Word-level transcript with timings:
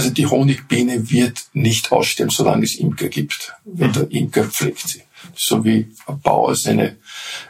Also 0.00 0.14
die 0.14 0.26
Honigbiene 0.26 1.10
wird 1.10 1.42
nicht 1.52 1.92
aussterben, 1.92 2.30
solange 2.30 2.64
es 2.64 2.76
Imker 2.76 3.10
gibt. 3.10 3.52
Wenn 3.66 3.92
der 3.92 4.10
Imker 4.10 4.44
pflegt 4.44 4.88
sie. 4.88 5.02
So 5.36 5.62
wie 5.62 5.94
ein 6.06 6.20
Bauer 6.22 6.56
seine, 6.56 6.96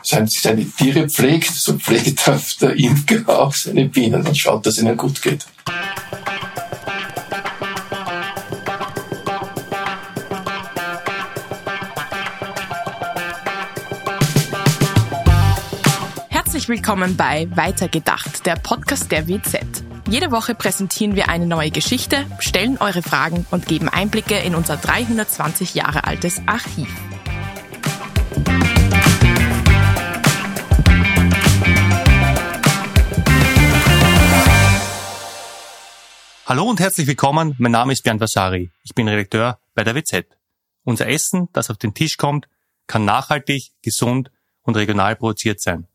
seine, 0.02 0.26
seine 0.26 0.68
Tiere 0.68 1.08
pflegt, 1.08 1.52
so 1.54 1.78
pflegt 1.78 2.28
der 2.60 2.74
Imker 2.74 3.28
auch 3.28 3.54
seine 3.54 3.84
Bienen 3.84 4.26
und 4.26 4.36
schaut, 4.36 4.66
dass 4.66 4.78
es 4.78 4.82
ihnen 4.82 4.96
gut 4.96 5.22
geht. 5.22 5.46
Herzlich 16.28 16.68
willkommen 16.68 17.14
bei 17.14 17.46
Weitergedacht, 17.54 18.44
der 18.44 18.56
Podcast 18.56 19.12
der 19.12 19.28
WZ. 19.28 19.84
Jede 20.10 20.32
Woche 20.32 20.56
präsentieren 20.56 21.14
wir 21.14 21.28
eine 21.28 21.46
neue 21.46 21.70
Geschichte, 21.70 22.26
stellen 22.40 22.78
eure 22.78 23.00
Fragen 23.00 23.46
und 23.52 23.66
geben 23.66 23.88
Einblicke 23.88 24.36
in 24.38 24.56
unser 24.56 24.76
320 24.76 25.76
Jahre 25.76 26.02
altes 26.02 26.42
Archiv. 26.46 26.88
Hallo 36.44 36.64
und 36.64 36.80
herzlich 36.80 37.06
willkommen. 37.06 37.54
Mein 37.58 37.70
Name 37.70 37.92
ist 37.92 38.02
Bernd 38.02 38.20
Vasari. 38.20 38.72
Ich 38.82 38.96
bin 38.96 39.06
Redakteur 39.06 39.60
bei 39.76 39.84
der 39.84 39.94
WZ. 39.94 40.26
Unser 40.82 41.06
Essen, 41.06 41.48
das 41.52 41.70
auf 41.70 41.76
den 41.76 41.94
Tisch 41.94 42.16
kommt, 42.16 42.48
kann 42.88 43.04
nachhaltig, 43.04 43.70
gesund 43.80 44.32
und 44.62 44.76
regional 44.76 45.14
produziert 45.14 45.60
sein. 45.60 45.86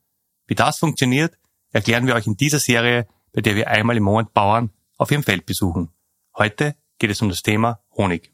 Wie 0.48 0.56
das 0.56 0.80
funktioniert, 0.80 1.38
erklären 1.74 2.08
wir 2.08 2.16
euch 2.16 2.28
in 2.28 2.38
dieser 2.38 2.60
Serie, 2.60 3.10
bei 3.36 3.42
der 3.42 3.56
wir 3.56 3.70
einmal 3.70 3.98
im 3.98 4.04
Monat 4.04 4.34
Bauern 4.34 4.70
auf 4.98 5.12
ihrem 5.12 5.24
Feld 5.24 5.46
besuchen. 5.46 5.90
Heute 6.38 6.76
geht 6.98 7.12
es 7.12 7.22
um 7.22 7.28
das 7.28 7.42
Thema 7.42 7.82
Honig. 7.98 8.32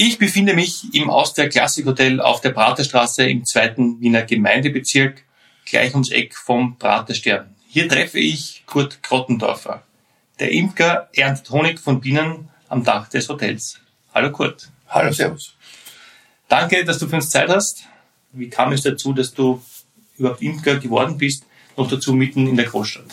Ich 0.00 0.18
befinde 0.18 0.54
mich 0.54 0.94
im 0.94 1.10
Austria 1.10 1.48
Classic 1.48 1.84
Hotel 1.84 2.20
auf 2.20 2.40
der 2.40 2.50
Praterstraße 2.50 3.28
im 3.28 3.44
zweiten 3.44 4.00
Wiener 4.00 4.22
Gemeindebezirk, 4.22 5.24
gleich 5.66 5.92
ums 5.94 6.12
Eck 6.12 6.36
vom 6.36 6.78
Praterstern. 6.78 7.56
Hier 7.68 7.88
treffe 7.88 8.20
ich 8.20 8.62
Kurt 8.66 9.02
Grottendorfer. 9.02 9.82
Der 10.38 10.52
Imker 10.52 11.08
erntet 11.12 11.50
Honig 11.50 11.80
von 11.80 12.00
Bienen 12.00 12.50
am 12.68 12.84
Dach 12.84 13.08
des 13.08 13.28
Hotels. 13.28 13.80
Hallo 14.14 14.30
Kurt. 14.30 14.70
Hallo, 14.86 15.10
Servus. 15.10 15.57
Danke, 16.48 16.84
dass 16.84 16.98
du 16.98 17.06
für 17.06 17.16
uns 17.16 17.30
Zeit 17.30 17.48
hast. 17.48 17.84
Wie 18.32 18.48
kam 18.48 18.72
es 18.72 18.82
dazu, 18.82 19.12
dass 19.12 19.32
du 19.32 19.62
überhaupt 20.18 20.42
Imker 20.42 20.76
geworden 20.76 21.18
bist, 21.18 21.44
noch 21.76 21.88
dazu 21.88 22.12
mitten 22.12 22.46
in 22.46 22.56
der 22.56 22.66
Großstadt? 22.66 23.06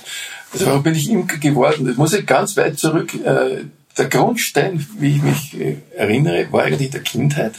Also 0.54 0.66
warum 0.66 0.84
bin 0.84 0.96
ich 0.96 1.10
Imker 1.10 1.38
geworden? 1.38 1.86
Das 1.86 1.98
muss 1.98 2.14
ich 2.14 2.26
ganz 2.26 2.56
weit 2.58 2.80
zurück. 2.80 3.14
Äh, 3.14 3.66
der 3.98 4.06
Grundstein, 4.10 4.86
wie 5.00 5.16
ich 5.16 5.22
mich 5.22 5.60
äh, 5.60 5.78
erinnere, 5.96 6.52
war 6.52 6.64
eigentlich 6.64 6.92
der 6.92 7.02
Kindheit. 7.02 7.54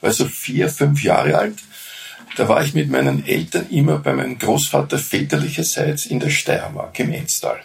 War 0.00 0.12
so 0.12 0.24
vier, 0.24 0.68
fünf 0.68 1.02
Jahre 1.02 1.36
alt. 1.36 1.58
Da 2.36 2.48
war 2.48 2.64
ich 2.64 2.74
mit 2.74 2.90
meinen 2.90 3.26
Eltern 3.26 3.66
immer 3.70 3.98
bei 3.98 4.12
meinem 4.12 4.38
Großvater 4.38 4.98
väterlicherseits 4.98 6.06
in 6.06 6.20
der 6.20 6.30
Steiermark 6.30 6.98
im 7.00 7.12
Enstal. 7.12 7.60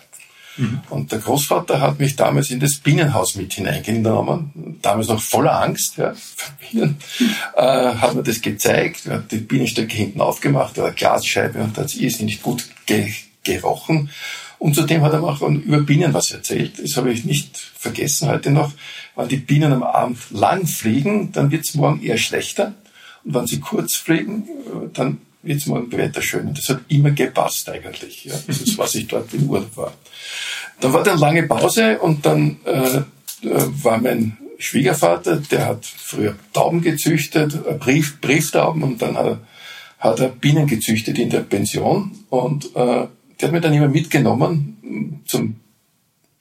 Mhm. 0.57 0.81
Und 0.89 1.11
der 1.11 1.19
Großvater 1.19 1.81
hat 1.81 1.99
mich 1.99 2.15
damals 2.15 2.49
in 2.49 2.59
das 2.59 2.75
Bienenhaus 2.75 3.35
mit 3.35 3.53
hineingenommen, 3.53 4.79
damals 4.81 5.07
noch 5.07 5.21
voller 5.21 5.61
Angst 5.61 5.97
ja, 5.97 6.13
für 6.13 6.51
Bienen, 6.59 6.97
äh, 7.55 7.61
hat 7.61 8.15
mir 8.15 8.23
das 8.23 8.41
gezeigt, 8.41 9.05
hat 9.07 9.31
die 9.31 9.37
Bienenstöcke 9.37 9.95
hinten 9.95 10.21
aufgemacht, 10.21 10.77
war 10.77 10.85
eine 10.85 10.95
Glasscheibe 10.95 11.59
und 11.59 11.77
hat 11.77 11.87
es 11.87 11.95
irrsinnig 11.95 12.41
gut 12.41 12.65
ge 12.85 13.11
gerochen. 13.43 14.09
Und 14.57 14.73
zudem 14.73 15.03
hat 15.03 15.13
er 15.13 15.19
mir 15.19 15.27
auch 15.27 15.41
über 15.41 15.81
Bienen 15.81 16.13
was 16.13 16.31
erzählt. 16.31 16.81
Das 16.81 16.97
habe 16.97 17.11
ich 17.11 17.25
nicht 17.25 17.55
vergessen 17.55 18.29
heute 18.29 18.49
noch. 18.49 18.71
Wenn 19.15 19.27
die 19.27 19.37
Bienen 19.37 19.71
am 19.71 19.83
Abend 19.83 20.17
lang 20.31 20.65
fliegen, 20.65 21.31
dann 21.31 21.51
wird 21.51 21.65
es 21.65 21.75
morgen 21.75 22.01
eher 22.01 22.17
schlechter. 22.17 22.73
Und 23.23 23.35
wenn 23.35 23.45
sie 23.45 23.59
kurz 23.59 23.95
fliegen, 23.95 24.47
dann 24.93 25.19
es 25.45 25.65
morgen 25.65 25.91
Wetter 25.91 26.21
schön. 26.21 26.53
Das 26.53 26.69
hat 26.69 26.81
immer 26.87 27.11
gepasst 27.11 27.69
eigentlich. 27.69 28.25
Ja. 28.25 28.35
Das 28.47 28.61
ist, 28.61 28.77
was 28.77 28.95
ich 28.95 29.07
dort 29.07 29.33
in 29.33 29.47
Urlaub 29.47 29.75
war. 29.77 29.93
Dann 30.79 30.93
war 30.93 31.03
dann 31.03 31.19
lange 31.19 31.43
Pause 31.43 31.99
und 31.99 32.25
dann 32.25 32.57
äh, 32.65 33.01
war 33.41 33.99
mein 33.99 34.37
Schwiegervater, 34.57 35.37
der 35.37 35.67
hat 35.67 35.85
früher 35.85 36.35
Tauben 36.53 36.81
gezüchtet, 36.81 37.53
äh, 37.67 37.73
Brief, 37.73 38.19
Brieftauben 38.21 38.83
und 38.83 39.01
dann 39.01 39.17
hat 39.17 39.25
er, 39.25 39.39
hat 39.99 40.19
er 40.19 40.29
Bienen 40.29 40.67
gezüchtet 40.67 41.17
in 41.17 41.29
der 41.29 41.41
Pension 41.41 42.11
und 42.29 42.65
äh, 42.75 43.07
der 43.39 43.47
hat 43.47 43.51
mich 43.51 43.61
dann 43.61 43.73
immer 43.73 43.89
mitgenommen 43.89 45.21
zum 45.25 45.55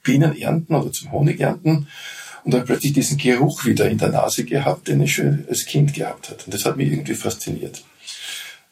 Bienenernten 0.03 0.75
oder 0.75 0.91
zum 0.91 1.11
Honigernten 1.11 1.87
und 2.43 2.53
hat 2.53 2.65
plötzlich 2.65 2.93
diesen 2.93 3.17
Geruch 3.17 3.65
wieder 3.65 3.89
in 3.89 3.97
der 3.97 4.09
Nase 4.09 4.45
gehabt, 4.45 4.87
den 4.87 5.01
ich 5.01 5.15
schon 5.15 5.45
als 5.49 5.65
Kind 5.65 5.93
gehabt 5.93 6.29
hat. 6.29 6.45
Und 6.45 6.53
das 6.53 6.65
hat 6.65 6.77
mich 6.77 6.91
irgendwie 6.91 7.15
fasziniert. 7.15 7.83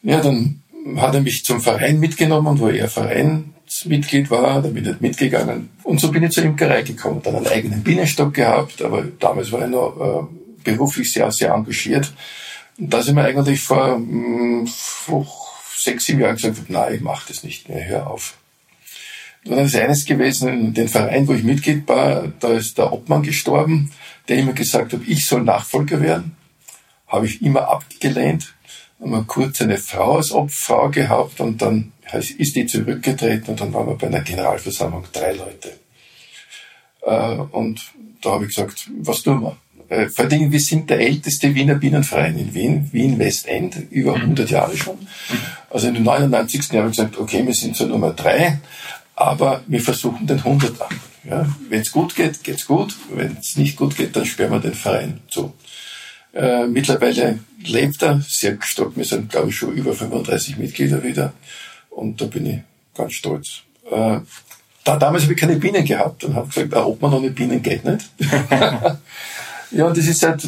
Ja, 0.04 0.20
dann 0.20 0.62
hat 0.98 1.16
er 1.16 1.22
mich 1.22 1.46
zum 1.46 1.62
Verein 1.62 2.00
mitgenommen, 2.00 2.60
wo 2.60 2.68
er 2.68 2.90
Vereinsmitglied 2.90 4.30
war, 4.30 4.62
da 4.62 4.68
bin 4.68 4.86
ich 4.86 5.00
mitgegangen. 5.00 5.70
Und 5.84 6.02
so 6.02 6.12
bin 6.12 6.24
ich 6.24 6.32
zur 6.32 6.44
Imkerei 6.44 6.82
gekommen. 6.82 7.22
Dann 7.24 7.38
einen 7.38 7.48
eigenen 7.48 7.84
Bienenstock 7.84 8.34
gehabt, 8.34 8.82
aber 8.82 9.04
damals 9.20 9.52
war 9.52 9.64
ich 9.64 9.70
noch 9.70 10.30
äh, 10.30 10.64
beruflich 10.64 11.12
sehr, 11.12 11.32
sehr 11.32 11.54
engagiert. 11.54 12.14
Und 12.78 12.94
da 12.94 13.02
sind 13.02 13.16
wir 13.16 13.24
eigentlich 13.24 13.62
vor, 13.62 13.98
mh, 13.98 14.66
vor 14.68 15.26
sechs, 15.78 16.06
sieben 16.06 16.20
Jahren 16.20 16.36
gesagt, 16.36 16.70
nein, 16.70 16.96
ich 16.96 17.02
mache 17.02 17.26
das 17.30 17.44
nicht 17.44 17.70
mehr, 17.70 17.86
hör 17.86 18.08
auf. 18.08 18.36
Dann 19.46 19.60
ist 19.60 19.76
eines 19.76 20.06
gewesen, 20.06 20.74
den 20.74 20.88
Verein, 20.88 21.28
wo 21.28 21.34
ich 21.34 21.44
Mitglied 21.44 21.88
war, 21.88 22.32
da 22.40 22.54
ist 22.54 22.78
der 22.78 22.94
Obmann 22.94 23.24
gestorben, 23.24 23.92
der 24.28 24.38
immer 24.38 24.54
gesagt 24.54 24.94
hat, 24.94 25.02
ich 25.06 25.26
soll 25.26 25.44
Nachfolger 25.44 26.02
werden. 26.02 26.36
Habe 27.08 27.26
ich 27.26 27.42
immer 27.42 27.70
abgelehnt. 27.70 28.54
Haben 29.04 29.12
wir 29.12 29.24
kurz 29.26 29.62
eine 29.62 29.78
Frau 29.78 30.16
als 30.16 30.32
Obfrau 30.32 30.90
gehabt 30.90 31.42
und 31.42 31.62
dann 31.62 31.92
ist 32.14 32.56
die 32.56 32.66
zurückgetreten 32.66 33.50
und 33.50 33.60
dann 33.60 33.74
waren 33.74 33.88
wir 33.88 33.96
bei 33.96 34.08
einer 34.08 34.22
Generalversammlung 34.22 35.04
drei 35.12 35.34
Leute. 35.34 35.74
Äh, 37.02 37.36
und 37.52 37.82
da 38.22 38.32
habe 38.32 38.46
ich 38.46 38.56
gesagt, 38.56 38.90
was 39.02 39.24
tun 39.24 39.42
wir? 39.42 39.58
Äh, 39.90 40.08
vor 40.08 40.24
allem, 40.24 40.50
wir 40.54 40.60
sind 40.62 40.90
der 40.90 41.02
älteste 41.02 41.54
Wiener 41.54 41.76
Bienenverein 41.76 42.38
in 42.38 42.54
Wien, 42.54 42.90
Wien 42.94 43.20
Westend, 43.20 43.76
über 43.92 44.16
100 44.16 44.48
mhm. 44.48 44.54
Jahre 44.54 44.78
schon. 44.78 44.98
Also 45.70 45.90
in 45.90 45.96
den 45.96 46.04
99. 46.04 46.72
Jahr 46.72 46.84
habe 46.84 46.92
ich 46.92 46.98
gesagt, 46.98 47.18
okay, 47.18 47.46
wir 47.46 47.54
sind 47.54 47.76
so 47.76 47.86
Nummer 47.86 48.12
drei, 48.12 48.60
aber 49.16 49.64
wir 49.68 49.82
versuchen 49.82 50.28
den 50.28 50.38
100 50.38 50.82
an. 50.82 51.00
Ja, 51.26 51.46
wenn 51.68 51.82
es 51.82 51.92
gut 51.92 52.16
geht, 52.16 52.42
geht's 52.42 52.66
gut. 52.66 52.96
Wenn 53.10 53.38
es 53.38 53.58
nicht 53.58 53.76
gut 53.76 53.98
geht, 53.98 54.16
dann 54.16 54.26
sperren 54.26 54.52
wir 54.54 54.60
den 54.60 54.74
Verein 54.74 55.20
zu. 55.28 55.54
Äh, 56.34 56.68
mittlerweile 56.68 57.40
lebt 57.64 58.02
er 58.02 58.22
sehr 58.28 58.58
stark. 58.62 58.96
Wir 58.96 59.06
sind, 59.06 59.30
glaube 59.30 59.50
ich, 59.50 59.56
schon 59.56 59.74
über 59.74 59.94
35 59.94 60.58
Mitglieder 60.58 61.04
wieder. 61.04 61.34
Und 61.90 62.20
da 62.22 62.26
bin 62.26 62.46
ich 62.46 62.60
ganz 62.96 63.14
stolz. 63.14 63.62
Äh, 63.90 64.20
da, 64.84 64.98
damals 64.98 65.24
habe 65.24 65.34
ich 65.34 65.40
keine 65.40 65.56
Bienen 65.56 65.86
gehabt 65.86 66.24
und 66.24 66.36
habe 66.36 66.48
gesagt, 66.48 66.74
ah, 66.74 66.86
ob 66.86 67.02
man 67.02 67.12
noch 67.12 67.20
eine 67.20 67.32
Bienen 67.32 67.62
geht 67.62 67.86
nicht. 67.86 68.10
Ja, 69.74 69.88
und 69.88 69.98
das 69.98 70.06
ist 70.06 70.20
seit 70.20 70.48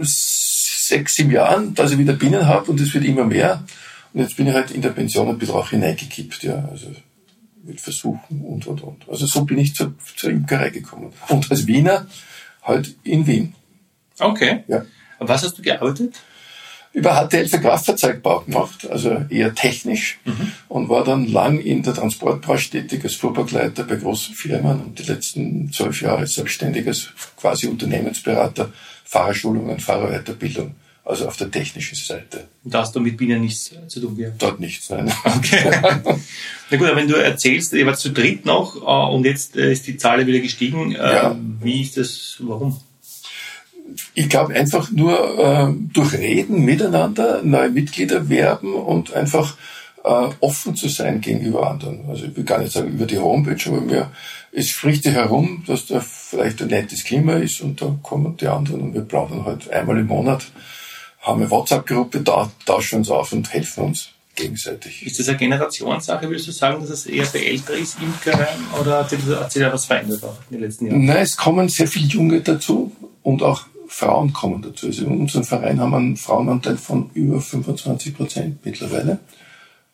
sechs, 0.00 1.14
sieben 1.14 1.30
Jahren, 1.30 1.74
dass 1.74 1.92
ich 1.92 1.98
wieder 1.98 2.14
Bienen 2.14 2.46
habe 2.46 2.70
und 2.70 2.80
es 2.80 2.92
wird 2.92 3.04
immer 3.04 3.24
mehr. 3.24 3.62
Und 4.12 4.20
jetzt 4.20 4.36
bin 4.36 4.46
ich 4.46 4.54
halt 4.54 4.70
in 4.70 4.82
der 4.82 4.90
Pension 4.90 5.28
ein 5.28 5.38
bisschen 5.38 5.54
auch 5.54 5.70
hineingekippt, 5.70 6.42
ja. 6.42 6.68
Also 6.70 6.88
mit 7.62 7.80
Versuchen 7.80 8.42
und, 8.42 8.66
und, 8.66 8.82
und. 8.82 9.08
Also 9.08 9.26
so 9.26 9.44
bin 9.44 9.58
ich 9.58 9.74
zur, 9.74 9.94
zur 10.16 10.30
Imkerei 10.30 10.70
gekommen. 10.70 11.12
Und 11.28 11.50
als 11.50 11.66
Wiener 11.66 12.06
halt 12.62 12.94
in 13.04 13.26
Wien. 13.26 13.54
Okay. 14.18 14.64
Ja. 14.68 14.84
Und 15.24 15.30
was 15.30 15.42
hast 15.42 15.56
du 15.56 15.62
gearbeitet? 15.62 16.14
über 16.94 17.26
HTL 17.26 17.48
für 17.48 17.60
Kraftfahrzeugbau 17.60 18.42
gemacht, 18.42 18.88
also 18.88 19.24
eher 19.28 19.52
technisch 19.52 20.20
mhm. 20.24 20.52
und 20.68 20.88
war 20.88 21.02
dann 21.02 21.26
lang 21.26 21.58
in 21.58 21.82
der 21.82 21.92
Transportbranche 21.92 22.70
tätig 22.70 23.02
als 23.02 23.14
Fuhrbegleiter 23.16 23.82
bei 23.82 23.96
großen 23.96 24.34
Firmen 24.34 24.80
und 24.80 24.98
die 25.00 25.02
letzten 25.02 25.72
zwölf 25.72 26.00
Jahre 26.00 26.26
selbstständig 26.28 26.86
als 26.86 27.08
quasi 27.36 27.66
Unternehmensberater, 27.66 28.72
Fahrerschulungen, 29.04 29.80
Fahrerweiterbildung, 29.80 30.76
also 31.04 31.26
auf 31.26 31.36
der 31.36 31.50
technischen 31.50 31.96
Seite. 31.96 32.46
Und 32.62 32.72
da 32.72 32.82
hast 32.82 32.94
du 32.94 33.00
mit 33.00 33.16
Bienen 33.16 33.40
nichts 33.40 33.72
zu 33.88 34.00
tun 34.00 34.16
gehabt? 34.16 34.40
Dort 34.40 34.60
nichts, 34.60 34.88
nein. 34.88 35.12
Okay. 35.24 35.72
Na 36.70 36.76
gut, 36.76 36.86
aber 36.86 36.96
wenn 36.96 37.08
du 37.08 37.16
erzählst, 37.16 37.72
ihr 37.72 37.86
wart 37.86 37.98
zu 37.98 38.12
dritt 38.12 38.46
noch 38.46 38.76
äh, 38.76 39.12
und 39.12 39.24
jetzt 39.24 39.56
äh, 39.56 39.72
ist 39.72 39.88
die 39.88 39.96
Zahl 39.96 40.24
wieder 40.24 40.38
gestiegen, 40.38 40.92
äh, 40.92 40.96
ja. 40.96 41.36
wie 41.60 41.82
ist 41.82 41.96
das, 41.96 42.36
warum? 42.38 42.80
Ich 44.14 44.28
glaube 44.28 44.54
einfach 44.54 44.90
nur 44.90 45.38
äh, 45.38 45.72
durch 45.92 46.14
Reden 46.14 46.64
miteinander 46.64 47.42
neue 47.42 47.70
Mitglieder 47.70 48.28
werben 48.28 48.74
und 48.74 49.12
einfach 49.12 49.56
äh, 50.04 50.28
offen 50.40 50.76
zu 50.76 50.88
sein 50.88 51.20
gegenüber 51.20 51.70
anderen. 51.70 52.08
Also 52.08 52.26
ich 52.26 52.36
will 52.36 52.44
gar 52.44 52.58
nicht 52.58 52.72
sagen 52.72 52.92
über 52.92 53.06
die 53.06 53.18
Homepage, 53.18 53.70
aber 53.70 53.80
mir, 53.80 54.10
es 54.52 54.68
spricht 54.68 55.04
sich 55.04 55.14
herum, 55.14 55.64
dass 55.66 55.86
da 55.86 56.00
vielleicht 56.00 56.62
ein 56.62 56.68
nettes 56.68 57.04
Klima 57.04 57.34
ist 57.34 57.60
und 57.60 57.80
da 57.80 57.96
kommen 58.02 58.36
die 58.36 58.46
anderen 58.46 58.82
und 58.82 58.94
wir 58.94 59.02
plaudern 59.02 59.44
halt 59.44 59.70
einmal 59.70 59.98
im 59.98 60.06
Monat, 60.06 60.44
haben 61.20 61.40
eine 61.40 61.50
WhatsApp-Gruppe, 61.50 62.20
da 62.20 62.50
tauschen 62.66 62.98
uns 62.98 63.10
auf 63.10 63.32
und 63.32 63.52
helfen 63.52 63.84
uns. 63.84 64.10
gegenseitig. 64.34 65.06
Ist 65.06 65.18
das 65.18 65.28
eine 65.28 65.38
Generationssache, 65.38 66.28
würdest 66.28 66.48
du 66.48 66.52
sagen, 66.52 66.80
dass 66.80 66.90
es 66.90 67.06
eher 67.06 67.26
bei 67.26 67.40
älter 67.40 67.74
ist, 67.74 67.96
Imkerei, 68.00 68.48
oder 68.80 68.98
hat 69.00 69.10
sich 69.10 69.62
da 69.62 69.72
was 69.72 69.84
verändert 69.84 70.24
auch 70.24 70.36
in 70.50 70.56
den 70.56 70.64
letzten 70.64 70.86
Jahren? 70.86 71.04
Nein, 71.04 71.18
es 71.18 71.36
kommen 71.36 71.68
sehr 71.68 71.86
viele 71.86 72.08
Junge 72.08 72.40
dazu 72.40 72.92
und 73.22 73.42
auch 73.42 73.62
Frauen 73.94 74.32
kommen 74.32 74.60
dazu. 74.60 74.86
Also 74.86 75.06
in 75.06 75.20
unserem 75.20 75.44
Verein 75.44 75.78
haben 75.78 75.92
wir 75.92 75.98
einen 75.98 76.16
Frauenanteil 76.16 76.76
von 76.76 77.10
über 77.14 77.40
25 77.40 78.16
Prozent 78.16 78.64
mittlerweile. 78.64 79.20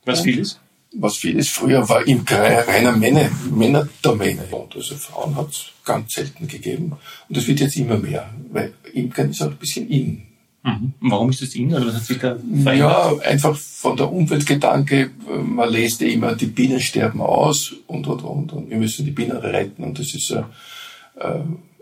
Was 0.07 0.23
viel 0.23 0.39
ist? 0.39 0.59
Was 0.93 1.19
viel 1.19 1.39
ist. 1.39 1.51
Früher 1.51 1.87
war 1.87 2.07
Imkerei 2.07 2.61
reiner 2.61 2.97
Männer, 2.97 3.29
Männerdomäne. 3.51 4.45
Und 4.53 4.75
also 4.75 4.95
Frauen 4.97 5.37
hat 5.37 5.51
es 5.51 5.67
ganz 5.85 6.15
selten 6.15 6.49
gegeben. 6.49 6.93
Und 7.29 7.37
das 7.37 7.47
wird 7.47 7.61
jetzt 7.61 7.77
immer 7.77 7.99
mehr, 7.99 8.31
weil 8.51 8.73
Imkern 8.95 9.31
ist 9.31 9.43
auch 9.43 9.51
ein 9.51 9.57
bisschen 9.57 9.87
in. 9.91 10.23
Mhm. 10.63 10.95
Warum 11.01 11.29
ist 11.29 11.43
das 11.43 11.55
in? 11.55 11.73
Oder 11.75 11.87
was 11.87 11.97
hat 11.97 12.05
sich 12.05 12.19
da 12.19 12.37
verändert? 12.37 12.77
Ja, 12.79 13.19
einfach 13.19 13.55
von 13.55 13.99
der 13.99 14.11
Umweltgedanke, 14.11 15.11
man 15.45 15.71
lässt 15.71 16.01
ja 16.01 16.09
immer, 16.09 16.35
die 16.35 16.47
Bienen 16.47 16.81
sterben 16.81 17.21
aus 17.21 17.75
und, 17.87 18.07
und, 18.07 18.23
und, 18.23 18.53
und 18.55 18.71
wir 18.71 18.79
müssen 18.79 19.05
die 19.05 19.11
Bienen 19.11 19.37
retten 19.37 19.85
und 19.85 19.99
das 19.99 20.15
ist 20.15 20.31
äh, 20.31 20.43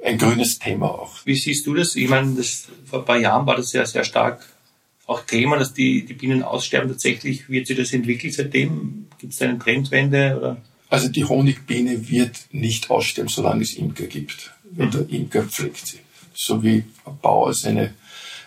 ein 0.04 0.18
grünes 0.18 0.58
Thema 0.58 0.90
auch. 0.90 1.14
Wie 1.24 1.34
siehst 1.34 1.66
du 1.66 1.74
das? 1.74 1.96
Ich 1.96 2.08
meine, 2.08 2.34
das, 2.34 2.68
vor 2.84 3.00
ein 3.00 3.04
paar 3.04 3.18
Jahren 3.18 3.46
war 3.46 3.56
das 3.56 3.70
sehr, 3.70 3.86
sehr 3.86 4.04
stark 4.04 4.44
auch 5.08 5.22
Thema, 5.22 5.56
dass 5.56 5.72
die, 5.72 6.04
die 6.04 6.12
Bienen 6.12 6.42
aussterben. 6.42 6.90
Tatsächlich 6.90 7.48
wird 7.48 7.66
sich 7.66 7.76
das 7.76 7.92
entwickelt 7.92 8.34
seitdem? 8.34 9.06
Gibt 9.18 9.32
es 9.32 9.38
da 9.38 9.46
eine 9.46 9.58
Trendwende? 9.58 10.36
Oder? 10.38 10.56
Also 10.90 11.08
die 11.08 11.24
Honigbiene 11.24 12.08
wird 12.08 12.36
nicht 12.52 12.90
aussterben, 12.90 13.28
solange 13.28 13.62
es 13.62 13.74
Imker 13.74 14.06
gibt. 14.06 14.52
Mhm. 14.70 14.90
der 14.90 15.08
Imker 15.08 15.44
pflegt 15.44 15.86
sie. 15.86 15.98
So 16.34 16.62
wie 16.62 16.84
ein 17.04 17.18
Bauer 17.22 17.54
seine, 17.54 17.94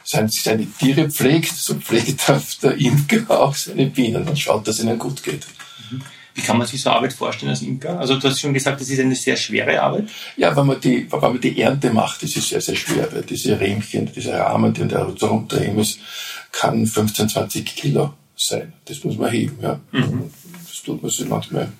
seine, 0.03 0.29
seine 0.29 0.67
Tiere 0.71 1.09
pflegt, 1.09 1.53
so 1.53 1.75
pflegt 1.75 2.23
der 2.61 2.77
Imker 2.77 3.29
auch 3.29 3.55
seine 3.55 3.87
Bienen 3.87 4.27
und 4.27 4.39
schaut, 4.39 4.67
dass 4.67 4.77
es 4.77 4.85
ihnen 4.85 4.99
gut 4.99 5.23
geht. 5.23 5.45
Wie 6.33 6.41
kann 6.41 6.57
man 6.57 6.67
sich 6.67 6.81
so 6.81 6.89
Arbeit 6.89 7.13
vorstellen 7.13 7.49
als 7.49 7.61
Imker? 7.61 7.99
Also 7.99 8.17
du 8.17 8.27
hast 8.27 8.39
schon 8.39 8.53
gesagt, 8.53 8.79
das 8.79 8.89
ist 8.89 8.99
eine 8.99 9.15
sehr 9.15 9.35
schwere 9.35 9.81
Arbeit. 9.81 10.09
Ja, 10.37 10.55
wenn 10.55 10.65
man 10.65 10.79
die, 10.79 11.11
wenn 11.11 11.19
man 11.19 11.41
die 11.41 11.59
Ernte 11.59 11.91
macht, 11.91 12.23
ist 12.23 12.37
es 12.37 12.49
sehr, 12.49 12.61
sehr 12.61 12.75
schwer, 12.75 13.11
weil 13.11 13.23
diese 13.23 13.59
Rähmchen, 13.59 14.09
diese 14.13 14.33
Rahmen, 14.33 14.73
die 14.73 14.87
da 14.87 15.03
runterheben 15.03 15.79
ist, 15.79 15.99
kann 16.51 16.85
15, 16.85 17.29
20 17.29 17.65
Kilo 17.65 18.13
sein. 18.35 18.73
Das 18.85 19.03
muss 19.03 19.17
man 19.17 19.31
heben, 19.31 19.57
ja. 19.61 19.79
Mhm. 19.91 20.31
Das 20.67 20.81
tut 20.83 21.01
man 21.01 21.11
sich 21.11 21.27
manchmal 21.27 21.71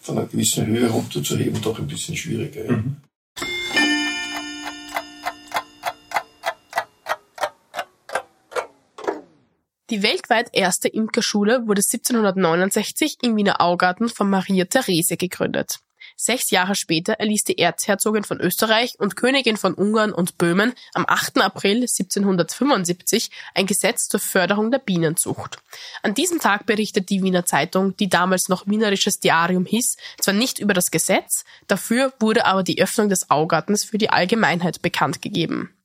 von 0.00 0.18
einer 0.18 0.26
gewissen 0.26 0.66
Höhe 0.66 0.88
runterzuheben, 0.88 1.60
doch 1.60 1.78
ein 1.78 1.86
bisschen 1.86 2.16
schwieriger. 2.16 2.64
Ja. 2.64 2.72
Mhm. 2.72 2.96
Die 9.92 10.02
weltweit 10.02 10.48
erste 10.54 10.88
Imkerschule 10.88 11.66
wurde 11.66 11.82
1769 11.82 13.18
im 13.20 13.36
Wiener 13.36 13.60
Augarten 13.60 14.08
von 14.08 14.30
Maria 14.30 14.64
Therese 14.64 15.18
gegründet. 15.18 15.80
Sechs 16.16 16.50
Jahre 16.50 16.74
später 16.76 17.12
erließ 17.12 17.44
die 17.44 17.58
Erzherzogin 17.58 18.24
von 18.24 18.40
Österreich 18.40 18.94
und 18.98 19.16
Königin 19.16 19.58
von 19.58 19.74
Ungarn 19.74 20.14
und 20.14 20.38
Böhmen 20.38 20.72
am 20.94 21.04
8. 21.06 21.42
April 21.42 21.82
1775 21.82 23.30
ein 23.54 23.66
Gesetz 23.66 24.08
zur 24.08 24.20
Förderung 24.20 24.70
der 24.70 24.78
Bienenzucht. 24.78 25.58
An 26.02 26.14
diesem 26.14 26.40
Tag 26.40 26.64
berichtet 26.64 27.10
die 27.10 27.22
Wiener 27.22 27.44
Zeitung, 27.44 27.94
die 27.98 28.08
damals 28.08 28.48
noch 28.48 28.66
Wienerisches 28.66 29.20
Diarium 29.20 29.66
hieß, 29.66 29.98
zwar 30.18 30.32
nicht 30.32 30.58
über 30.58 30.72
das 30.72 30.90
Gesetz, 30.90 31.44
dafür 31.66 32.14
wurde 32.18 32.46
aber 32.46 32.62
die 32.62 32.80
Öffnung 32.82 33.10
des 33.10 33.30
Augartens 33.30 33.84
für 33.84 33.98
die 33.98 34.08
Allgemeinheit 34.08 34.80
bekannt 34.80 35.20
gegeben. 35.20 35.76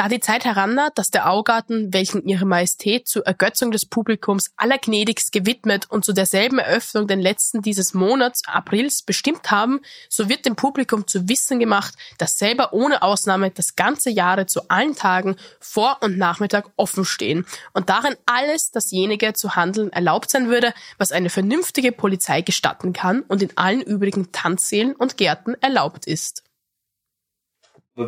Da 0.00 0.08
die 0.08 0.18
Zeit 0.18 0.46
herannaht, 0.46 0.96
dass 0.96 1.10
der 1.10 1.30
Augarten, 1.30 1.92
welchen 1.92 2.26
ihre 2.26 2.46
Majestät 2.46 3.06
zur 3.06 3.26
Ergötzung 3.26 3.70
des 3.70 3.84
Publikums 3.84 4.50
allergnädigst 4.56 5.30
gewidmet 5.30 5.90
und 5.90 6.06
zu 6.06 6.14
derselben 6.14 6.58
Eröffnung 6.58 7.06
den 7.06 7.20
letzten 7.20 7.60
dieses 7.60 7.92
Monats, 7.92 8.40
Aprils, 8.46 9.02
bestimmt 9.02 9.50
haben, 9.50 9.80
so 10.08 10.30
wird 10.30 10.46
dem 10.46 10.56
Publikum 10.56 11.06
zu 11.06 11.28
wissen 11.28 11.58
gemacht, 11.58 11.92
dass 12.16 12.38
selber 12.38 12.72
ohne 12.72 13.02
Ausnahme 13.02 13.50
das 13.50 13.76
ganze 13.76 14.08
Jahre 14.08 14.46
zu 14.46 14.70
allen 14.70 14.96
Tagen 14.96 15.36
Vor- 15.60 15.98
und 16.00 16.16
Nachmittag 16.16 16.70
offen 16.76 17.04
stehen 17.04 17.44
und 17.74 17.90
darin 17.90 18.16
alles 18.24 18.70
dasjenige 18.70 19.34
zu 19.34 19.54
handeln 19.54 19.92
erlaubt 19.92 20.30
sein 20.30 20.48
würde, 20.48 20.72
was 20.96 21.12
eine 21.12 21.28
vernünftige 21.28 21.92
Polizei 21.92 22.40
gestatten 22.40 22.94
kann 22.94 23.20
und 23.28 23.42
in 23.42 23.54
allen 23.58 23.82
übrigen 23.82 24.32
Tanzsälen 24.32 24.96
und 24.96 25.18
Gärten 25.18 25.56
erlaubt 25.60 26.06
ist. 26.06 26.42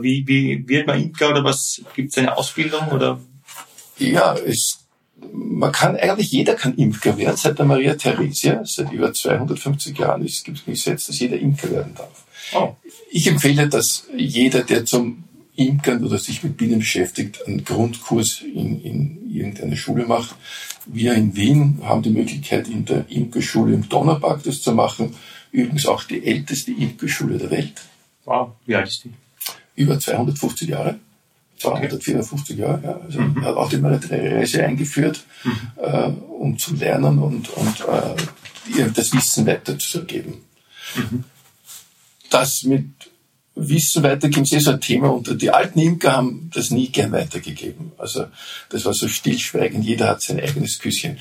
Wie, 0.01 0.27
wie 0.27 0.67
wird 0.69 0.87
man 0.87 1.03
Imker 1.03 1.31
oder 1.31 1.45
was 1.45 1.83
gibt 1.95 2.11
es 2.11 2.19
eine 2.19 2.37
Ausbildung 2.37 2.89
oder? 2.89 3.21
Ja, 3.99 4.35
es, 4.35 4.87
man 5.33 5.73
kann 5.73 5.97
eigentlich 5.97 6.33
jeder 6.33 6.55
kann 6.55 6.75
Imker 6.77 7.17
werden. 7.19 7.37
Seit 7.37 7.59
der 7.59 7.67
Maria 7.67 7.95
Theresia, 7.95 8.63
seit 8.65 8.93
über 8.93 9.13
250 9.13 9.99
Jahren 9.99 10.25
ist, 10.25 10.45
gibt 10.45 10.59
es 10.59 10.65
Gesetz, 10.65 11.07
dass 11.07 11.19
jeder 11.19 11.39
Imker 11.39 11.71
werden 11.71 11.95
darf. 11.95 12.25
Oh. 12.55 12.75
Ich 13.11 13.27
empfehle, 13.27 13.69
dass 13.69 14.07
jeder, 14.17 14.63
der 14.63 14.85
zum 14.85 15.25
Imkern 15.55 16.05
oder 16.05 16.19
sich 16.19 16.43
mit 16.43 16.57
Bienen 16.57 16.79
beschäftigt, 16.79 17.47
einen 17.47 17.65
Grundkurs 17.65 18.41
in, 18.41 18.83
in 18.83 19.31
irgendeiner 19.31 19.77
Schule 19.77 20.07
macht. 20.07 20.35
Wir 20.87 21.15
in 21.15 21.37
Wien 21.37 21.81
haben 21.83 22.03
die 22.03 22.11
Möglichkeit, 22.11 22.69
in 22.69 22.85
der 22.85 23.05
Imkerschule 23.09 23.75
im 23.75 23.89
Donnerpark 23.89 24.43
das 24.43 24.63
zu 24.63 24.73
machen. 24.73 25.15
Übrigens 25.51 25.87
auch 25.87 26.05
die 26.05 26.25
älteste 26.25 26.73
Imkerschule 26.73 27.39
der 27.39 27.51
Welt. 27.51 27.75
Wow, 28.25 28.53
wie 28.67 28.75
alt 28.75 28.89
ist 28.89 29.05
die? 29.05 29.13
Über 29.83 29.99
250 29.99 30.69
Jahre. 30.69 30.99
254 31.59 32.59
Jahre, 32.59 32.81
ja. 32.83 33.01
Also 33.05 33.21
mhm. 33.21 33.45
hat 33.45 33.57
auch 33.57 33.69
die 33.69 33.77
Reise 33.77 34.65
eingeführt, 34.65 35.25
mhm. 35.45 35.57
äh, 35.77 36.09
um 36.09 36.59
zu 36.59 36.75
lernen 36.75 37.19
und, 37.19 37.49
und 37.51 37.81
äh, 37.81 38.91
das 38.95 39.13
Wissen 39.13 39.47
weiterzugeben. 39.47 40.35
Mhm. 40.97 41.25
Das 42.31 42.65
mit 42.65 42.87
Wissen 43.55 44.03
weitergeben 44.03 44.45
ist 44.45 44.53
eh 44.55 44.59
so 44.61 44.71
ein 44.71 44.81
Thema 44.81 45.13
und 45.13 45.41
die 45.41 45.51
alten 45.51 45.79
Imker 45.79 46.13
haben 46.13 46.51
das 46.55 46.71
nie 46.71 46.89
gern 46.89 47.13
weitergegeben. 47.13 47.93
Also 47.99 48.27
das 48.71 48.85
war 48.85 48.95
so 48.95 49.09
stillschweigend, 49.09 49.85
jeder 49.85 50.09
hat 50.09 50.23
sein 50.23 50.41
eigenes 50.41 50.79
Küsschen 50.79 51.19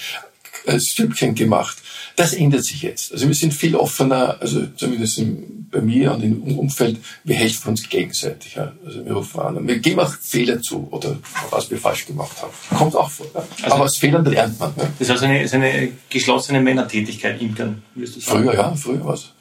als 0.67 0.87
Stückchen 0.87 1.35
gemacht. 1.35 1.77
Das 2.15 2.33
ändert 2.33 2.65
sich 2.65 2.81
jetzt. 2.81 3.13
Also 3.13 3.27
wir 3.27 3.35
sind 3.35 3.53
viel 3.53 3.75
offener, 3.75 4.37
also 4.39 4.65
zumindest 4.75 5.17
in, 5.17 5.67
bei 5.71 5.81
mir 5.81 6.13
und 6.13 6.23
im 6.23 6.57
Umfeld, 6.57 6.97
wir 7.23 7.35
helfen 7.35 7.69
uns 7.69 7.87
gegenseitig. 7.87 8.55
Ja. 8.55 8.73
Also 8.85 9.05
wir 9.05 9.13
rufen 9.13 9.39
an. 9.39 9.67
Wir 9.67 9.79
geben 9.79 10.01
auch 10.01 10.13
Fehler 10.19 10.61
zu 10.61 10.87
oder 10.91 11.17
was 11.49 11.71
wir 11.71 11.77
falsch 11.77 12.05
gemacht 12.05 12.41
haben. 12.41 12.51
Kommt 12.77 12.95
auch 12.95 13.09
vor. 13.09 13.27
Ja. 13.33 13.43
Also 13.63 13.75
Aber 13.75 13.85
aus 13.85 13.97
Fehlern 13.97 14.25
lernt 14.25 14.59
man. 14.59 14.73
Ja. 14.77 14.83
Das 14.83 15.07
ist 15.07 15.11
also 15.11 15.25
eine, 15.25 15.43
ist 15.43 15.53
eine 15.53 15.91
geschlossene 16.09 16.59
Männertätigkeit, 16.61 17.41
Imkern, 17.41 17.81
wirst 17.95 18.17
du 18.17 18.19
sagen? 18.19 18.43
Früher, 18.43 18.53
ja, 18.53 18.75
früher 18.75 19.05
was. 19.05 19.31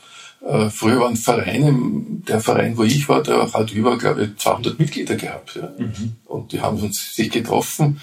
Äh, 0.47 0.71
früher 0.71 1.01
waren 1.01 1.17
Vereine, 1.17 1.79
der 2.27 2.41
Verein, 2.41 2.77
wo 2.79 2.85
ich 2.85 3.09
war, 3.09 3.23
der 3.23 3.53
hat 3.53 3.73
über, 3.73 3.99
glaube 3.99 4.25
ich, 4.25 4.37
200 4.39 4.79
Mitglieder 4.79 5.17
gehabt. 5.17 5.57
Ja. 5.57 5.71
Mhm. 5.77 6.17
Und 6.25 6.53
die 6.53 6.61
haben 6.61 6.79
uns 6.81 7.15
sich 7.15 7.31
getroffen 7.31 8.01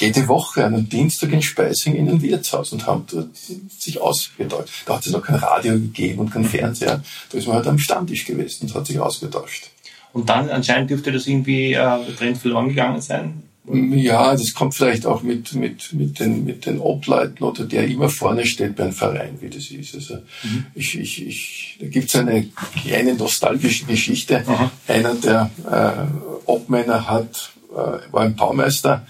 jede 0.00 0.28
Woche 0.28 0.64
einen 0.64 0.88
Dienstag 0.88 1.32
in 1.32 1.42
Speising 1.42 1.94
in 1.94 2.08
ein 2.08 2.22
Wirtshaus 2.22 2.72
und 2.72 2.86
haben 2.86 3.04
dort 3.10 3.30
sich 3.78 4.00
ausgetauscht. 4.00 4.84
Da 4.86 4.96
hat 4.96 5.06
es 5.06 5.12
noch 5.12 5.22
kein 5.22 5.36
Radio 5.36 5.72
gegeben 5.72 6.20
und 6.20 6.30
kein 6.30 6.44
Fernseher. 6.44 7.02
Da 7.30 7.38
ist 7.38 7.46
man 7.46 7.56
halt 7.56 7.66
am 7.66 7.78
Stammtisch 7.78 8.24
gewesen 8.24 8.66
und 8.66 8.74
hat 8.74 8.86
sich 8.86 8.98
ausgetauscht. 8.98 9.70
Und 10.12 10.28
dann 10.28 10.48
anscheinend 10.50 10.90
dürfte 10.90 11.12
das 11.12 11.26
irgendwie 11.26 11.74
äh, 11.74 11.98
Trend 12.16 12.38
verloren 12.38 12.68
gegangen 12.68 13.00
sein? 13.00 13.42
Ja, 13.70 14.32
das 14.32 14.54
kommt 14.54 14.74
vielleicht 14.74 15.04
auch 15.04 15.22
mit, 15.22 15.52
mit, 15.54 15.92
mit, 15.92 16.20
den, 16.20 16.44
mit 16.44 16.64
den 16.64 16.78
Obleuten 16.80 17.44
oder 17.44 17.64
der 17.64 17.86
immer 17.86 18.08
vorne 18.08 18.46
steht 18.46 18.76
bei 18.76 18.84
einem 18.84 18.92
Verein, 18.92 19.36
wie 19.40 19.50
das 19.50 19.70
ist. 19.70 19.94
Also 19.94 20.14
mhm. 20.42 20.66
ich, 20.74 20.98
ich, 20.98 21.26
ich, 21.26 21.78
da 21.78 21.86
gibt's 21.86 22.16
eine 22.16 22.46
kleine 22.82 23.14
nostalgische 23.14 23.84
Geschichte. 23.84 24.42
Mhm. 24.46 24.70
Einer 24.86 25.14
der 25.16 25.50
äh, 25.70 26.50
Obmänner 26.50 27.08
hat, 27.08 27.52
äh, 27.70 27.74
war 28.10 28.22
ein 28.22 28.36
Baumeister 28.36 29.06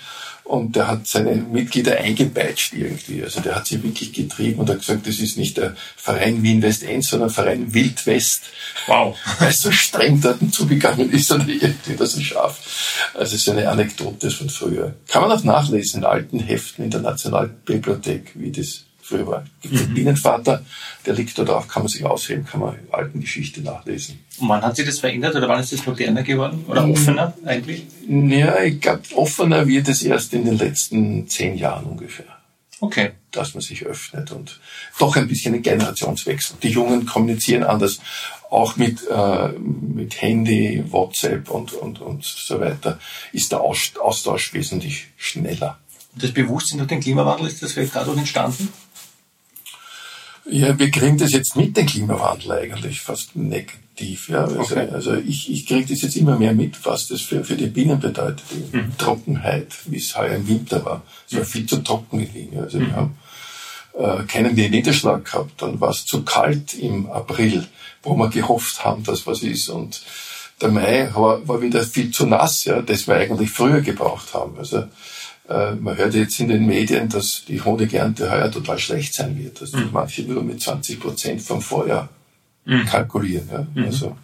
und 0.49 0.76
der 0.76 0.88
hat 0.88 1.07
seine 1.07 1.35
Mitglieder 1.35 1.99
eingepeitscht 1.99 2.73
irgendwie. 2.73 3.23
Also 3.23 3.40
der 3.40 3.55
hat 3.55 3.67
sie 3.67 3.83
wirklich 3.83 4.14
getrieben 4.14 4.61
und 4.61 4.71
hat 4.71 4.78
gesagt, 4.78 5.07
das 5.07 5.19
ist 5.19 5.37
nicht 5.37 5.59
der 5.59 5.76
Verein 5.95 6.43
Wien 6.43 6.62
West 6.62 6.83
End, 6.83 7.05
sondern 7.05 7.28
Verein 7.28 7.75
Wild 7.75 8.07
West. 8.07 8.45
Wow. 8.87 9.14
Weil 9.38 9.50
es 9.50 9.61
so 9.61 9.71
streng 9.71 10.23
dort 10.23 10.38
zugegangen 10.50 11.12
ist 11.12 11.31
und 11.33 11.47
irgendwie 11.47 11.97
das 11.97 12.12
so 12.12 12.23
scharf. 12.23 12.59
Also 13.12 13.35
es 13.35 13.43
ist 13.43 13.49
eine 13.50 13.69
Anekdote 13.69 14.31
von 14.31 14.49
früher. 14.49 14.95
Kann 15.07 15.21
man 15.21 15.33
auch 15.33 15.45
nachlesen 15.45 16.00
in 16.00 16.07
alten 16.07 16.40
Heften 16.40 16.85
in 16.85 16.90
der 16.90 17.02
Nationalbibliothek, 17.02 18.33
wie 18.35 18.50
das 18.50 18.85
früher 19.09 19.27
war. 19.27 19.45
Mhm. 19.62 19.95
Bienenvater, 19.95 20.65
der 21.07 21.15
liegt 21.15 21.38
dort 21.38 21.50
auch, 21.50 21.67
kann 21.67 21.83
man 21.83 21.88
sich 21.88 22.05
ausheben, 22.05 22.45
kann 22.47 22.61
man 22.61 22.75
in 22.75 22.93
alten 22.93 23.21
Geschichte 23.21 23.61
nachlesen. 23.62 24.19
Und 24.38 24.49
wann 24.49 24.62
hat 24.62 24.77
sich 24.77 24.87
das 24.87 25.00
verändert 25.00 25.35
oder 25.35 25.49
wann 25.49 25.61
ist 25.61 25.73
das 25.73 25.87
moderner 25.87 26.23
geworden 26.23 26.65
oder 26.69 26.87
mhm. 26.87 26.93
offener 26.93 27.35
eigentlich? 27.45 27.87
Ja, 28.09 28.62
ich 28.62 28.81
glaube, 28.81 29.03
offener 29.15 29.67
wird 29.67 29.88
es 29.88 30.03
erst 30.03 30.35
in 30.35 30.45
den 30.45 30.59
letzten 30.59 31.29
zehn 31.29 31.57
Jahren 31.57 31.87
ungefähr. 31.87 32.27
Okay. 32.81 33.11
Dass 33.33 33.55
man 33.55 33.61
sich 33.61 33.85
öffnet 33.85 34.31
und 34.31 34.61
doch 34.99 35.17
ein 35.17 35.27
bisschen 35.27 35.55
ein 35.55 35.62
Generationswechsel. 35.62 36.57
Die 36.62 36.71
Jungen 36.71 37.07
kommunizieren 37.07 37.65
anders, 37.65 38.00
auch 38.50 38.77
mit, 38.77 39.07
äh, 39.09 39.49
mit 39.59 40.21
Handy, 40.23 40.85
WhatsApp 40.88 41.50
und, 41.50 41.73
und, 41.73 42.00
und 42.00 42.25
so 42.25 42.61
weiter, 42.61 42.99
ist 43.33 43.53
der 43.53 43.61
Austausch 43.61 44.55
wesentlich 44.55 45.09
schneller. 45.17 45.79
Das 46.15 46.33
Bewusstsein 46.33 46.79
durch 46.79 46.88
den 46.88 47.00
Klimawandel, 47.00 47.49
ist 47.49 47.62
das 47.62 47.73
vielleicht 47.73 47.95
dadurch 47.95 48.19
entstanden? 48.19 48.73
Ja, 50.50 50.78
wir 50.78 50.90
kriegen 50.90 51.19
das 51.19 51.33
jetzt 51.33 51.57
mit 51.57 51.76
dem 51.76 51.87
Klimawandel 51.87 52.52
eigentlich 52.52 53.00
fast 53.00 53.37
negativ. 53.37 54.28
Ja. 54.28 54.45
Also, 54.45 54.61
Okay. 54.61 54.88
also 54.93 55.14
ich, 55.14 55.50
ich 55.50 55.67
kriege 55.67 55.93
das 55.93 56.02
jetzt 56.02 56.17
immer 56.17 56.38
mehr 56.38 56.55
mit, 56.55 56.85
was 56.87 57.09
das 57.09 57.21
für, 57.21 57.45
für 57.45 57.57
die 57.57 57.67
Bienen 57.67 58.00
bedeutet. 58.00 58.43
Die 58.73 58.76
Mhm. 58.76 58.97
Trockenheit, 58.97 59.75
wie 59.87 59.99
es 59.99 60.17
heuer 60.17 60.37
im 60.37 60.49
Winter 60.49 60.85
war. 60.85 61.02
Es 61.31 61.37
war 61.37 61.45
viel 61.45 61.67
zu 61.67 61.78
trocken 61.78 62.21
in 62.21 62.35
Wien. 62.35 62.59
Also 62.59 62.78
Mhm. 62.78 62.87
wir 62.87 62.97
haben 62.97 63.19
äh, 63.99 64.23
keinen 64.26 64.55
Niederschlag 64.55 65.25
gehabt. 65.25 65.61
Dann 65.61 65.81
war 65.81 65.90
es 65.90 66.07
zu 66.07 66.23
kalt 66.23 66.75
im 66.75 67.11
April, 67.11 67.67
wo 68.02 68.14
wir 68.17 68.28
gehofft 68.28 68.85
haben, 68.85 69.02
dass 69.05 69.26
was 69.26 69.43
ist. 69.43 69.69
Und 69.69 70.00
der 70.62 70.71
Mai 70.71 71.11
war, 71.14 71.47
war 71.47 71.61
wieder 71.61 71.83
viel 71.83 72.11
zu 72.11 72.25
nass, 72.26 72.64
ja, 72.64 72.81
das 72.81 73.07
wir 73.07 73.17
eigentlich 73.17 73.50
früher 73.50 73.81
gebraucht 73.81 74.33
haben. 74.35 74.57
Also 74.59 74.78
äh, 74.78 74.87
man 75.49 75.97
hört 75.97 76.14
jetzt 76.14 76.38
in 76.40 76.49
den 76.49 76.67
Medien, 76.67 77.09
dass 77.09 77.45
die 77.49 77.61
Honigernte 77.61 78.31
heuer 78.31 78.50
total 78.50 78.78
schlecht 78.78 79.14
sein 79.14 79.38
wird, 79.38 79.61
dass 79.61 79.71
die 79.71 79.87
manche 79.90 80.23
nur 80.23 80.43
mit 80.43 80.61
20 80.61 81.00
Prozent 81.00 81.40
vom 81.40 81.62
Vorjahr 81.62 82.09
kalkulieren. 82.87 83.49
Ja. 83.75 83.85
Also 83.85 84.17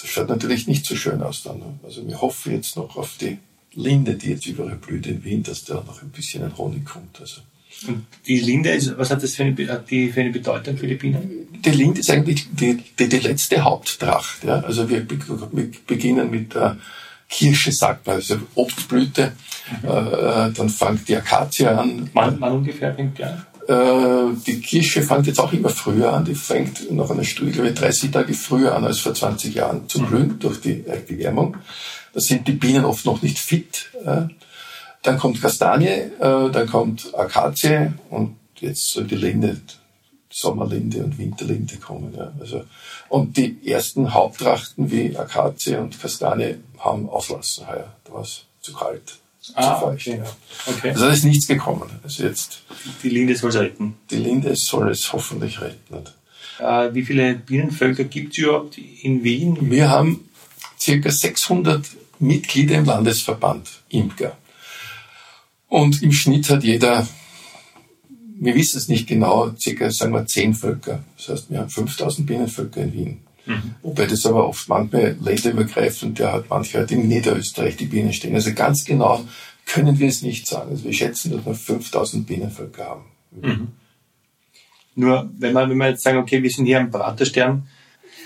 das 0.00 0.10
schaut 0.10 0.28
natürlich 0.28 0.66
nicht 0.66 0.84
so 0.84 0.96
schön 0.96 1.22
aus 1.22 1.44
dann. 1.44 1.58
ne. 1.58 1.78
Also 1.84 2.06
wir 2.06 2.20
hoffen 2.20 2.52
jetzt 2.52 2.76
noch 2.76 2.96
auf 2.96 3.16
die 3.20 3.38
Linde, 3.74 4.14
die 4.14 4.30
jetzt 4.30 4.46
überall 4.46 4.76
blüht 4.76 5.06
in 5.06 5.24
Wien, 5.24 5.42
dass 5.42 5.64
da 5.64 5.74
noch 5.74 6.02
ein 6.02 6.10
bisschen 6.10 6.42
ein 6.42 6.56
Honig 6.58 6.84
kommt. 6.84 7.20
Also 7.20 7.40
Und 7.86 8.04
die 8.26 8.40
Linde, 8.40 8.70
ist, 8.70 8.96
was 8.98 9.10
hat 9.10 9.22
das 9.22 9.34
für 9.34 9.44
eine, 9.44 9.52
die 9.52 10.10
für 10.10 10.20
eine 10.20 10.30
Bedeutung 10.30 10.76
für 10.76 10.86
die 10.86 10.94
Bienen? 10.96 11.48
die 11.64 11.70
Linde 11.70 12.00
ist 12.00 12.10
eigentlich 12.10 12.46
die, 12.52 12.78
die, 12.98 13.08
die 13.08 13.18
letzte 13.18 13.62
Haupttracht. 13.62 14.44
Ja? 14.44 14.60
Also 14.60 14.88
wir, 14.88 15.08
wir 15.08 15.70
beginnen 15.86 16.30
mit 16.30 16.54
der 16.54 16.76
Kirsche, 17.28 17.72
sagt 17.72 18.06
man, 18.06 18.16
also 18.16 18.36
Obstblüte. 18.54 19.32
Äh, 19.82 19.86
äh, 19.86 20.52
dann 20.52 20.68
fängt 20.68 21.08
die 21.08 21.16
Akazie 21.16 21.66
an. 21.66 22.10
Wann, 22.12 22.40
wann 22.40 22.52
ungefähr 22.52 22.94
fängt 22.94 23.18
die 23.18 23.24
an? 23.24 23.46
Äh, 23.66 24.34
die 24.46 24.60
Kirsche 24.60 25.02
fängt 25.02 25.26
jetzt 25.26 25.40
auch 25.40 25.52
immer 25.52 25.70
früher 25.70 26.12
an. 26.12 26.24
Die 26.24 26.34
fängt 26.34 26.90
nach 26.92 27.10
einer 27.10 27.24
Studie, 27.24 27.52
glaube 27.52 27.70
ich, 27.70 27.74
30 27.74 28.10
Tage 28.10 28.34
früher 28.34 28.74
an 28.74 28.84
als 28.84 28.98
vor 28.98 29.14
20 29.14 29.54
Jahren 29.54 29.88
zu 29.88 30.00
blühen 30.00 30.38
durch 30.38 30.60
die 30.60 30.84
Erwärmung. 30.86 31.56
Da 32.12 32.20
sind 32.20 32.46
die 32.46 32.52
Bienen 32.52 32.84
oft 32.84 33.06
noch 33.06 33.22
nicht 33.22 33.38
fit. 33.38 33.90
Äh. 34.04 34.28
Dann 35.02 35.18
kommt 35.18 35.40
Kastanie, 35.40 35.86
äh, 36.18 36.50
dann 36.50 36.66
kommt 36.66 37.14
Akazie 37.14 37.92
und 38.08 38.36
jetzt 38.58 38.90
soll 38.90 39.04
die 39.04 39.16
Linde, 39.16 39.60
Sommerlinde 40.36 41.04
und 41.04 41.16
Winterlinde 41.16 41.76
kommen. 41.76 42.12
Ja. 42.16 42.32
Also, 42.40 42.64
und 43.08 43.36
die 43.36 43.56
ersten 43.70 44.12
Haupttrachten 44.12 44.90
wie 44.90 45.16
Akazie 45.16 45.76
und 45.76 46.00
Kastanie 46.00 46.56
haben 46.78 47.08
auslassen 47.08 47.68
heuer. 47.68 47.94
Da 48.04 48.12
war 48.14 48.22
es 48.22 48.42
zu 48.60 48.72
kalt, 48.74 49.18
Ah, 49.54 49.74
zu 49.78 49.80
feucht. 49.86 50.08
okay. 50.08 50.18
Ja. 50.18 50.36
Okay. 50.74 50.90
Also 50.90 51.04
da 51.06 51.12
ist 51.12 51.24
nichts 51.24 51.46
gekommen. 51.46 51.88
Also 52.02 52.24
jetzt 52.24 52.62
Die 53.04 53.10
Linde 53.10 53.36
soll 53.36 53.50
es 53.50 53.56
retten. 53.56 53.96
die 54.10 54.16
Linde 54.16 54.56
soll 54.56 54.90
es 54.90 55.12
hoffentlich 55.12 55.60
retten. 55.60 56.02
Äh, 56.58 56.92
wie 56.94 57.04
viele 57.04 57.34
Bienenvölker 57.36 58.02
gibt 58.04 58.32
es 58.32 58.38
überhaupt 58.38 58.76
in 58.78 59.22
Wien? 59.22 59.70
Wir 59.70 59.88
haben 59.90 60.28
circa 60.80 61.10
600 61.12 61.86
Mitglieder 62.18 62.74
im 62.76 62.86
Landesverband 62.86 63.68
Imker. 63.90 64.36
Und 65.68 66.02
im 66.02 66.12
Schnitt 66.12 66.48
hat 66.50 66.62
jeder, 66.64 67.06
wir 68.36 68.54
wissen 68.54 68.78
es 68.78 68.88
nicht 68.88 69.06
genau, 69.06 69.52
circa, 69.58 69.90
sagen 69.90 70.12
wir, 70.12 70.26
10 70.26 70.54
Völker. 70.54 71.04
Das 71.16 71.28
heißt, 71.28 71.50
wir 71.50 71.60
haben 71.60 71.70
5000 71.70 72.26
Bienenvölker 72.26 72.82
in 72.82 72.92
Wien. 72.92 73.20
Wobei 73.82 74.06
das 74.06 74.24
aber 74.24 74.48
oft 74.48 74.68
manchmal 74.68 75.16
länderübergreifend, 75.20 76.18
der 76.18 76.32
hat 76.32 76.48
manche 76.48 76.78
halt 76.78 76.90
in 76.90 77.06
Niederösterreich 77.08 77.76
die 77.76 77.86
Bienen 77.86 78.12
stehen. 78.12 78.34
Also 78.34 78.54
ganz 78.54 78.84
genau 78.84 79.24
können 79.66 79.98
wir 79.98 80.08
es 80.08 80.22
nicht 80.22 80.46
sagen. 80.46 80.70
Also 80.70 80.84
wir 80.84 80.92
schätzen, 80.92 81.32
dass 81.32 81.44
wir 81.44 81.54
5000 81.54 82.26
Bienenvölker 82.26 82.84
haben. 82.86 83.04
Nur, 84.94 85.30
wenn 85.38 85.52
wir, 85.52 85.68
wenn 85.68 85.76
wir 85.76 85.88
jetzt 85.90 86.02
sagen, 86.02 86.18
okay, 86.18 86.42
wir 86.42 86.50
sind 86.50 86.66
hier 86.66 86.80
am 86.80 86.90
Praterstern, 86.90 87.66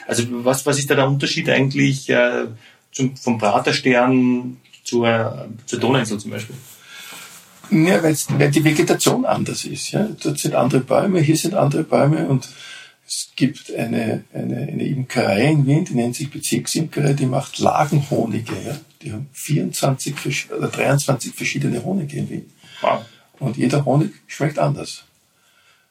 also 0.07 0.25
was, 0.45 0.65
was 0.65 0.79
ist 0.79 0.88
da 0.91 0.95
der 0.95 1.09
Unterschied 1.09 1.49
eigentlich 1.49 2.09
äh, 2.11 2.47
zum, 2.93 3.17
vom 3.17 3.38
Praterstern 3.38 4.59
zur, 4.85 5.49
zur 5.67 5.81
Donauinsel 5.81 6.19
zum 6.19 6.31
Beispiel? 6.31 6.57
Ja, 7.71 8.03
weil's, 8.03 8.27
weil 8.31 8.51
die 8.51 8.65
Vegetation 8.65 9.25
anders 9.25 9.65
ist. 9.65 9.91
Ja? 9.91 10.09
Dort 10.23 10.39
sind 10.39 10.55
andere 10.55 10.81
Bäume, 10.81 11.21
hier 11.21 11.37
sind 11.37 11.55
andere 11.55 11.85
Bäume 11.85 12.29
und 12.29 12.49
es 13.07 13.31
gibt 13.37 13.75
eine, 13.75 14.25
eine, 14.35 14.57
eine 14.57 14.87
Imkerei 14.87 15.47
in 15.47 15.67
Wien, 15.67 15.85
die 15.85 15.95
nennt 15.95 16.17
sich 16.17 16.31
Bezirksimkerei, 16.31 17.15
die 17.15 17.27
macht 17.27 17.59
Lagenhonige. 17.59 18.53
Ja? 18.67 18.77
Die 19.03 19.13
haben 19.13 19.29
24 19.33 20.15
versch- 20.15 20.53
oder 20.53 20.69
23 20.69 21.35
verschiedene 21.35 21.85
Honige 21.85 22.19
in 22.19 22.31
Wien. 22.31 22.53
Wow. 22.81 23.05
Und 23.39 23.57
jeder 23.57 23.85
Honig 23.85 24.13
schmeckt 24.27 24.59
anders. 24.59 25.05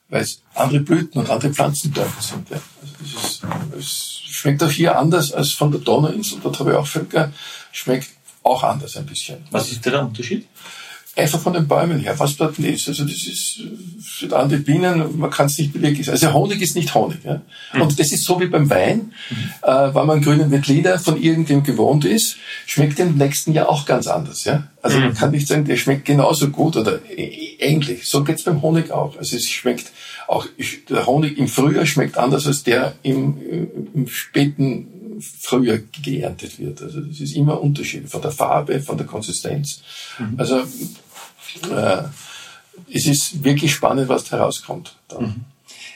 Weil 0.09 0.21
es 0.21 0.41
andere 0.53 0.79
Blüten 0.79 1.19
und 1.19 1.29
andere 1.29 1.53
Pflanzenteile 1.53 2.07
sind. 2.19 2.49
Ja. 2.49 2.61
Also 2.81 2.93
das 3.01 3.23
ist, 3.23 3.43
es 3.77 4.21
schmeckt 4.25 4.63
auch 4.63 4.71
hier 4.71 4.97
anders 4.97 5.33
als 5.33 5.51
von 5.51 5.71
der 5.71 5.81
Donauinsel. 5.81 6.39
Dort 6.41 6.59
habe 6.59 6.71
ich 6.71 6.77
auch 6.77 6.87
Völker. 6.87 7.31
Schmeckt 7.71 8.09
auch 8.43 8.63
anders 8.63 8.95
ein 8.95 9.05
bisschen. 9.05 9.39
Was 9.51 9.71
ist 9.71 9.85
der 9.85 10.01
Unterschied? 10.01 10.47
Einfach 11.17 11.39
von 11.39 11.53
den 11.53 11.67
Bäumen 11.67 11.99
her, 11.99 12.13
was 12.19 12.37
dort 12.37 12.59
ist. 12.59 12.87
Also 12.87 13.03
das 13.03 13.23
ist 13.25 13.61
für 14.01 14.37
andere 14.37 14.59
Bienen, 14.59 15.17
man 15.17 15.31
kann 15.31 15.47
es 15.47 15.57
nicht 15.57 15.73
wirklich. 15.81 16.09
Also 16.11 16.31
Honig 16.31 16.61
ist 16.61 16.75
nicht 16.75 16.93
Honig. 16.93 17.17
Ja? 17.23 17.41
Und 17.79 17.99
das 17.99 18.11
ist 18.11 18.23
so 18.23 18.39
wie 18.39 18.45
beim 18.45 18.69
Wein, 18.69 19.13
äh, 19.63 19.71
wenn 19.95 20.05
man 20.05 20.21
grünen 20.21 20.51
Veltliner 20.51 20.99
von 20.99 21.19
irgendwem 21.21 21.63
gewohnt 21.63 22.05
ist, 22.05 22.37
schmeckt 22.67 22.99
im 22.99 23.17
nächsten 23.17 23.51
Jahr 23.53 23.67
auch 23.67 23.85
ganz 23.87 24.05
anders. 24.07 24.43
Ja? 24.45 24.67
Also 24.83 24.99
man 24.99 25.15
kann 25.15 25.31
nicht 25.31 25.47
sagen, 25.47 25.65
der 25.65 25.77
schmeckt 25.77 26.05
genauso 26.05 26.49
gut 26.49 26.77
oder 26.77 26.99
ä- 27.09 27.57
ähnlich. 27.59 28.07
So 28.07 28.23
geht's 28.23 28.43
beim 28.43 28.61
Honig 28.61 28.91
auch. 28.91 29.17
Also 29.17 29.35
es 29.37 29.49
schmeckt 29.49 29.91
auch 30.27 30.45
der 30.89 31.05
Honig 31.07 31.37
im 31.39 31.47
Frühjahr 31.47 31.85
schmeckt 31.87 32.17
anders 32.17 32.45
als 32.45 32.63
der 32.63 32.93
im, 33.01 33.37
im 33.95 34.07
späten 34.07 34.87
Frühjahr 35.41 35.79
geerntet 36.03 36.59
wird. 36.59 36.79
Also 36.81 36.99
das 37.01 37.19
ist 37.19 37.35
immer 37.35 37.59
Unterschied 37.59 38.07
von 38.07 38.21
der 38.21 38.29
Farbe, 38.31 38.79
von 38.81 38.97
der 38.97 39.07
Konsistenz. 39.07 39.81
Also 40.37 40.61
äh, 41.69 42.03
es 42.93 43.07
ist 43.07 43.43
wirklich 43.43 43.73
spannend, 43.73 44.09
was 44.09 44.25
da 44.25 44.37
herauskommt. 44.37 44.95
Dann. 45.07 45.45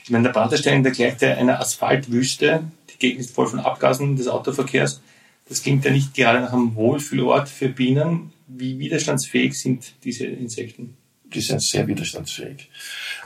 Ich 0.04 0.10
meine, 0.10 0.26
der 0.26 0.32
Praterstern, 0.32 0.84
der 0.84 0.92
gleicht 0.92 1.22
ja 1.22 1.36
einer 1.36 1.60
Asphaltwüste. 1.60 2.64
Die 2.94 2.98
Gegend 2.98 3.22
ist 3.22 3.36
voll 3.36 3.48
von 3.48 3.60
Abgasen 3.60 4.16
des 4.16 4.28
Autoverkehrs. 4.28 5.02
Das 5.48 5.64
klingt 5.64 5.86
ja 5.86 5.92
nicht 5.92 6.14
gerade 6.14 6.42
nach 6.42 6.54
einem 6.54 6.76
Wohlfühlort 6.76 7.50
für 7.50 7.70
Bienen. 7.70 8.34
Wie 8.48 8.80
widerstandsfähig 8.80 9.58
sind 9.60 9.94
diese 10.04 10.26
Insekten? 10.26 10.98
Die 11.26 11.42
sind 11.42 11.62
sehr 11.62 11.88
widerstandsfähig. 11.88 12.70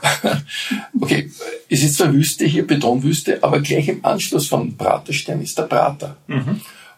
okay, 1.00 1.30
es 1.68 1.82
ist 1.82 1.96
zwar 1.96 2.12
Wüste 2.12 2.44
hier, 2.44 2.66
Betonwüste, 2.66 3.42
aber 3.42 3.60
gleich 3.60 3.88
im 3.88 4.04
Anschluss 4.04 4.46
von 4.46 4.76
Praterstern 4.76 5.40
ist 5.40 5.58
der 5.58 5.64
Prater. 5.64 6.16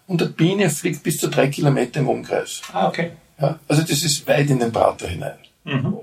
Und 0.06 0.20
der 0.20 0.26
Biene 0.26 0.68
fliegt 0.68 1.02
bis 1.02 1.18
zu 1.18 1.28
drei 1.28 1.48
Kilometer 1.48 2.00
im 2.00 2.08
Umkreis. 2.08 2.60
Ah, 2.72 2.88
okay. 2.88 3.12
Ja, 3.40 3.58
also 3.68 3.82
das 3.82 4.02
ist 4.02 4.26
weit 4.26 4.50
in 4.50 4.58
den 4.58 4.72
Prater 4.72 5.08
hinein. 5.08 5.38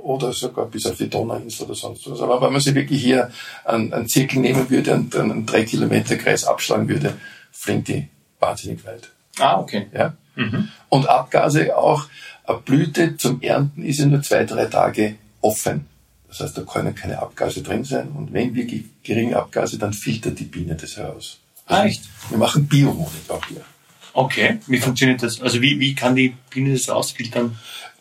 Oder 0.04 0.32
sogar 0.32 0.68
bis 0.68 0.86
auf 0.86 0.98
die 0.98 1.10
Donauinsel 1.10 1.66
oder 1.66 1.76
sonst 1.76 2.10
was. 2.10 2.22
Aber 2.22 2.40
wenn 2.42 2.52
man 2.52 2.62
sich 2.62 2.76
wirklich 2.76 3.02
hier 3.02 3.32
einen, 3.64 3.92
einen 3.94 4.08
Zirkel 4.08 4.40
nehmen 4.40 4.70
würde 4.70 4.94
und 4.94 5.16
einen 5.16 5.46
drei 5.46 5.64
Kilometer 5.64 6.18
Kreis 6.18 6.46
abschlagen 6.46 6.88
würde, 6.88 7.14
fliegt 7.52 7.88
die 7.88 8.08
wahnsinnig 8.40 8.86
weit. 8.86 9.10
Ah, 9.40 9.60
okay. 9.60 9.88
Ja? 9.94 10.14
Und 10.90 11.10
Abgase 11.10 11.76
auch. 11.76 12.08
Eine 12.44 12.60
Blüte 12.60 13.18
zum 13.18 13.42
Ernten 13.42 13.84
ist 13.84 14.00
ja 14.00 14.06
nur 14.06 14.22
zwei, 14.22 14.44
drei 14.44 14.66
Tage 14.66 15.16
offen. 15.42 15.88
Das 16.28 16.42
heißt, 16.42 16.58
da 16.58 16.62
können 16.62 16.94
keine 16.94 17.20
Abgase 17.20 17.64
drin 17.64 17.84
sein. 17.84 18.10
Und 18.10 18.34
wenn 18.34 18.54
wirklich 18.54 18.84
geringe 19.02 19.36
Abgase, 19.38 19.80
dann 19.80 19.94
filtert 19.94 20.40
die 20.40 20.44
Biene 20.44 20.76
das 20.76 20.98
heraus. 20.98 21.40
Ah, 21.66 21.86
echt? 21.86 22.04
Wir 22.30 22.38
machen 22.38 22.68
Biohonig 22.68 23.30
auch 23.30 23.44
hier. 23.48 23.62
Okay. 24.16 24.60
Wie 24.68 24.80
funktioniert 24.80 25.22
das? 25.22 25.42
Also 25.42 25.62
wie, 25.62 25.80
wie 25.80 25.94
kann 25.94 26.16
die 26.16 26.34
Biene 26.50 26.74
das 26.74 26.90
rausfiltern? 26.90 27.56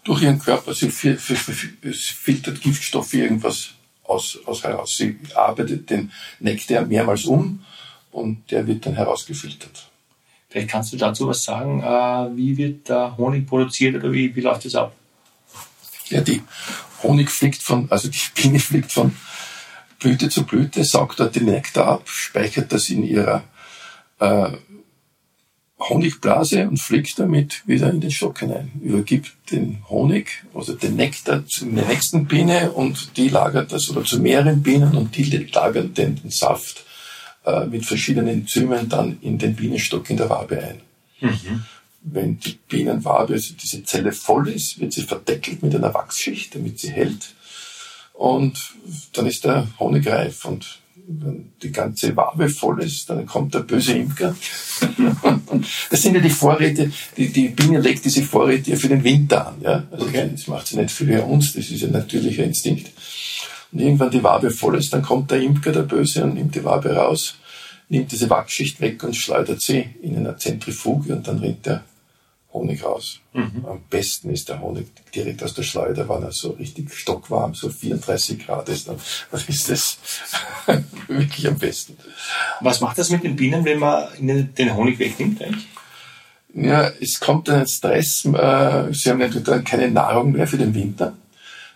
durch 0.04 0.22
ihren 0.22 0.38
Körper. 0.38 0.74
Sie 0.74 0.90
filtert 0.90 2.60
Giftstoffe 2.60 3.14
irgendwas 3.14 3.70
aus, 4.04 4.38
aus 4.44 4.62
heraus. 4.62 4.96
Sie 4.96 5.18
arbeitet 5.34 5.90
den 5.90 6.12
Nektar 6.40 6.84
mehrmals 6.84 7.24
um 7.24 7.64
und 8.12 8.50
der 8.50 8.66
wird 8.66 8.86
dann 8.86 8.94
herausgefiltert. 8.94 9.88
Vielleicht 10.48 10.68
kannst 10.68 10.92
du 10.92 10.96
dazu 10.96 11.26
was 11.26 11.42
sagen. 11.42 11.82
Äh, 11.82 12.36
wie 12.36 12.56
wird 12.56 12.88
da 12.88 13.14
Honig 13.16 13.46
produziert 13.46 13.96
oder 13.96 14.12
wie, 14.12 14.36
wie 14.36 14.40
läuft 14.40 14.66
das 14.66 14.74
ab? 14.76 14.94
Ja, 16.10 16.20
die 16.20 16.42
Honig 17.02 17.30
fliegt 17.30 17.62
von, 17.62 17.90
also 17.90 18.08
die 18.08 18.20
Biene 18.34 18.60
fliegt 18.60 18.92
von 18.92 19.16
Blüte 19.98 20.28
zu 20.28 20.44
Blüte, 20.44 20.84
saugt 20.84 21.18
dort 21.18 21.34
den 21.34 21.46
Nektar 21.46 21.86
ab, 21.86 22.08
speichert 22.08 22.72
das 22.72 22.90
in 22.90 23.04
ihrer 23.04 23.42
äh, 24.20 24.50
Honigblase 25.88 26.68
und 26.68 26.78
fliegt 26.78 27.18
damit 27.18 27.66
wieder 27.66 27.90
in 27.90 28.00
den 28.00 28.10
Stock 28.10 28.40
hinein. 28.40 28.72
Übergibt 28.82 29.32
den 29.50 29.82
Honig, 29.88 30.44
also 30.54 30.74
den 30.74 30.96
Nektar 30.96 31.46
zu 31.46 31.66
der 31.66 31.86
nächsten 31.86 32.26
Biene 32.26 32.72
und 32.72 33.16
die 33.16 33.28
lagert 33.28 33.72
das 33.72 33.90
oder 33.90 34.04
zu 34.04 34.20
mehreren 34.20 34.62
Bienen 34.62 34.96
und 34.96 35.16
die 35.16 35.24
lagern 35.52 35.94
den, 35.94 36.16
den 36.16 36.30
Saft 36.30 36.84
äh, 37.44 37.66
mit 37.66 37.84
verschiedenen 37.84 38.28
Enzymen 38.28 38.88
dann 38.88 39.18
in 39.20 39.38
den 39.38 39.54
Bienenstock 39.54 40.08
in 40.10 40.16
der 40.16 40.30
Wabe 40.30 40.62
ein. 40.62 40.80
Wenn 42.02 42.38
die 42.38 42.58
Bienenwabe, 42.68 43.34
also 43.34 43.54
diese 43.54 43.82
Zelle 43.84 44.12
voll 44.12 44.48
ist, 44.48 44.78
wird 44.78 44.92
sie 44.92 45.02
verdeckelt 45.02 45.62
mit 45.62 45.74
einer 45.74 45.94
Wachsschicht, 45.94 46.54
damit 46.54 46.78
sie 46.78 46.90
hält. 46.90 47.34
Und 48.12 48.74
dann 49.12 49.26
ist 49.26 49.44
der 49.44 49.66
Honig 49.78 50.06
reif 50.06 50.44
und 50.44 50.80
wenn 51.06 51.52
die 51.62 51.70
ganze 51.70 52.16
Wabe 52.16 52.48
voll 52.48 52.82
ist, 52.82 53.10
dann 53.10 53.26
kommt 53.26 53.54
der 53.54 53.60
böse 53.60 53.92
Imker. 53.92 54.34
das 55.90 56.02
sind 56.02 56.14
ja 56.14 56.20
die 56.20 56.30
Vorräte, 56.30 56.90
die, 57.16 57.32
die 57.32 57.48
Biene 57.48 57.80
legt 57.80 58.04
diese 58.04 58.22
Vorräte 58.22 58.70
ja 58.70 58.76
für 58.76 58.88
den 58.88 59.04
Winter 59.04 59.48
an. 59.48 59.54
Ja? 59.60 59.84
Also 59.90 60.06
okay. 60.06 60.30
das 60.32 60.46
macht 60.46 60.66
sie 60.66 60.76
nicht 60.76 60.90
für 60.90 61.22
uns, 61.24 61.52
das 61.52 61.70
ist 61.70 61.84
ein 61.84 61.92
natürlicher 61.92 62.44
Instinkt. 62.44 62.90
Und 63.72 63.80
irgendwann 63.80 64.10
die 64.10 64.22
Wabe 64.22 64.50
voll 64.50 64.76
ist, 64.76 64.92
dann 64.92 65.02
kommt 65.02 65.30
der 65.30 65.42
Imker, 65.42 65.72
der 65.72 65.82
Böse, 65.82 66.24
und 66.24 66.34
nimmt 66.34 66.54
die 66.54 66.64
Wabe 66.64 66.94
raus, 66.94 67.36
nimmt 67.88 68.12
diese 68.12 68.30
Wachschicht 68.30 68.80
weg 68.80 69.02
und 69.02 69.14
schleudert 69.14 69.60
sie 69.60 69.84
in 70.00 70.16
eine 70.16 70.36
Zentrifuge 70.36 71.14
und 71.14 71.26
dann 71.26 71.38
rinnt 71.38 71.66
der 71.66 71.84
Honig 72.54 72.84
raus. 72.84 73.20
Mhm. 73.32 73.66
Am 73.66 73.80
besten 73.90 74.30
ist 74.30 74.48
der 74.48 74.60
Honig 74.60 74.86
direkt 75.12 75.42
aus 75.42 75.54
der 75.54 75.64
Schleuder, 75.64 76.08
wenn 76.08 76.22
er 76.22 76.32
so 76.32 76.52
richtig 76.52 76.94
stockwarm, 76.94 77.54
so 77.54 77.68
34 77.68 78.46
Grad 78.46 78.68
ist, 78.68 78.88
dann 78.88 78.96
ist 79.48 79.68
das 79.68 79.98
wirklich 81.08 81.46
am 81.48 81.58
besten. 81.58 81.98
Was 82.60 82.80
macht 82.80 82.96
das 82.96 83.10
mit 83.10 83.24
den 83.24 83.36
Bienen, 83.36 83.64
wenn 83.64 83.80
man 83.80 84.06
ihnen 84.18 84.54
den 84.54 84.74
Honig 84.74 84.98
wegnimmt 84.98 85.42
eigentlich? 85.42 85.66
Ja, 86.54 86.88
es 87.00 87.18
kommt 87.18 87.48
dann 87.48 87.60
ein 87.60 87.66
Stress, 87.66 88.24
äh, 88.24 88.92
sie 88.92 89.10
haben 89.10 89.18
natürlich 89.18 89.42
dann 89.42 89.64
keine 89.64 89.90
Nahrung 89.90 90.30
mehr 90.30 90.46
für 90.46 90.56
den 90.56 90.72
Winter. 90.72 91.14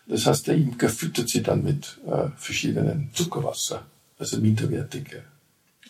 Das 0.06 0.25
heißt, 0.25 0.47
der 0.47 0.54
Imker 0.54 0.88
füttert 0.88 1.28
sie 1.28 1.42
dann 1.42 1.64
mit 1.64 1.99
äh, 2.06 2.28
verschiedenen 2.37 3.11
Zuckerwasser, 3.12 3.82
also 4.18 4.38
minderwertige. 4.38 5.25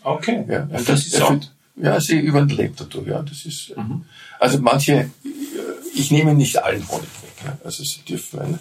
Okay. 0.03 0.45
Ja, 0.49 0.63
und 0.63 0.89
das 0.89 1.07
ist 1.07 1.21
auch 1.21 1.39
ja, 1.81 2.01
sie 2.01 2.19
überlebt 2.19 2.81
dadurch, 2.81 3.09
ja. 3.09 3.23
Das 3.23 3.45
ist, 3.45 3.77
mhm. 3.77 4.05
also 4.39 4.59
manche, 4.59 4.93
äh, 4.93 5.11
ich 5.95 6.11
nehme 6.11 6.35
nicht 6.35 6.63
allen 6.63 6.87
Honig 6.89 7.09
weg. 7.23 7.45
Ja. 7.45 7.59
Also 7.65 7.85
sie 7.85 8.01
dürfen 8.01 8.41
einen 8.41 8.59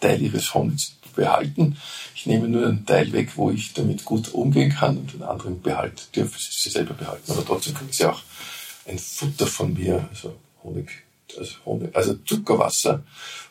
Teil 0.00 0.20
ihres 0.22 0.54
Honigs 0.54 0.94
behalten. 1.14 1.76
Ich 2.14 2.26
nehme 2.26 2.48
nur 2.48 2.66
einen 2.66 2.86
Teil 2.86 3.12
weg, 3.12 3.32
wo 3.36 3.50
ich 3.50 3.72
damit 3.74 4.04
gut 4.04 4.32
umgehen 4.32 4.70
kann 4.70 4.96
und 4.98 5.12
den 5.12 5.22
anderen 5.22 5.60
behalt, 5.60 6.14
dürfen 6.14 6.38
sie, 6.38 6.50
sie 6.52 6.70
selber 6.70 6.94
behalten. 6.94 7.32
Aber 7.32 7.44
trotzdem 7.44 7.74
kriegen 7.74 7.92
sie 7.92 8.06
auch 8.06 8.22
ein 8.86 8.98
Futter 8.98 9.46
von 9.46 9.74
mir, 9.74 10.08
also 10.10 10.36
Honig, 10.62 10.88
also, 11.36 11.54
Honig, 11.64 11.94
also 11.94 12.14
Zuckerwasser. 12.24 13.02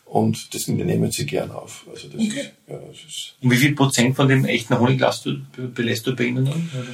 Und 0.06 0.54
das 0.56 0.68
nehmen 0.70 1.12
sie 1.12 1.26
gern 1.26 1.52
auf. 1.52 1.86
Also 1.92 2.08
das 2.08 2.22
okay. 2.22 2.40
ist, 2.40 2.52
ja, 2.68 2.78
das 2.78 2.98
ist 2.98 3.36
und 3.42 3.52
wie 3.52 3.58
viel 3.58 3.76
Prozent 3.76 4.16
von 4.16 4.30
dem 4.30 4.46
echten 4.46 4.80
Honig 4.80 5.04
du, 5.24 5.42
belässt 5.68 6.08
du 6.08 6.16
bei 6.16 6.24
Ihnen 6.24 6.46
dann? 6.46 6.70
Oder? 6.74 6.94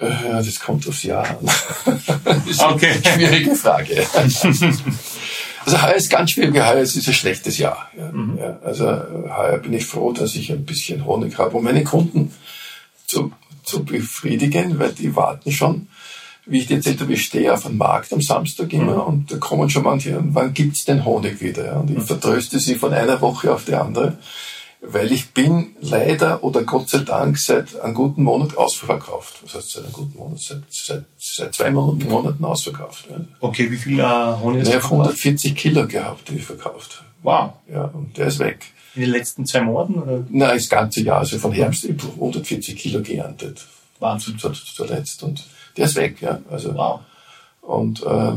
Äh, 0.00 0.08
das 0.30 0.60
kommt 0.60 0.86
aufs 0.88 1.02
Jahr 1.02 1.28
an. 1.28 1.38
das 2.24 2.46
ist 2.46 2.62
okay. 2.62 2.92
eine 2.92 3.04
schwierige 3.04 3.54
Frage. 3.56 4.06
Also 5.64 5.80
heuer 5.80 5.94
ist 5.94 6.10
ganz 6.10 6.32
schwierig, 6.32 6.54
heuer 6.54 6.80
ist 6.80 6.96
ein 6.96 7.14
schlechtes 7.14 7.58
Jahr. 7.58 7.88
Mhm. 7.94 8.38
Ja, 8.38 8.58
also 8.64 8.84
heuer 8.86 9.58
bin 9.58 9.72
ich 9.72 9.86
froh, 9.86 10.12
dass 10.12 10.34
ich 10.34 10.50
ein 10.50 10.64
bisschen 10.64 11.04
Honig 11.04 11.38
habe, 11.38 11.56
um 11.56 11.64
meine 11.64 11.84
Kunden 11.84 12.32
zu, 13.06 13.32
zu 13.62 13.84
befriedigen, 13.84 14.78
weil 14.78 14.92
die 14.92 15.14
warten 15.14 15.52
schon. 15.52 15.88
Wie 16.44 16.58
ich 16.58 16.66
dir 16.66 16.78
erzählt 16.78 17.00
habe, 17.00 17.12
ich 17.12 17.24
stehe 17.24 17.52
auf 17.52 17.64
einem 17.64 17.78
Markt 17.78 18.12
am 18.12 18.20
Samstag 18.20 18.72
immer 18.72 18.94
mhm. 18.94 19.00
und 19.00 19.32
da 19.32 19.36
kommen 19.36 19.70
schon 19.70 19.84
manche, 19.84 20.18
wann 20.20 20.52
gibt's 20.52 20.84
den 20.84 21.04
Honig 21.04 21.40
wieder? 21.40 21.80
Und 21.80 21.90
ich 21.90 21.98
mhm. 21.98 22.06
vertröste 22.06 22.58
sie 22.58 22.74
von 22.74 22.92
einer 22.92 23.20
Woche 23.20 23.54
auf 23.54 23.64
die 23.64 23.74
andere 23.74 24.18
weil 24.84 25.12
ich 25.12 25.30
bin 25.30 25.76
leider 25.80 26.42
oder 26.42 26.64
Gott 26.64 26.88
sei 26.90 26.98
Dank 26.98 27.38
seit 27.38 27.80
einem 27.80 27.94
guten 27.94 28.24
Monat 28.24 28.56
ausverkauft. 28.56 29.40
Was 29.44 29.54
heißt 29.54 29.70
seit 29.70 29.84
einem 29.84 29.92
guten 29.92 30.18
Monat? 30.18 30.40
Seit, 30.40 30.62
seit, 30.68 31.04
seit 31.16 31.54
zwei 31.54 31.70
Monaten 31.70 32.44
ausverkauft. 32.44 33.06
Ja. 33.08 33.16
Okay, 33.40 33.70
wie 33.70 33.76
viel 33.76 34.00
äh, 34.00 34.02
Honig 34.02 34.60
hast 34.60 34.72
du 34.72 34.76
Ich 34.76 34.84
habe 34.84 34.94
140 34.94 35.54
Kilo 35.54 35.86
gehabt, 35.86 36.28
die 36.28 36.36
ich 36.36 36.44
verkauft. 36.44 37.04
Wow. 37.22 37.52
Ja, 37.72 37.84
und 37.84 38.18
der 38.18 38.26
ist 38.26 38.40
weg. 38.40 38.66
In 38.96 39.02
den 39.02 39.10
letzten 39.10 39.46
zwei 39.46 39.62
Monaten? 39.62 39.94
Oder? 39.94 40.26
Nein, 40.28 40.56
das 40.56 40.68
ganze 40.68 41.00
Jahr, 41.02 41.20
also 41.20 41.38
von 41.38 41.52
Herbst 41.52 41.86
140 41.86 42.76
Kilo 42.76 43.00
geerntet. 43.02 43.64
Wahnsinn. 44.00 44.36
Zuletzt. 44.38 45.22
Und 45.22 45.44
der 45.76 45.84
ist 45.84 45.94
weg, 45.94 46.20
ja. 46.20 46.40
Also, 46.50 46.74
wow. 46.74 47.00
Und 47.60 48.02
äh, 48.02 48.32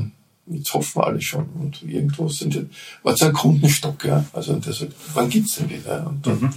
Jetzt 0.48 0.74
hoffen 0.74 1.02
wir 1.02 1.08
alle 1.08 1.22
schon. 1.22 1.50
Und 1.60 1.82
irgendwo 1.84 2.30
sind 2.30 2.54
die, 2.54 2.68
war 3.04 3.18
so 3.18 3.26
ein 3.26 3.34
Kundenstock, 3.34 4.06
ja. 4.06 4.26
Also, 4.34 4.54
der 4.56 4.74
sagt, 4.74 4.94
wann 5.14 5.30
gibt's 5.30 5.56
denn 5.56 5.70
wieder? 5.70 6.06
Und 6.08 6.26
dann, 6.26 6.40
mhm. 6.40 6.54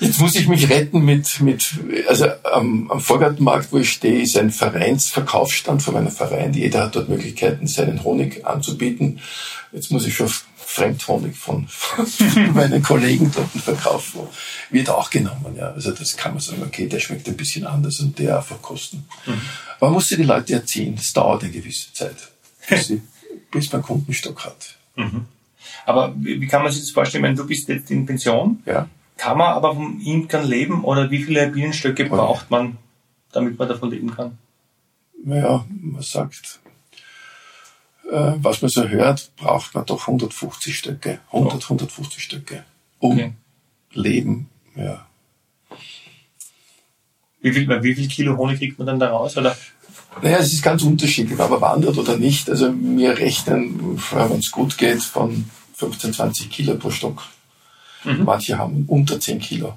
Jetzt 0.00 0.20
muss 0.20 0.34
ich 0.34 0.48
mich 0.48 0.68
retten 0.70 1.04
mit, 1.04 1.40
mit 1.40 1.72
also 2.08 2.26
am, 2.42 2.90
am 2.90 3.00
Vorgartenmarkt, 3.00 3.72
wo 3.72 3.78
ich 3.78 3.92
stehe, 3.92 4.22
ist 4.22 4.36
ein 4.36 4.50
Vereinsverkaufsstand 4.50 5.82
von 5.82 5.94
meinem 5.94 6.10
Verein. 6.10 6.52
Jeder 6.52 6.84
hat 6.84 6.96
dort 6.96 7.08
Möglichkeiten, 7.08 7.68
seinen 7.68 8.02
Honig 8.02 8.44
anzubieten. 8.44 9.20
Jetzt 9.72 9.92
muss 9.92 10.06
ich 10.06 10.16
schon 10.16 10.28
Fremdhonig 10.56 11.36
von, 11.36 11.68
von 11.68 12.06
meinen 12.54 12.82
Kollegen 12.82 13.30
dort 13.34 13.50
verkaufen. 13.50 14.22
Wird 14.70 14.90
auch 14.90 15.10
genommen, 15.10 15.54
ja. 15.56 15.70
Also 15.70 15.92
das 15.92 16.16
kann 16.16 16.32
man 16.32 16.40
sagen, 16.40 16.62
okay, 16.64 16.88
der 16.88 16.98
schmeckt 16.98 17.28
ein 17.28 17.36
bisschen 17.36 17.64
anders 17.64 18.00
und 18.00 18.18
der 18.18 18.38
einfach 18.38 18.60
kosten. 18.60 19.04
Mhm. 19.26 19.40
Man 19.80 19.92
muss 19.92 20.08
die 20.08 20.16
Leute 20.16 20.54
erziehen. 20.54 20.96
Das 20.96 21.12
dauert 21.12 21.44
eine 21.44 21.52
gewisse 21.52 21.92
Zeit 21.92 22.16
bis, 22.68 22.86
sie, 22.86 23.02
bis 23.50 23.72
man 23.72 23.82
Kundenstock 23.82 24.44
hat. 24.44 24.76
Mhm. 24.96 25.26
Aber 25.86 26.14
wie, 26.16 26.46
kann 26.46 26.62
man 26.62 26.72
sich 26.72 26.82
das 26.82 26.90
vorstellen? 26.90 27.24
Wenn 27.24 27.36
du 27.36 27.46
bist 27.46 27.68
jetzt 27.68 27.90
in 27.90 28.06
Pension, 28.06 28.62
ja. 28.66 28.88
kann 29.16 29.38
man 29.38 29.52
aber 29.52 29.74
vom 29.74 30.00
Imkern 30.00 30.46
leben 30.46 30.84
oder 30.84 31.10
wie 31.10 31.22
viele 31.22 31.48
Bienenstöcke 31.48 32.06
braucht 32.06 32.50
man, 32.50 32.78
damit 33.32 33.58
man 33.58 33.68
davon 33.68 33.90
leben 33.90 34.14
kann? 34.14 34.38
Naja, 35.24 35.64
man 35.68 36.02
sagt, 36.02 36.60
äh, 38.10 38.32
was 38.36 38.62
man 38.62 38.68
so 38.68 38.88
hört, 38.88 39.30
braucht 39.36 39.74
man 39.74 39.86
doch 39.86 40.06
150 40.06 40.76
Stöcke, 40.76 41.20
100, 41.32 41.54
oh. 41.54 41.74
150 41.74 42.22
Stöcke, 42.22 42.64
um 42.98 43.12
okay. 43.12 43.32
Leben, 43.92 44.48
ja. 44.76 45.06
Wie 47.40 47.52
viel, 47.52 47.68
wie 47.82 47.94
viel 47.94 48.08
Kilo 48.08 48.38
Honig 48.38 48.58
kriegt 48.58 48.78
man 48.78 48.86
dann 48.86 48.98
da 48.98 49.10
raus? 49.10 49.36
Oder? 49.36 49.54
Naja, 50.22 50.38
es 50.38 50.52
ist 50.52 50.62
ganz 50.62 50.82
unterschiedlich, 50.82 51.38
ob 51.38 51.50
er 51.50 51.60
wandert 51.60 51.98
oder 51.98 52.16
nicht. 52.16 52.48
Also 52.48 52.72
wir 52.74 53.18
rechnen, 53.18 53.98
wenn 54.12 54.38
es 54.38 54.50
gut 54.50 54.78
geht, 54.78 55.02
von 55.02 55.44
15, 55.74 56.12
20 56.12 56.50
Kilo 56.50 56.76
pro 56.76 56.90
Stock. 56.90 57.22
Mhm. 58.04 58.24
Manche 58.24 58.58
haben 58.58 58.84
unter 58.86 59.18
10 59.18 59.40
Kilo 59.40 59.74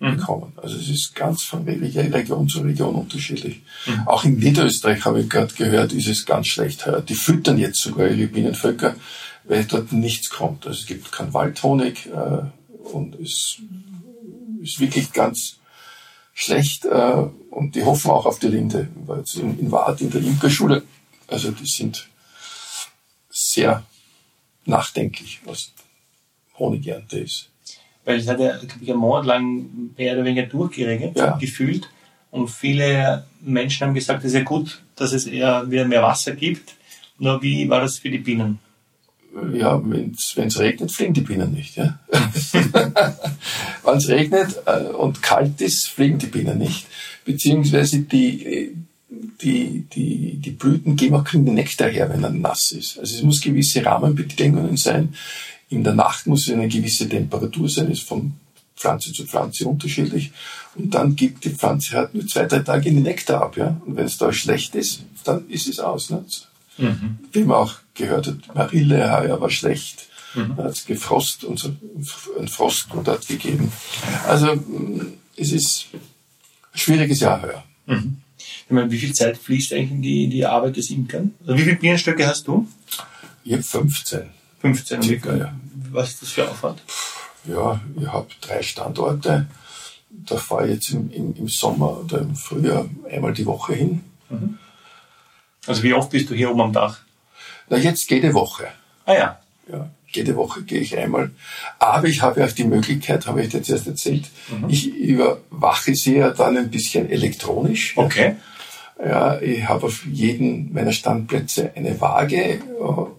mhm. 0.00 0.16
bekommen. 0.16 0.52
Also 0.56 0.76
es 0.76 0.88
ist 0.88 1.14
ganz 1.14 1.42
von 1.42 1.64
Region 1.64 2.48
zu 2.48 2.60
Region 2.60 2.94
unterschiedlich. 2.94 3.62
Mhm. 3.86 4.08
Auch 4.08 4.24
in 4.24 4.38
Niederösterreich 4.38 5.04
habe 5.04 5.20
ich 5.20 5.28
gerade 5.28 5.54
gehört, 5.54 5.92
ist 5.92 6.08
es 6.08 6.26
ganz 6.26 6.46
schlecht. 6.46 6.88
Die 7.08 7.14
füttern 7.14 7.58
jetzt 7.58 7.80
sogar 7.80 8.08
ihre 8.08 8.28
Bienenvölker, 8.28 8.94
weil 9.44 9.64
dort 9.64 9.92
nichts 9.92 10.30
kommt. 10.30 10.66
Also 10.66 10.80
es 10.80 10.86
gibt 10.86 11.12
kein 11.12 11.34
Waldhonig 11.34 12.06
äh, 12.06 12.88
und 12.92 13.18
es 13.20 13.58
ist 14.62 14.80
wirklich 14.80 15.12
ganz 15.12 15.57
schlecht 16.38 16.84
äh, 16.84 17.24
und 17.50 17.74
die 17.74 17.84
hoffen 17.84 18.12
auch 18.12 18.24
auf 18.24 18.38
die 18.38 18.46
Linde, 18.46 18.88
weil 19.06 19.26
sie 19.26 19.40
in, 19.40 19.58
in 19.58 19.72
Wart 19.72 20.00
in 20.00 20.10
der 20.10 20.22
Imkerschule, 20.22 20.84
also 21.26 21.50
die 21.50 21.66
sind 21.66 22.08
sehr 23.28 23.82
nachdenklich, 24.64 25.40
was 25.44 25.72
Honigernte 26.56 27.18
ist. 27.18 27.50
Weil 28.04 28.20
es 28.20 28.28
hat 28.28 28.38
ja, 28.38 28.56
glaube 28.56 28.72
ich, 28.80 28.90
einen 28.90 29.00
Monat 29.00 29.26
lang 29.26 29.66
mehr 29.96 30.14
oder 30.14 30.24
weniger 30.24 30.46
durchgeregnet, 30.46 31.16
ja. 31.16 31.36
gefühlt. 31.36 31.90
Und 32.30 32.48
viele 32.48 33.26
Menschen 33.40 33.88
haben 33.88 33.94
gesagt, 33.94 34.20
es 34.20 34.26
ist 34.26 34.34
ja 34.34 34.44
gut, 34.44 34.82
dass 34.94 35.12
es 35.12 35.26
eher 35.26 35.68
wieder 35.68 35.86
mehr 35.86 36.02
Wasser 36.02 36.36
gibt. 36.36 36.76
Nur 37.18 37.42
wie 37.42 37.68
war 37.68 37.80
das 37.80 37.98
für 37.98 38.10
die 38.10 38.18
Bienen? 38.18 38.60
Ja, 39.52 39.80
wenn 39.84 40.14
es 40.14 40.58
regnet, 40.58 40.90
fliegen 40.90 41.14
die 41.14 41.20
Bienen 41.22 41.52
nicht. 41.52 41.76
Ja? 41.76 41.98
wenn 43.84 43.96
es 43.96 44.08
regnet 44.08 44.56
äh, 44.66 44.84
und 44.84 45.22
kalt 45.22 45.60
ist, 45.60 45.88
fliegen 45.88 46.18
die 46.18 46.26
Bienen 46.26 46.58
nicht. 46.58 46.86
Beziehungsweise 47.24 48.00
die, 48.00 48.74
die, 49.40 49.84
die, 49.92 50.36
die 50.36 50.50
Blüten 50.50 50.96
geben 50.96 51.16
auch 51.16 51.24
keinen 51.24 51.54
Nektar 51.54 51.88
her, 51.88 52.08
wenn 52.10 52.24
er 52.24 52.30
nass 52.30 52.72
ist. 52.72 52.98
Also 52.98 53.16
es 53.16 53.22
muss 53.22 53.40
gewisse 53.40 53.84
Rahmenbedingungen 53.84 54.76
sein. 54.76 55.14
In 55.68 55.84
der 55.84 55.94
Nacht 55.94 56.26
muss 56.26 56.48
es 56.48 56.54
eine 56.54 56.68
gewisse 56.68 57.08
Temperatur 57.08 57.68
sein, 57.68 57.90
ist 57.90 58.02
von 58.02 58.32
Pflanze 58.76 59.12
zu 59.12 59.26
Pflanze 59.26 59.66
unterschiedlich. 59.66 60.30
Und 60.76 60.94
dann 60.94 61.16
gibt 61.16 61.44
die 61.44 61.50
Pflanze 61.50 61.96
halt 61.96 62.14
nur 62.14 62.26
zwei, 62.26 62.46
drei 62.46 62.60
Tage 62.60 62.90
den 62.90 63.02
Nektar 63.02 63.42
ab. 63.42 63.56
Ja? 63.56 63.80
Und 63.84 63.96
wenn 63.96 64.06
es 64.06 64.18
da 64.18 64.32
schlecht 64.32 64.74
ist, 64.74 65.02
dann 65.24 65.48
ist 65.48 65.68
es 65.68 65.80
aus. 65.80 66.10
Ne? 66.10 66.24
Mhm. 66.78 67.18
Wie 67.32 67.44
man 67.44 67.56
auch 67.56 67.74
gehört 67.94 68.26
hat, 68.26 68.54
Marille 68.54 69.12
heuer 69.12 69.40
war 69.40 69.50
schlecht. 69.50 70.08
Mhm. 70.34 70.54
Da 70.56 70.64
hat 70.64 70.72
es 70.72 70.86
gefrost 70.86 71.44
und 71.44 71.58
so, 71.58 71.74
ein 72.38 72.48
Frostgrund 72.48 73.08
hat 73.08 73.26
gegeben. 73.26 73.72
Also 74.26 74.58
es 75.36 75.52
ist 75.52 75.86
ein 75.92 76.78
schwieriges 76.78 77.20
Jahr 77.20 77.42
heuer. 77.42 77.64
Mhm. 77.86 78.18
Ich 78.36 78.70
meine, 78.70 78.90
wie 78.90 78.98
viel 78.98 79.14
Zeit 79.14 79.38
fließt 79.38 79.72
eigentlich 79.72 79.90
in 79.90 80.02
die, 80.02 80.28
die 80.28 80.44
Arbeit 80.44 80.76
des 80.76 80.90
Imkern? 80.90 81.34
Also 81.40 81.56
wie 81.56 81.62
viele 81.62 81.76
Bienenstöcke 81.76 82.26
hast 82.26 82.46
du? 82.46 82.68
Ich 83.44 83.52
habe 83.52 83.62
15. 83.62 84.30
15, 84.60 85.02
Circa, 85.02 85.36
ja. 85.36 85.54
Was 85.90 86.10
ist 86.10 86.22
das 86.22 86.28
für 86.30 86.50
Aufwand? 86.50 86.82
Ja, 87.44 87.80
ich 87.98 88.06
habe 88.06 88.26
drei 88.40 88.62
Standorte. 88.62 89.46
Da 90.10 90.36
fahre 90.36 90.66
ich 90.66 90.74
jetzt 90.74 90.90
im, 90.90 91.10
im, 91.10 91.34
im, 91.34 91.48
Sommer 91.48 92.00
oder 92.00 92.20
im 92.20 92.34
Frühjahr 92.34 92.88
einmal 93.10 93.32
die 93.32 93.46
Woche 93.46 93.74
hin. 93.74 94.00
Mhm. 94.28 94.58
Also 95.68 95.82
wie 95.82 95.94
oft 95.94 96.10
bist 96.10 96.30
du 96.30 96.34
hier 96.34 96.50
oben 96.50 96.60
am 96.60 96.72
Dach? 96.72 97.00
Na, 97.68 97.76
jetzt 97.76 98.10
jede 98.10 98.32
Woche. 98.34 98.68
Ah 99.04 99.14
ja. 99.14 99.38
Ja, 99.70 99.90
jede 100.08 100.34
Woche 100.36 100.62
gehe 100.62 100.80
ich 100.80 100.96
einmal. 100.96 101.30
Aber 101.78 102.08
ich 102.08 102.22
habe 102.22 102.44
auch 102.44 102.52
die 102.52 102.64
Möglichkeit, 102.64 103.26
habe 103.26 103.42
ich 103.42 103.50
dir 103.50 103.62
zuerst 103.62 103.86
erzählt, 103.86 104.24
mhm. 104.50 104.70
ich 104.70 104.94
überwache 104.94 105.94
sie 105.94 106.16
ja 106.16 106.30
dann 106.30 106.56
ein 106.56 106.70
bisschen 106.70 107.10
elektronisch. 107.10 107.96
Okay. 107.96 108.36
Ja, 108.98 109.40
ich 109.40 109.68
habe 109.68 109.86
auf 109.86 110.04
jeden 110.06 110.72
meiner 110.72 110.92
Standplätze 110.92 111.70
eine 111.76 112.00
Waage 112.00 112.60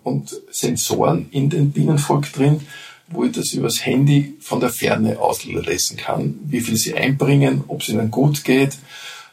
und 0.04 0.36
Sensoren 0.52 1.28
in 1.32 1.50
den 1.50 1.72
Bienenvolk 1.72 2.34
drin, 2.34 2.68
wo 3.08 3.24
ich 3.24 3.32
das 3.32 3.54
übers 3.54 3.86
Handy 3.86 4.36
von 4.42 4.60
der 4.60 4.72
Ferne 4.72 5.20
auslesen 5.20 5.96
kann, 5.96 6.38
wie 6.44 6.60
viel 6.60 6.76
sie 6.76 6.96
einbringen, 6.96 7.64
ob 7.68 7.82
es 7.82 7.90
ihnen 7.90 8.12
gut 8.12 8.44
geht. 8.44 8.78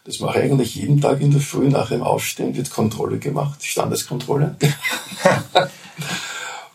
Das 0.07 0.21
mache 0.21 0.39
ich 0.39 0.45
eigentlich 0.45 0.77
jeden 0.77 1.01
Tag 1.01 1.21
in 1.21 1.33
der 1.33 1.41
Früh 1.41 1.69
nach 1.69 1.89
dem 1.89 2.03
Aufstehen, 2.03 2.57
wird 2.57 2.71
Kontrolle 2.71 3.19
gemacht, 3.19 3.65
Standeskontrolle. 3.65 4.55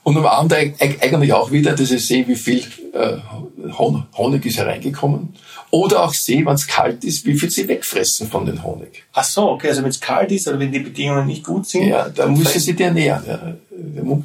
Und 0.03 0.17
am 0.17 0.25
Abend 0.25 0.53
eigentlich 0.53 1.31
auch 1.31 1.51
wieder, 1.51 1.73
dass 1.73 1.91
ich 1.91 2.05
sehe, 2.05 2.27
wie 2.27 2.35
viel 2.35 2.63
äh, 2.91 3.17
Honig 3.77 4.45
ist 4.45 4.57
hereingekommen. 4.57 5.35
Oder 5.69 6.03
auch 6.03 6.13
sehe, 6.13 6.45
wenn 6.45 6.55
es 6.55 6.67
kalt 6.67 7.05
ist, 7.05 7.25
wie 7.25 7.37
viel 7.37 7.49
sie 7.49 7.67
wegfressen 7.67 8.27
von 8.27 8.45
den 8.45 8.63
Honig. 8.63 9.03
Ach 9.13 9.23
so, 9.23 9.51
okay, 9.51 9.69
also 9.69 9.83
wenn 9.83 9.91
es 9.91 10.01
kalt 10.01 10.31
ist 10.31 10.47
oder 10.49 10.59
wenn 10.59 10.71
die 10.71 10.79
Bedingungen 10.79 11.27
nicht 11.27 11.45
gut 11.45 11.67
sind. 11.67 11.87
Ja, 11.87 12.09
da 12.09 12.27
müssen 12.27 12.59
sie 12.59 12.73
dir 12.73 12.87
ernähren. 12.87 13.23
Ja. 13.25 13.53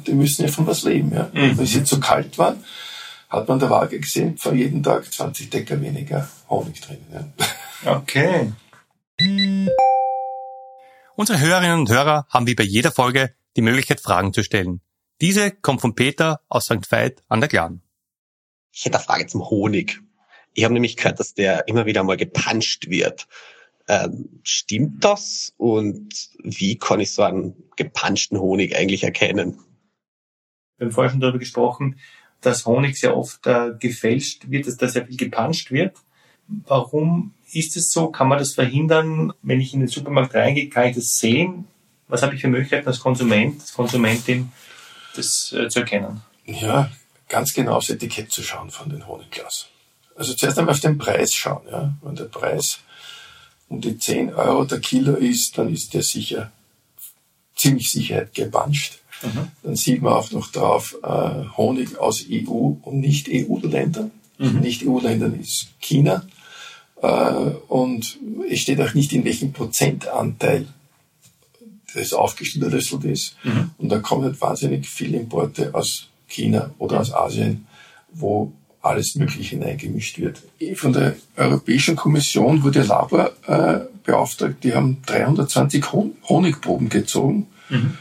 Die 0.05 0.13
müssen 0.13 0.45
ja 0.45 0.51
von 0.51 0.67
was 0.67 0.83
leben. 0.83 1.13
Ja. 1.13 1.29
Mhm. 1.31 1.57
Wenn 1.57 1.65
sie 1.65 1.83
zu 1.85 2.01
kalt 2.01 2.37
waren, 2.37 2.57
hat 3.29 3.47
man 3.47 3.59
der 3.59 3.69
Waage 3.69 3.99
gesehen, 3.99 4.37
vor 4.37 4.53
jedem 4.53 4.83
Tag 4.83 5.13
20 5.13 5.49
Decker 5.49 5.79
weniger 5.79 6.27
Honig 6.49 6.81
drin. 6.81 6.97
Ja. 7.13 7.95
Okay. 7.97 8.51
Unsere 11.15 11.39
Hörerinnen 11.39 11.79
und 11.79 11.89
Hörer 11.89 12.27
haben 12.29 12.45
wie 12.45 12.53
bei 12.53 12.63
jeder 12.63 12.91
Folge 12.91 13.33
die 13.55 13.63
Möglichkeit, 13.63 13.99
Fragen 13.99 14.31
zu 14.31 14.43
stellen. 14.43 14.81
Diese 15.21 15.49
kommt 15.49 15.81
von 15.81 15.95
Peter 15.95 16.41
aus 16.47 16.65
St. 16.65 16.91
Veit 16.91 17.23
an 17.27 17.39
der 17.39 17.49
Glan. 17.49 17.81
Ich 18.71 18.85
hätte 18.85 18.97
eine 18.97 19.03
Frage 19.03 19.25
zum 19.25 19.49
Honig. 19.49 19.99
Ich 20.53 20.63
habe 20.63 20.75
nämlich 20.75 20.97
gehört, 20.97 21.19
dass 21.19 21.33
der 21.33 21.67
immer 21.67 21.87
wieder 21.87 22.03
mal 22.03 22.17
gepanscht 22.17 22.89
wird. 22.89 23.27
Ähm, 23.87 24.39
stimmt 24.43 25.03
das? 25.03 25.53
Und 25.57 26.29
wie 26.43 26.77
kann 26.77 26.99
ich 26.99 27.13
so 27.13 27.23
einen 27.23 27.55
gepanschten 27.75 28.39
Honig 28.39 28.75
eigentlich 28.75 29.03
erkennen? 29.03 29.59
Wir 30.77 30.85
haben 30.85 30.93
vorher 30.93 31.09
schon 31.09 31.21
darüber 31.21 31.39
gesprochen, 31.39 31.99
dass 32.41 32.67
Honig 32.67 32.99
sehr 32.99 33.17
oft 33.17 33.47
äh, 33.47 33.71
gefälscht 33.79 34.51
wird, 34.51 34.67
dass 34.67 34.77
da 34.77 34.87
sehr 34.87 35.07
viel 35.07 35.17
gepanscht 35.17 35.71
wird. 35.71 35.97
Warum 36.47 37.33
ist 37.51 37.75
es 37.75 37.91
so? 37.91 38.07
Kann 38.07 38.27
man 38.27 38.39
das 38.39 38.53
verhindern? 38.53 39.33
Wenn 39.41 39.61
ich 39.61 39.73
in 39.73 39.79
den 39.79 39.89
Supermarkt 39.89 40.33
reingehe, 40.35 40.69
kann 40.69 40.87
ich 40.87 40.95
das 40.95 41.17
sehen? 41.17 41.65
Was 42.07 42.23
habe 42.23 42.35
ich 42.35 42.41
für 42.41 42.47
Möglichkeiten 42.47 42.87
als 42.87 42.99
Konsument, 42.99 43.59
als 43.59 43.73
Konsumentin, 43.73 44.51
das 45.15 45.53
äh, 45.53 45.67
zu 45.67 45.79
erkennen? 45.79 46.21
Ja, 46.45 46.89
ganz 47.27 47.53
genau 47.53 47.73
aufs 47.73 47.89
Etikett 47.89 48.31
zu 48.31 48.41
schauen 48.43 48.71
von 48.71 48.89
den 48.89 49.07
Honigglas. 49.07 49.67
Also 50.15 50.33
zuerst 50.33 50.57
einmal 50.57 50.73
auf 50.73 50.79
den 50.79 50.97
Preis 50.97 51.33
schauen. 51.33 51.63
Ja. 51.69 51.93
Wenn 52.01 52.15
der 52.15 52.25
Preis 52.25 52.79
um 53.67 53.81
die 53.81 53.97
10 53.97 54.33
Euro 54.33 54.63
der 54.63 54.79
Kilo 54.79 55.15
ist, 55.15 55.57
dann 55.57 55.73
ist 55.73 55.93
der 55.93 56.03
sicher 56.03 56.51
ziemlich 57.55 57.91
sicher 57.91 58.25
gebanscht. 58.25 58.99
Mhm. 59.21 59.47
Dann 59.63 59.75
sieht 59.75 60.01
man 60.01 60.13
auch 60.13 60.31
noch 60.31 60.51
drauf 60.51 60.95
äh, 61.03 61.57
Honig 61.57 61.97
aus 61.97 62.25
EU 62.29 62.75
und 62.81 62.99
nicht 62.99 63.27
EU-Ländern. 63.29 64.11
Mhm. 64.37 64.59
Nicht 64.59 64.85
EU-Ländern 64.85 65.39
ist 65.39 65.69
China. 65.79 66.25
Äh, 67.01 67.07
und 67.67 68.19
es 68.49 68.59
steht 68.59 68.81
auch 68.81 68.93
nicht, 68.93 69.13
in 69.13 69.25
welchem 69.25 69.53
Prozentanteil 69.53 70.67
das 71.93 72.13
aufgeschlüsselt 72.13 73.03
ist. 73.05 73.35
Mhm. 73.43 73.71
Und 73.77 73.89
da 73.89 73.99
kommen 73.99 74.23
halt 74.23 74.39
wahnsinnig 74.41 74.87
viele 74.87 75.17
Importe 75.17 75.73
aus 75.73 76.07
China 76.27 76.71
oder 76.77 76.99
aus 76.99 77.13
Asien, 77.13 77.67
wo 78.11 78.51
alles 78.81 79.15
Mögliche 79.15 79.55
hineingemischt 79.55 80.19
wird. 80.19 80.41
Von 80.75 80.93
der 80.93 81.15
Europäischen 81.35 81.95
Kommission 81.95 82.63
wurde 82.63 82.83
Labor 82.83 83.31
äh, 83.47 83.79
beauftragt, 84.03 84.63
die 84.63 84.73
haben 84.73 85.01
320 85.05 85.91
Hon 85.91 86.13
Honigproben 86.27 86.89
gezogen 86.89 87.47
mhm. 87.69 87.97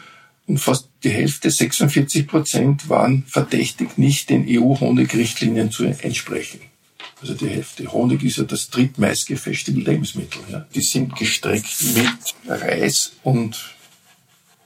und 0.46 0.58
fast 0.58 0.88
die 1.02 1.10
Hälfte, 1.10 1.50
46 1.50 2.26
Prozent, 2.26 2.88
waren 2.88 3.24
verdächtig, 3.26 3.98
nicht 3.98 4.30
den 4.30 4.46
EU-Honigrichtlinien 4.48 5.70
zu 5.70 5.84
entsprechen. 5.84 6.60
Also 7.20 7.34
die 7.34 7.48
Hälfte. 7.48 7.90
Honig 7.92 8.22
ist 8.22 8.36
ja 8.36 8.44
das 8.44 8.68
drittmeist 8.68 9.26
gefestigte 9.26 9.80
Lebensmittel. 9.80 10.40
Ja. 10.50 10.66
Die 10.74 10.82
sind 10.82 11.16
gestreckt 11.16 11.82
mit 11.94 12.34
Reis 12.46 13.12
und 13.22 13.74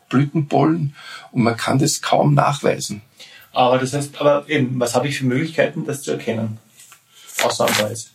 Blütenpollen 0.09 0.95
und 1.31 1.43
man 1.43 1.57
kann 1.57 1.79
das 1.79 2.03
kaum 2.03 2.35
nachweisen. 2.35 3.03
Aber 3.53 3.79
das 3.79 3.93
heißt, 3.93 4.21
aber 4.21 4.49
eben, 4.49 4.79
was 4.79 4.95
habe 4.95 5.09
ich 5.09 5.19
für 5.19 5.27
Möglichkeiten, 5.27 5.85
das 5.85 6.03
zu 6.03 6.13
erkennen? 6.13 6.59
Außer 7.43 7.67
am 7.67 7.73
Preis. 7.73 8.11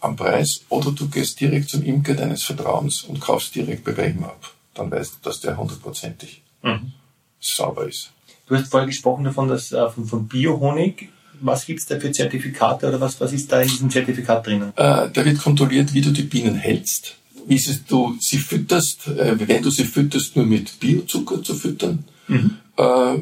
Am 0.00 0.16
Preis 0.16 0.62
oder 0.68 0.92
du 0.92 1.08
gehst 1.08 1.40
direkt 1.40 1.70
zum 1.70 1.82
Imker 1.82 2.14
deines 2.14 2.44
Vertrauens 2.44 3.02
und 3.02 3.20
kaufst 3.20 3.54
direkt 3.54 3.84
bei 3.84 4.08
ihm 4.08 4.24
ab. 4.24 4.52
Dann 4.74 4.90
weißt 4.90 5.14
du, 5.14 5.28
dass 5.28 5.40
der 5.40 5.56
hundertprozentig 5.56 6.42
mhm. 6.62 6.92
sauber 7.40 7.88
ist. 7.88 8.12
Du 8.46 8.56
hast 8.56 8.70
vorher 8.70 8.86
gesprochen 8.86 9.24
davon, 9.24 9.48
dass 9.48 9.72
äh, 9.72 9.90
von, 9.90 10.06
von 10.06 10.28
Biohonig. 10.28 11.08
Was 11.40 11.66
gibt's 11.66 11.86
da 11.86 11.98
für 11.98 12.10
Zertifikate 12.10 12.88
oder 12.88 13.00
was, 13.00 13.20
was 13.20 13.32
ist 13.32 13.50
da 13.50 13.60
in 13.60 13.68
diesem 13.68 13.90
Zertifikat 13.90 14.46
drinnen? 14.46 14.72
Äh, 14.76 15.08
da 15.12 15.24
wird 15.24 15.38
kontrolliert, 15.38 15.94
wie 15.94 16.00
du 16.00 16.10
die 16.10 16.22
Bienen 16.22 16.54
hältst, 16.54 17.16
wie 17.46 17.60
du 17.88 18.16
sie 18.20 18.38
fütterst, 18.38 19.06
äh, 19.08 19.36
wenn 19.46 19.62
du 19.62 19.70
sie 19.70 19.84
fütterst, 19.84 20.36
nur 20.36 20.46
mit 20.46 20.80
Biozucker 20.80 21.42
zu 21.42 21.54
füttern. 21.54 22.04
Mhm. 22.26 22.56
Äh, 22.76 23.18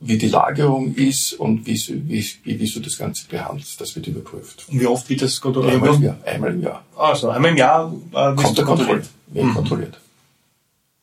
wie 0.00 0.16
die 0.16 0.28
Lagerung 0.28 0.94
ist 0.94 1.34
und 1.34 1.66
wie, 1.66 1.78
wie, 2.08 2.24
wie, 2.44 2.58
wie 2.58 2.70
du 2.70 2.80
das 2.80 2.96
Ganze 2.96 3.28
behandelst. 3.28 3.80
Das 3.80 3.94
wird 3.94 4.06
überprüft. 4.06 4.66
Und 4.68 4.80
wie 4.80 4.86
oft 4.86 5.08
wird 5.10 5.20
das 5.20 5.40
kontrolliert? 5.40 5.74
Einmal 5.74 5.94
im 5.94 6.02
Jahr. 6.02 6.18
Einmal 6.24 6.50
im 6.54 6.62
Jahr. 6.62 6.84
Also 6.96 7.28
einmal 7.28 7.50
im 7.50 7.56
Jahr 7.58 7.92
äh, 8.12 8.34
Kommt 8.34 8.56
der 8.56 8.64
kontrolliert. 8.64 9.06
Wird 9.26 9.44
mhm. 9.44 9.54
kontrolliert. 9.54 10.00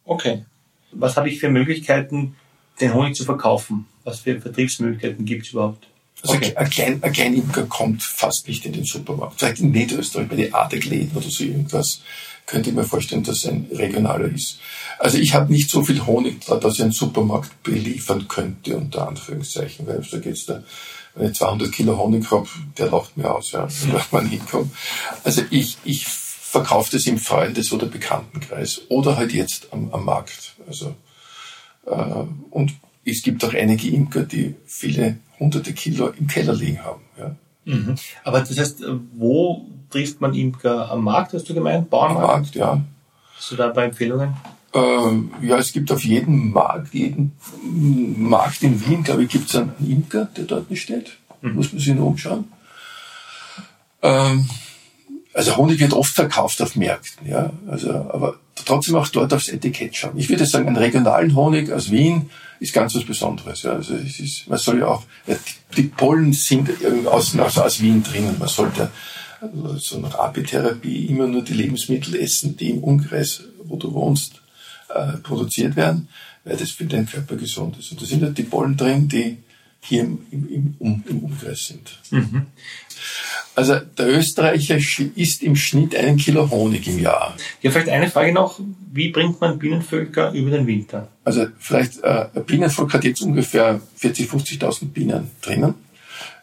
Okay. 0.04 0.46
Was 0.92 1.16
habe 1.16 1.30
ich 1.30 1.40
für 1.40 1.50
Möglichkeiten, 1.50 2.36
den 2.82 2.94
Honig 2.94 3.16
zu 3.16 3.24
verkaufen? 3.24 3.86
Was 4.04 4.22
für 4.22 4.42
Vertriebsmöglichkeiten 4.42 5.26
gibt 5.26 5.46
es 5.46 5.52
überhaupt? 5.52 5.88
Also 6.24 6.36
okay. 6.36 6.56
ein, 6.56 6.70
Klein, 6.70 7.00
ein 7.04 7.14
Kleinimker 7.14 7.64
kommt 7.64 8.02
fast 8.02 8.48
nicht 8.48 8.66
in 8.66 8.74
den 8.74 8.86
Supermarkt. 8.86 9.40
Vielleicht 9.40 9.60
in 9.60 9.72
Niederösterreich 9.72 10.28
bei 10.28 10.36
den 10.36 10.54
Adegläden 10.54 11.16
oder 11.16 11.30
so 11.30 11.44
irgendwas 11.44 12.02
könnte 12.48 12.70
ich 12.70 12.76
mir 12.76 12.86
vorstellen, 12.86 13.24
dass 13.24 13.40
es 13.40 13.48
ein 13.48 13.68
regionaler 13.72 14.30
ist. 14.30 14.60
Also 15.00 15.18
ich 15.18 15.34
habe 15.34 15.52
nicht 15.52 15.70
so 15.70 15.84
viel 15.84 16.06
Honig 16.06 16.46
da, 16.46 16.56
dass 16.56 16.76
ich 16.76 16.82
einen 16.82 16.94
Supermarkt 16.94 17.62
beliefern 17.62 18.28
könnte, 18.28 18.78
unter 18.78 19.08
Anführungszeichen, 19.08 19.86
weil 19.86 20.02
da 20.10 20.18
geht's 20.18 20.46
da, 20.46 20.64
wenn 21.14 21.32
ich 21.32 21.38
200 21.38 21.72
Kilo 21.72 21.98
Honig 21.98 22.32
habe, 22.32 22.48
der 22.78 22.90
lacht 22.90 23.18
mir 23.18 23.30
aus, 23.30 23.52
ja, 23.52 23.68
wenn 23.92 24.02
man 24.12 24.28
hinkommt. 24.28 24.74
Also 25.24 25.44
ich, 25.52 25.78
ich 25.84 26.08
verkaufe 26.08 26.92
das 26.94 27.06
im 27.06 27.18
Freundes- 27.18 27.74
oder 27.74 27.86
Bekanntenkreis 27.86 28.82
oder 28.88 29.18
halt 29.18 29.34
jetzt 29.34 29.68
am, 29.72 29.92
am 29.92 30.06
Markt. 30.06 30.56
Also 30.68 30.96
äh, 31.86 32.24
und 32.50 32.74
es 33.04 33.22
gibt 33.22 33.44
auch 33.44 33.54
einige 33.54 33.90
Imker, 33.90 34.24
die 34.24 34.56
viele 34.66 35.18
hunderte 35.40 35.74
Kilo 35.74 36.08
im 36.08 36.28
Keller 36.28 36.54
liegen 36.54 36.84
haben. 36.84 37.02
Ja. 37.18 37.36
Mhm. 37.66 37.96
Aber 38.24 38.40
das 38.40 38.58
heißt, 38.58 38.84
wo 39.14 39.68
trifft 39.90 40.22
man 40.22 40.34
Imker 40.34 40.92
am 40.92 41.04
Markt, 41.04 41.34
hast 41.34 41.50
du 41.50 41.54
gemeint? 41.54 41.90
Bauernmarkt? 41.90 42.30
Am 42.30 42.42
Markt, 42.42 42.56
ja. 42.56 42.82
Hast 43.38 43.52
du 43.52 43.56
da 43.56 43.70
bei 43.70 43.86
Empfehlungen? 43.86 44.34
Ähm, 44.74 45.32
ja, 45.42 45.58
es 45.58 45.72
gibt 45.72 45.92
auf 45.92 46.04
jedem 46.04 46.52
Markt, 46.52 46.94
jeden 46.94 47.34
Markt 47.64 48.64
in 48.64 48.86
Wien, 48.86 49.04
glaube 49.04 49.24
ich, 49.24 49.30
gibt 49.30 49.50
es 49.50 49.56
einen 49.56 49.74
Imker, 49.80 50.26
der 50.26 50.44
dort 50.44 50.70
nicht 50.70 50.82
steht. 50.82 51.18
Mhm. 51.42 51.56
Muss 51.56 51.72
man 51.72 51.80
sich 51.80 51.94
nur 51.94 52.08
umschauen. 52.08 52.46
Ähm, 54.02 54.48
also 55.34 55.56
Honig 55.56 55.80
wird 55.80 55.94
oft 55.94 56.14
verkauft 56.14 56.62
auf 56.62 56.76
Märkten, 56.76 57.28
ja. 57.28 57.52
Also, 57.68 57.92
aber 57.92 58.36
trotzdem 58.56 58.96
auch 58.96 59.08
dort 59.08 59.34
aufs 59.34 59.50
Etikett 59.50 59.96
schauen. 59.96 60.18
Ich 60.18 60.30
würde 60.30 60.46
sagen, 60.46 60.68
einen 60.68 60.78
regionalen 60.78 61.36
Honig 61.36 61.72
aus 61.72 61.92
Wien 61.92 62.30
ist 62.60 62.74
ganz 62.74 62.96
was 62.96 63.04
Besonderes. 63.04 63.64
Ja. 63.64 63.74
Also 63.74 63.96
es 63.96 64.20
ist, 64.20 64.48
man 64.48 64.58
soll 64.58 64.80
ja 64.80 64.88
auch, 64.88 65.04
ja, 65.26 65.36
die 65.76 65.84
Pollen 65.84 66.34
sind 66.34 66.70
aus, 67.06 67.38
aus, 67.38 67.58
aus 67.58 67.82
Wien 67.82 68.04
drinnen. 68.04 68.38
Man 68.40 68.48
sollte 68.48 68.92
also 69.42 69.78
so 69.78 69.98
eine 69.98 70.18
Apitherapie 70.18 71.06
immer 71.06 71.28
nur 71.28 71.44
die 71.44 71.54
Lebensmittel 71.54 72.16
essen, 72.16 72.58
die 72.58 72.72
im 72.72 72.84
Umkreis, 72.84 73.44
wo 73.64 73.76
du 73.76 73.94
wohnst, 73.94 74.42
äh, 74.90 75.18
produziert 75.18 75.76
werden, 75.76 76.08
weil 76.44 76.58
das 76.58 76.72
für 76.72 76.86
deinen 76.86 77.08
Körper 77.08 77.36
gesund 77.36 77.78
ist. 77.78 77.92
Und 77.92 78.02
da 78.02 78.06
sind 78.06 78.24
halt 78.24 78.38
die 78.38 78.44
Pollen 78.44 78.78
drin, 78.78 79.08
die 79.08 79.38
hier 79.80 80.04
im, 80.04 80.20
im, 80.32 80.76
im, 80.80 81.04
im 81.08 81.20
Umkreis 81.20 81.68
sind. 81.68 82.00
Mhm. 82.12 82.48
Also 83.56 83.80
der 83.80 84.08
Österreicher 84.10 84.78
isst 85.16 85.44
im 85.44 85.56
Schnitt 85.56 85.96
einen 85.96 86.18
Kilo 86.18 86.50
Honig 86.50 86.88
im 86.88 87.00
Jahr. 87.00 87.36
Ja, 87.62 87.72
vielleicht 87.72 87.90
eine 87.90 88.10
Frage 88.10 88.34
noch. 88.34 88.60
Wie 88.92 89.10
bringt 89.10 89.40
man 89.42 89.60
Bienenvölker 89.60 90.32
über 90.32 90.52
den 90.52 90.68
Winter? 90.68 91.08
Also 91.24 91.48
vielleicht, 91.60 92.04
äh, 92.04 92.28
ein 92.36 92.46
Bienenvolk 92.46 92.94
hat 92.94 93.04
jetzt 93.04 93.22
ungefähr 93.22 93.82
40.000, 94.00 94.60
50.000 94.60 94.86
Bienen 94.90 95.32
drinnen 95.42 95.76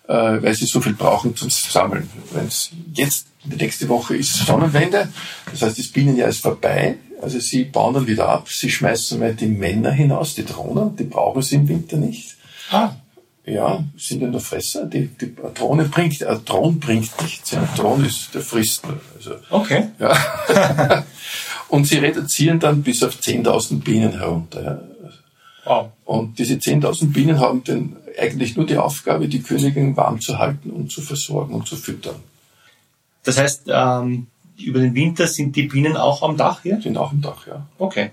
äh, 0.08 0.42
weil 0.42 0.54
sie 0.54 0.66
so 0.66 0.80
viel 0.80 0.94
brauchen 0.94 1.34
zum 1.36 1.50
Sammeln. 1.50 2.08
Wenn's 2.32 2.70
jetzt, 2.92 3.26
die 3.44 3.56
nächste 3.56 3.88
Woche 3.88 4.16
ist 4.16 4.34
Sonnenwende, 4.34 5.08
das 5.50 5.62
heißt, 5.62 5.78
das 5.78 5.88
Bienenjahr 5.88 6.28
ist 6.28 6.42
vorbei, 6.42 6.96
also 7.20 7.38
sie 7.38 7.64
bauen 7.64 7.94
dann 7.94 8.06
wieder 8.06 8.28
ab, 8.28 8.48
sie 8.48 8.70
schmeißen 8.70 9.18
mal 9.18 9.34
die 9.34 9.46
Männer 9.46 9.90
hinaus, 9.90 10.34
die 10.34 10.44
Drohnen, 10.44 10.96
die 10.96 11.04
brauchen 11.04 11.42
sie 11.42 11.56
im 11.56 11.68
Winter 11.68 11.96
nicht. 11.96 12.36
Ah. 12.70 12.92
Ja, 13.46 13.84
sind 13.98 14.22
ja 14.22 14.28
nur 14.28 14.40
Fresser. 14.40 14.86
Die, 14.86 15.06
die 15.08 15.34
eine 15.42 15.52
Drohne 15.52 15.84
bringt, 15.84 16.22
ein 16.22 16.44
Drohne 16.44 16.76
bringt 16.78 17.10
nichts. 17.22 17.54
Ein 17.54 17.68
Drohne 17.76 18.06
ist, 18.06 18.34
der 18.34 18.40
frisst 18.40 18.86
nur. 18.86 19.00
Also, 19.16 19.34
Okay. 19.50 19.88
ja. 19.98 21.04
Und 21.68 21.86
sie 21.86 21.98
reduzieren 21.98 22.60
dann 22.60 22.82
bis 22.82 23.02
auf 23.02 23.16
10.000 23.16 23.80
Bienen 23.82 24.12
herunter. 24.12 24.62
Ja. 24.62 24.80
Wow. 25.64 25.90
Und 26.04 26.38
diese 26.38 26.54
10.000 26.54 27.12
Bienen 27.12 27.40
haben 27.40 27.64
dann 27.64 27.96
eigentlich 28.18 28.56
nur 28.56 28.66
die 28.66 28.76
Aufgabe, 28.76 29.28
die 29.28 29.42
Königin 29.42 29.96
warm 29.96 30.20
zu 30.20 30.38
halten 30.38 30.70
und 30.70 30.92
zu 30.92 31.00
versorgen 31.02 31.54
und 31.54 31.66
zu 31.66 31.76
füttern. 31.76 32.16
Das 33.24 33.38
heißt, 33.38 33.64
ähm, 33.68 34.26
über 34.58 34.80
den 34.80 34.94
Winter 34.94 35.26
sind 35.26 35.56
die 35.56 35.64
Bienen 35.64 35.96
auch 35.96 36.22
am 36.22 36.36
Dach 36.36 36.62
hier? 36.62 36.80
Sind 36.80 36.96
auch 36.96 37.12
im 37.12 37.22
Dach, 37.22 37.46
ja. 37.46 37.66
Okay. 37.78 38.10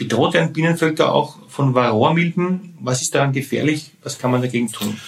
Bedroht 0.00 0.32
werden 0.32 0.54
Bienenvölker 0.54 1.12
auch 1.12 1.36
von 1.50 1.74
Varroamilben? 1.74 2.72
Was 2.80 3.02
ist 3.02 3.14
daran 3.14 3.34
gefährlich? 3.34 3.90
Was 4.02 4.18
kann 4.18 4.30
man 4.30 4.40
dagegen 4.40 4.72
tun? 4.72 4.98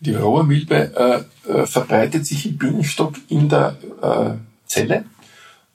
Die 0.00 0.14
rohe 0.14 0.42
Milbe 0.42 1.26
äh, 1.46 1.52
äh, 1.52 1.66
verbreitet 1.66 2.24
sich 2.24 2.46
im 2.46 2.56
Bienenstock 2.56 3.16
in 3.28 3.50
der 3.50 3.76
äh, 4.00 4.38
Zelle 4.66 5.04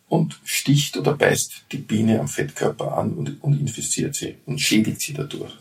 und 0.09 0.39
sticht 0.43 0.97
oder 0.97 1.13
beißt 1.13 1.65
die 1.71 1.77
Biene 1.77 2.19
am 2.19 2.27
Fettkörper 2.27 2.97
an 2.97 3.12
und, 3.12 3.43
und 3.43 3.59
infiziert 3.59 4.15
sie 4.15 4.38
und 4.47 4.59
schädigt 4.59 5.01
sie 5.01 5.13
dadurch. 5.13 5.53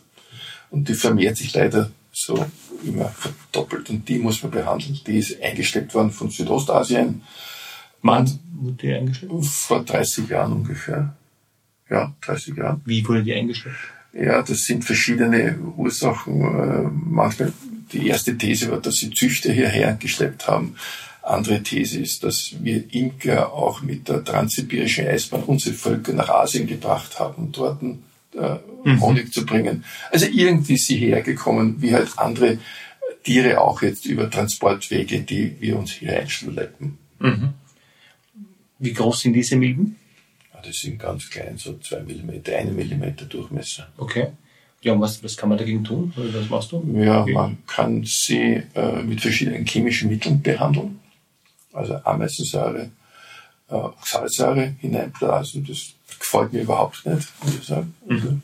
Und 0.70 0.88
die 0.88 0.94
vermehrt 0.94 1.37
sich 1.37 1.53
leider 1.53 1.90
so 2.12 2.42
immer 2.83 3.11
verdoppelt 3.11 3.90
und 3.90 4.09
die 4.09 4.20
muss 4.20 4.42
man 4.42 4.53
behandeln. 4.53 4.98
Die 5.07 5.18
ist 5.18 5.38
eingeschleppt 5.42 5.92
worden 5.94 6.12
von 6.12 6.31
Südostasien 6.31 7.20
Wann 8.01 8.40
wurde 8.55 8.77
die 8.77 8.94
eingeschleppt? 8.94 9.44
vor 9.44 9.85
30 9.85 10.31
Jahren 10.31 10.55
ungefähr. 10.55 11.14
Ja, 11.92 12.14
30 12.22 12.57
Jahren. 12.57 12.81
Wie 12.87 13.07
wurde 13.07 13.22
die 13.22 13.35
eingeschleppt? 13.35 13.76
Ja, 14.14 14.42
das 14.42 14.64
sind 14.64 14.85
verschiedene 14.85 15.59
Ursachen. 15.76 16.40
Äh, 16.40 16.88
Manchmal 16.90 17.52
die 17.92 18.09
erste 18.09 18.37
These 18.38 18.70
war, 18.70 18.81
dass 18.81 18.96
sie 18.96 19.11
Züchter 19.11 19.52
hierher 19.52 19.94
geschleppt 20.00 20.48
haben. 20.48 20.76
Andere 21.22 21.62
These 21.62 22.00
ist, 22.00 22.24
dass 22.24 22.55
wir 22.62 22.83
Imker 22.94 23.52
auch 23.52 23.83
mit 23.83 24.09
der 24.09 24.24
transsibirischen 24.24 25.07
Eisbahn 25.07 25.42
unsere 25.42 25.74
Völker 25.74 26.14
nach 26.14 26.31
Asien 26.31 26.66
gebracht 26.66 27.20
haben, 27.20 27.44
um 27.44 27.52
dort 27.52 27.83
äh, 27.83 28.98
Honig 29.00 29.33
zu 29.33 29.44
bringen. 29.44 29.85
Also 30.11 30.26
irgendwie 30.26 30.74
ist 30.74 30.87
sie 30.87 30.96
hergekommen, 30.96 31.81
wie 31.83 31.92
halt 31.94 32.18
andere 32.18 32.59
Tiere 33.22 33.61
auch 33.61 33.83
jetzt 33.83 34.07
über 34.07 34.31
Transportwege, 34.31 35.20
die 35.20 35.57
wir 35.61 35.78
uns 35.78 35.92
hier 35.92 36.18
einschleppen. 36.18 36.96
Wie 38.78 38.92
groß 38.92 39.20
sind 39.20 39.35
diese 39.35 39.57
Milben? 39.57 39.96
Das 40.64 40.77
sind 40.77 40.98
ganz 40.98 41.29
klein, 41.29 41.59
so 41.59 41.79
zwei 41.79 42.01
Millimeter, 42.01 42.57
eine 42.57 42.70
Millimeter 42.70 43.25
Durchmesser. 43.25 43.88
Okay. 43.96 44.29
Ja, 44.83 44.92
und 44.92 45.01
was, 45.01 45.22
was 45.22 45.37
kann 45.37 45.48
man 45.48 45.59
dagegen 45.59 45.85
tun? 45.85 46.12
Was 46.16 46.51
machst 46.51 46.72
du? 46.72 46.83
Ja, 46.94 47.25
man 47.27 47.59
kann 47.66 48.03
sie 48.05 48.62
äh, 48.75 49.03
mit 49.03 49.20
verschiedenen 49.20 49.64
chemischen 49.64 50.11
Mitteln 50.11 50.42
behandeln. 50.42 50.98
Also 51.72 51.94
Ameisensäure, 52.05 52.90
äh, 53.68 53.75
Oxalsäure 53.75 54.75
hineinblasen. 54.81 55.64
Das 55.64 55.94
gefällt 56.18 56.53
mir 56.53 56.62
überhaupt 56.62 57.07
nicht, 57.07 57.29
muss 57.42 57.55
ich 57.55 57.64
sagen. 57.64 57.94
Also, 58.09 58.38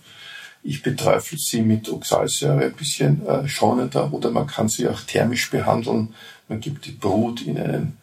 ich 0.62 0.82
beträufel 0.82 1.38
sie 1.38 1.62
mit 1.62 1.88
Oxalsäure 1.88 2.66
ein 2.66 2.72
bisschen 2.72 3.26
äh, 3.26 3.48
schonender 3.48 4.12
oder 4.12 4.30
man 4.30 4.46
kann 4.46 4.68
sie 4.68 4.88
auch 4.88 5.00
thermisch 5.00 5.50
behandeln. 5.50 6.14
Man 6.48 6.60
gibt 6.60 6.86
die 6.86 6.92
Brut 6.92 7.42
in 7.42 7.58
einen, 7.58 7.74
in 7.74 7.97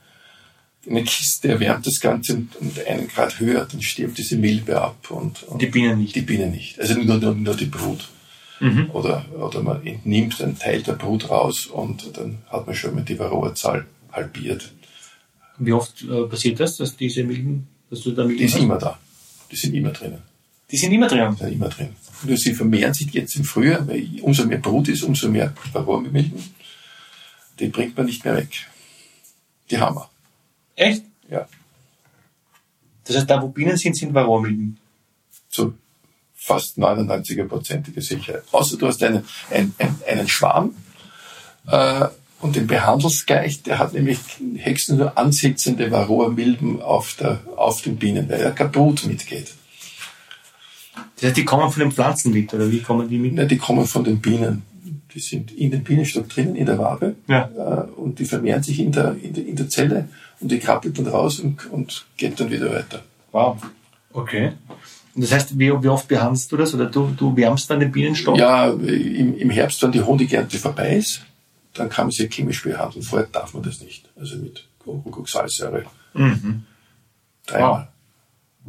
eine 0.89 1.03
Kiste, 1.03 1.47
erwärmt 1.49 1.85
das 1.87 1.99
Ganze 1.99 2.35
und, 2.35 2.55
und 2.57 2.85
einen 2.85 3.07
Grad 3.07 3.39
höher, 3.39 3.65
dann 3.69 3.81
stirbt 3.81 4.17
diese 4.17 4.37
Milbe 4.37 4.79
ab 4.81 5.09
und, 5.11 5.43
und 5.43 5.61
Die 5.61 5.67
Bienen 5.67 5.99
nicht. 5.99 6.15
die 6.15 6.21
Biene 6.21 6.47
nicht. 6.47 6.79
Also 6.79 6.95
nur, 6.99 7.17
nur, 7.17 7.33
nur 7.35 7.55
die 7.55 7.65
Brut. 7.65 8.09
Oder, 8.93 9.25
oder 9.37 9.61
man 9.61 9.85
entnimmt 9.85 10.41
einen 10.41 10.57
Teil 10.57 10.81
der 10.81 10.93
Brut 10.93 11.29
raus 11.29 11.65
und 11.67 12.15
dann 12.17 12.37
hat 12.47 12.65
man 12.65 12.73
schon 12.75 12.95
mal 12.95 13.03
die 13.03 13.19
Varroa-Zahl 13.19 13.85
halbiert. 14.13 14.71
Wie 15.57 15.73
oft 15.73 16.01
äh, 16.03 16.23
passiert 16.23 16.59
das, 16.61 16.77
dass 16.77 16.95
diese 16.95 17.23
Milben, 17.25 17.67
dass 17.89 18.01
du 18.01 18.11
da 18.11 18.23
Milben 18.23 18.39
Die 18.39 18.51
hast? 18.51 18.57
immer 18.59 18.77
da. 18.77 18.97
Die 19.51 19.55
sind 19.57 19.73
immer 19.75 19.91
drinnen. 19.91 20.21
Die 20.71 20.77
sind 20.77 20.91
immer 20.93 21.07
drin. 21.07 21.35
Die 21.37 21.43
sind 21.43 21.53
immer 21.53 21.67
drin. 21.69 21.89
Nur 22.23 22.37
sie 22.37 22.53
vermehren 22.53 22.93
sich 22.93 23.11
jetzt 23.13 23.35
im 23.35 23.43
Frühjahr, 23.43 23.85
weil 23.87 24.07
umso 24.21 24.45
mehr 24.45 24.57
Brut 24.59 24.87
ist, 24.87 25.03
umso 25.03 25.27
mehr 25.29 25.53
Varroa-Milben. 25.73 26.41
Die 27.59 27.67
bringt 27.67 27.95
man 27.97 28.05
nicht 28.05 28.23
mehr 28.23 28.35
weg. 28.37 28.67
Die 29.69 29.77
haben 29.77 29.97
wir. 29.97 30.09
Echt? 30.75 31.03
Ja. 31.29 31.47
Das 33.05 33.17
heißt, 33.17 33.29
da 33.29 33.41
wo 33.41 33.49
Bienen 33.49 33.77
sind, 33.77 33.95
sind 33.95 34.13
Varroamilben. 34.13 34.77
Zu 35.49 35.75
fast 36.33 36.77
99%iger 36.77 38.01
Sicherheit. 38.01 38.43
Außer 38.51 38.77
du 38.77 38.87
hast 38.87 39.01
einen, 39.03 39.23
einen, 39.49 39.73
einen, 40.07 40.27
Schwarm, 40.27 40.75
äh, 41.67 42.05
und 42.41 42.55
den 42.55 42.67
behandelst 42.67 43.25
gleich, 43.25 43.63
der 43.63 43.79
hat 43.79 43.93
nämlich 43.93 44.19
höchstens 44.57 44.99
nur 44.99 45.17
ansitzende 45.17 45.89
Varroa-Milben 45.89 46.81
auf, 46.81 47.15
der, 47.15 47.39
auf 47.55 47.81
den 47.81 47.97
Bienen, 47.97 48.29
weil 48.29 48.41
er 48.41 48.51
Brut 48.51 49.05
mitgeht. 49.05 49.53
Das 51.15 51.25
heißt, 51.25 51.37
die 51.37 51.45
kommen 51.45 51.71
von 51.71 51.79
den 51.79 51.91
Pflanzen 51.91 52.31
mit, 52.31 52.53
oder 52.53 52.69
wie 52.71 52.81
kommen 52.81 53.09
die 53.09 53.17
mit? 53.17 53.33
Ne, 53.33 53.47
die 53.47 53.57
kommen 53.57 53.85
von 53.87 54.03
den 54.03 54.19
Bienen. 54.19 54.63
Die 55.13 55.19
sind 55.19 55.51
in 55.51 55.71
den 55.71 55.83
Bienenstock 55.83 56.29
drinnen, 56.29 56.55
in 56.55 56.65
der 56.65 56.77
Wabe. 56.77 57.15
Ja. 57.27 57.49
Äh, 57.57 57.99
und 57.99 58.19
die 58.19 58.25
vermehren 58.25 58.61
sich 58.61 58.79
in 58.79 58.91
der, 58.91 59.15
in 59.21 59.33
der, 59.33 59.47
in 59.47 59.55
der 59.55 59.69
Zelle 59.69 60.09
und 60.39 60.51
die 60.51 60.59
krabbelt 60.59 60.97
dann 60.97 61.07
raus 61.07 61.39
und, 61.39 61.69
und 61.71 62.05
geht 62.17 62.39
dann 62.39 62.51
wieder 62.51 62.73
weiter. 62.73 63.03
Wow. 63.31 63.57
Okay. 64.13 64.53
Und 65.15 65.23
das 65.23 65.31
heißt, 65.31 65.57
wie, 65.57 65.71
wie 65.71 65.87
oft 65.87 66.07
behandelst 66.07 66.51
du 66.51 66.57
das? 66.57 66.73
Oder 66.73 66.87
du, 66.87 67.07
du 67.15 67.35
wärmst 67.35 67.69
dann 67.69 67.79
den 67.79 67.91
Bienenstock? 67.91 68.37
Ja, 68.37 68.69
im, 68.69 69.37
im 69.37 69.49
Herbst, 69.49 69.81
wenn 69.81 69.91
die 69.91 70.01
Honigernte 70.01 70.57
vorbei 70.57 70.97
ist, 70.97 71.21
dann 71.73 71.89
kann 71.89 72.07
man 72.07 72.11
sie 72.11 72.27
chemisch 72.27 72.63
behandeln. 72.63 73.03
Vorher 73.03 73.27
darf 73.31 73.53
man 73.53 73.63
das 73.63 73.81
nicht. 73.81 74.09
Also 74.15 74.37
mit 74.37 74.67
Oxalsäure. 74.85 75.85
Dreimal. 77.45 77.89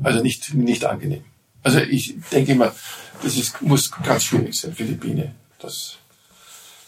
Also 0.02 0.22
nicht, 0.22 0.54
nicht 0.54 0.84
angenehm. 0.84 1.24
Also 1.62 1.80
ich 1.80 2.14
denke 2.30 2.52
immer, 2.52 2.72
das 3.22 3.36
ist, 3.36 3.60
muss 3.62 3.90
ganz 3.90 4.24
schwierig 4.24 4.54
sein 4.54 4.74
für 4.74 4.84
die 4.84 4.94
Biene, 4.94 5.34
dass 5.58 5.96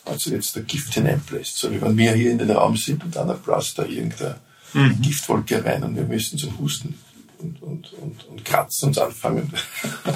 also 0.04 0.30
jetzt 0.30 0.54
der 0.56 0.62
Gift 0.62 0.94
hineinbläst. 0.94 1.56
So 1.56 1.70
wie 1.72 1.80
wenn 1.80 1.96
wir 1.96 2.12
hier 2.12 2.30
in 2.30 2.38
den 2.38 2.50
Raum 2.50 2.76
sind 2.76 3.04
und 3.04 3.16
dann 3.16 3.36
bläst 3.40 3.78
da 3.78 3.84
irgendeine 4.74 5.00
Giftwolke 5.00 5.64
rein 5.64 5.82
und 5.82 5.96
wir 5.96 6.04
müssen 6.04 6.38
zum 6.38 6.58
Husten 6.58 6.98
und, 7.38 7.62
und, 7.62 7.92
und, 7.94 8.24
und 8.24 8.44
kratzen 8.44 8.88
uns 8.88 8.98
anfangen. 8.98 9.52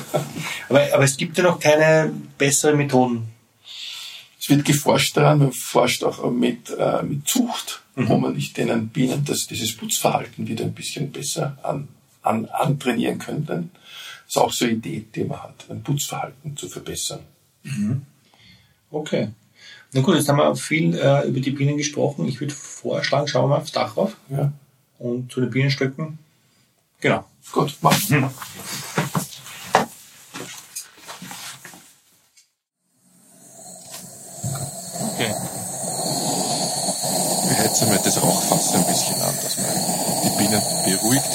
Aber, 0.68 0.94
aber 0.94 1.04
es 1.04 1.16
gibt 1.18 1.36
ja 1.36 1.44
noch 1.44 1.60
keine 1.60 2.10
besseren 2.38 2.78
Methoden. 2.78 3.28
Es 4.40 4.48
wird 4.48 4.64
geforscht 4.64 5.16
daran, 5.16 5.38
man 5.38 5.52
forscht 5.52 6.02
auch 6.02 6.30
mit, 6.30 6.70
äh, 6.70 7.02
mit 7.02 7.28
Zucht, 7.28 7.82
wo 7.94 8.16
man 8.16 8.32
nicht 8.34 8.56
den 8.56 8.88
Bienen 8.88 9.24
das, 9.24 9.46
dieses 9.46 9.76
Putzverhalten 9.76 10.48
wieder 10.48 10.64
ein 10.64 10.72
bisschen 10.72 11.12
besser 11.12 11.58
an, 11.62 11.88
an, 12.22 12.46
antrainieren 12.46 13.18
könnte. 13.18 13.68
Das 14.24 14.36
ist 14.36 14.38
auch 14.38 14.52
so 14.52 14.64
eine 14.64 14.74
Idee, 14.74 15.04
die 15.14 15.24
man 15.24 15.42
hat, 15.42 15.66
ein 15.68 15.82
Putzverhalten 15.82 16.56
zu 16.56 16.68
verbessern. 16.68 17.20
Okay. 18.90 19.28
Na 19.94 20.00
gut, 20.00 20.14
jetzt 20.16 20.26
haben 20.28 20.38
wir 20.38 20.57
viel 20.57 20.94
äh, 20.94 21.28
über 21.28 21.40
die 21.40 21.50
Bienen 21.50 21.76
gesprochen. 21.76 22.26
Ich 22.26 22.40
würde 22.40 22.55
vorschlagen, 22.55 23.28
schauen 23.28 23.44
wir 23.44 23.48
mal 23.48 23.59
aufs 23.59 23.72
Dach 23.72 23.94
rauf 23.94 24.16
Ja, 24.31 24.50
und 24.98 25.31
zu 25.31 25.40
den 25.42 25.50
Bienenstöcken. 25.50 26.18
Genau. 27.00 27.24
gut, 27.52 27.76
mach. 27.83 27.92
Okay. 27.92 28.24
Wir 37.48 37.59
heizen 37.59 37.88
mal 37.88 38.00
das 38.02 38.22
Rauchfass 38.22 38.74
ein 38.74 38.87
bisschen 38.87 39.20
an, 39.20 39.35
dass 39.42 39.59
man 39.59 39.66
die 40.24 40.38
Bienen 40.38 40.62
beruhigt. 40.87 41.33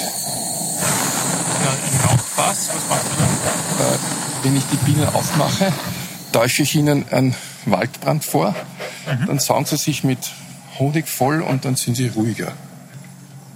Ja, 1.62 1.70
ein 1.70 2.10
Rauchfass, 2.10 2.70
was 2.74 2.88
macht 2.88 3.20
man 3.20 3.28
dann? 3.44 3.86
Äh, 3.86 3.98
wenn 4.42 4.56
ich 4.56 4.64
die 4.64 4.76
Bienen 4.78 5.08
aufmache, 5.10 5.72
täusche 6.32 6.64
ich 6.64 6.74
ihnen 6.74 7.08
einen 7.10 7.36
Waldbrand 7.70 8.24
vor, 8.24 8.54
dann 9.26 9.38
saugen 9.38 9.64
sie 9.66 9.76
sich 9.76 10.04
mit 10.04 10.18
Honig 10.78 11.08
voll 11.08 11.42
und 11.42 11.64
dann 11.64 11.76
sind 11.76 11.96
sie 11.96 12.08
ruhiger. 12.08 12.52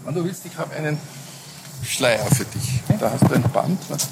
Wenn 0.05 0.14
du 0.14 0.25
willst, 0.25 0.44
ich 0.46 0.57
habe 0.59 0.75
einen 0.75 0.98
Schleier 1.85 2.25
für 2.27 2.44
dich. 2.44 2.81
Da 2.98 3.11
hast 3.12 3.22
du 3.31 3.35
ein 3.35 3.42
Band. 3.42 3.79
warte, 3.88 4.07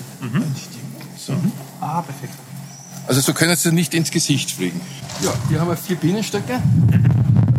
So. 1.17 1.35
Ah, 1.81 2.03
perfekt. 2.03 2.35
Also 3.07 3.21
so 3.21 3.33
können 3.35 3.57
sie 3.57 3.73
nicht 3.73 3.95
ins 3.95 4.11
Gesicht 4.11 4.51
fliegen. 4.53 4.81
Ja, 5.23 5.33
hier 5.49 5.61
haben 5.61 5.69
wir 5.69 5.77
vier 5.77 5.97
Bienenstöcke. 5.97 6.61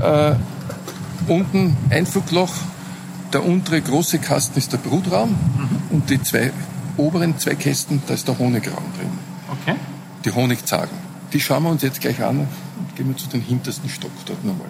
Äh, 0.01 0.35
unten 1.27 1.75
Einflugloch. 1.89 2.53
Der 3.33 3.45
untere 3.45 3.81
große 3.81 4.19
Kasten 4.19 4.57
ist 4.57 4.71
der 4.73 4.77
Brutraum. 4.77 5.35
Und 5.89 6.09
die 6.09 6.21
zwei 6.21 6.51
oberen 6.97 7.37
zwei 7.39 7.55
Kästen, 7.55 8.01
da 8.07 8.13
ist 8.13 8.27
der 8.27 8.37
Honigraum 8.37 8.83
drin. 8.97 9.09
Okay. 9.61 9.75
Die 10.25 10.31
Honigzagen. 10.31 10.95
Die 11.33 11.39
schauen 11.39 11.63
wir 11.63 11.69
uns 11.69 11.81
jetzt 11.81 12.01
gleich 12.01 12.21
an 12.21 12.39
und 12.39 12.95
gehen 12.95 13.07
wir 13.07 13.17
zu 13.17 13.27
den 13.27 13.41
hintersten 13.41 13.89
Stock 13.89 14.11
dort 14.25 14.43
nochmal. 14.43 14.69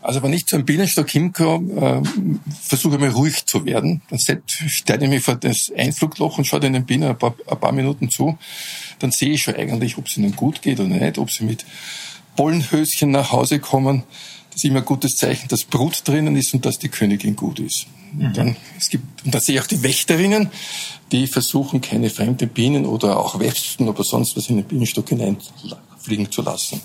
Also 0.00 0.22
wenn 0.22 0.32
ich 0.32 0.46
zu 0.46 0.56
einem 0.56 0.64
Bienenstock 0.64 1.10
hinkomme, 1.10 2.02
äh, 2.02 2.02
versuche 2.62 2.94
ich 2.94 3.00
mal 3.00 3.10
ruhig 3.10 3.44
zu 3.46 3.64
werden. 3.64 4.00
Dann 4.10 4.18
stelle 4.18 5.04
ich 5.04 5.10
mich 5.10 5.22
vor 5.22 5.34
das 5.34 5.72
Einflugloch 5.76 6.38
und 6.38 6.46
schaue 6.46 6.60
den 6.60 6.86
Bienen 6.86 7.10
ein 7.10 7.18
paar, 7.18 7.34
ein 7.46 7.58
paar 7.58 7.72
Minuten 7.72 8.08
zu. 8.08 8.38
Dann 9.00 9.10
sehe 9.10 9.30
ich 9.32 9.42
schon 9.42 9.56
eigentlich, 9.56 9.98
ob 9.98 10.06
es 10.06 10.16
ihnen 10.16 10.36
gut 10.36 10.62
geht 10.62 10.78
oder 10.80 10.88
nicht, 10.88 11.18
ob 11.18 11.30
sie 11.30 11.44
mit 11.44 11.64
Pollenhöschen 12.36 13.10
nach 13.10 13.32
Hause 13.32 13.58
kommen, 13.58 14.04
ist 14.58 14.64
immer 14.64 14.80
ein 14.80 14.84
gutes 14.84 15.16
Zeichen, 15.16 15.46
dass 15.48 15.62
Brut 15.62 16.06
drinnen 16.06 16.34
ist 16.34 16.52
und 16.52 16.66
dass 16.66 16.80
die 16.80 16.88
Königin 16.88 17.36
gut 17.36 17.60
ist. 17.60 17.86
Und 18.18 18.36
dann, 18.36 18.56
es 18.76 18.90
gibt, 18.90 19.24
und 19.24 19.32
da 19.32 19.40
sehe 19.40 19.54
ich 19.54 19.60
auch 19.60 19.66
die 19.66 19.82
Wächterinnen, 19.84 20.50
die 21.12 21.28
versuchen, 21.28 21.80
keine 21.80 22.10
fremden 22.10 22.48
Bienen 22.48 22.84
oder 22.84 23.18
auch 23.18 23.38
Wespen 23.38 23.88
oder 23.88 24.02
sonst 24.02 24.36
was 24.36 24.48
in 24.48 24.56
den 24.56 24.64
Bienenstock 24.64 25.10
hineinfliegen 25.10 26.32
zu 26.32 26.42
lassen. 26.42 26.80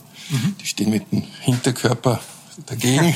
Die 0.62 0.68
stehen 0.68 0.92
mit 0.92 1.12
dem 1.12 1.24
Hinterkörper 1.42 2.20
dagegen 2.68 3.16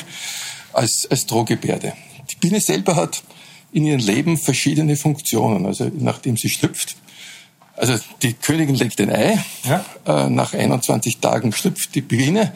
als, 0.74 1.06
als 1.12 1.28
Drohgebärde. 1.28 1.94
Die 2.32 2.36
Biene 2.38 2.60
selber 2.60 2.96
hat 2.96 3.24
in 3.72 3.86
ihrem 3.86 4.00
Leben 4.00 4.38
verschiedene 4.38 4.98
Funktionen. 4.98 5.66
Also 5.68 5.92
nachdem 6.00 6.36
sie 6.36 6.50
schlüpft, 6.50 6.96
also 7.78 7.96
die 8.22 8.34
Königin 8.34 8.76
legt 8.76 9.00
ein 9.00 9.10
Ei, 9.12 9.38
Ja. 9.64 9.86
äh, 10.06 10.30
nach 10.30 10.54
21 10.54 11.20
Tagen 11.20 11.52
schlüpft 11.54 11.96
die 11.96 12.02
Biene 12.02 12.54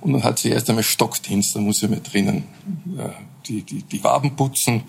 und 0.00 0.12
dann 0.14 0.22
hat 0.24 0.38
sie 0.38 0.50
erst 0.50 0.68
einmal 0.70 0.84
Stockdienst, 0.84 1.54
da 1.56 1.60
muss 1.60 1.80
sie 1.80 1.88
mit 1.88 2.12
drinnen 2.12 2.44
äh, 2.98 3.08
die, 3.46 3.62
die, 3.62 3.82
die 3.82 4.04
Waben 4.04 4.36
putzen, 4.36 4.84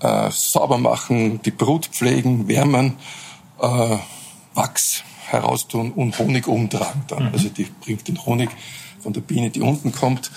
äh, 0.00 0.30
sauber 0.30 0.78
machen, 0.78 1.40
die 1.42 1.50
Brut 1.52 1.86
pflegen, 1.86 2.48
wärmen, 2.48 2.96
äh, 3.60 3.96
Wachs 4.54 5.02
heraustun 5.28 5.92
und 5.92 6.18
Honig 6.18 6.46
umtragen 6.48 7.04
dann. 7.08 7.32
Also 7.32 7.48
die 7.48 7.64
bringt 7.64 8.06
den 8.08 8.24
Honig 8.26 8.50
von 9.00 9.12
der 9.12 9.20
Biene, 9.22 9.50
die 9.50 9.60
unten 9.60 9.92
kommt, 9.92 10.30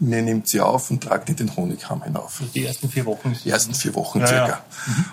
nimmt 0.00 0.48
sie 0.48 0.60
auf 0.60 0.90
und 0.90 1.02
tragt 1.02 1.28
in 1.30 1.36
den 1.36 1.54
Honigkamm 1.56 2.02
hinauf. 2.02 2.42
Die 2.54 2.66
ersten 2.66 2.90
vier 2.90 3.06
Wochen 3.06 3.36
Die 3.44 3.50
ersten 3.50 3.72
vier 3.74 3.94
Wochen 3.94 4.18
Ja, 4.20 4.26
circa. 4.26 4.48
ja. 4.48 4.60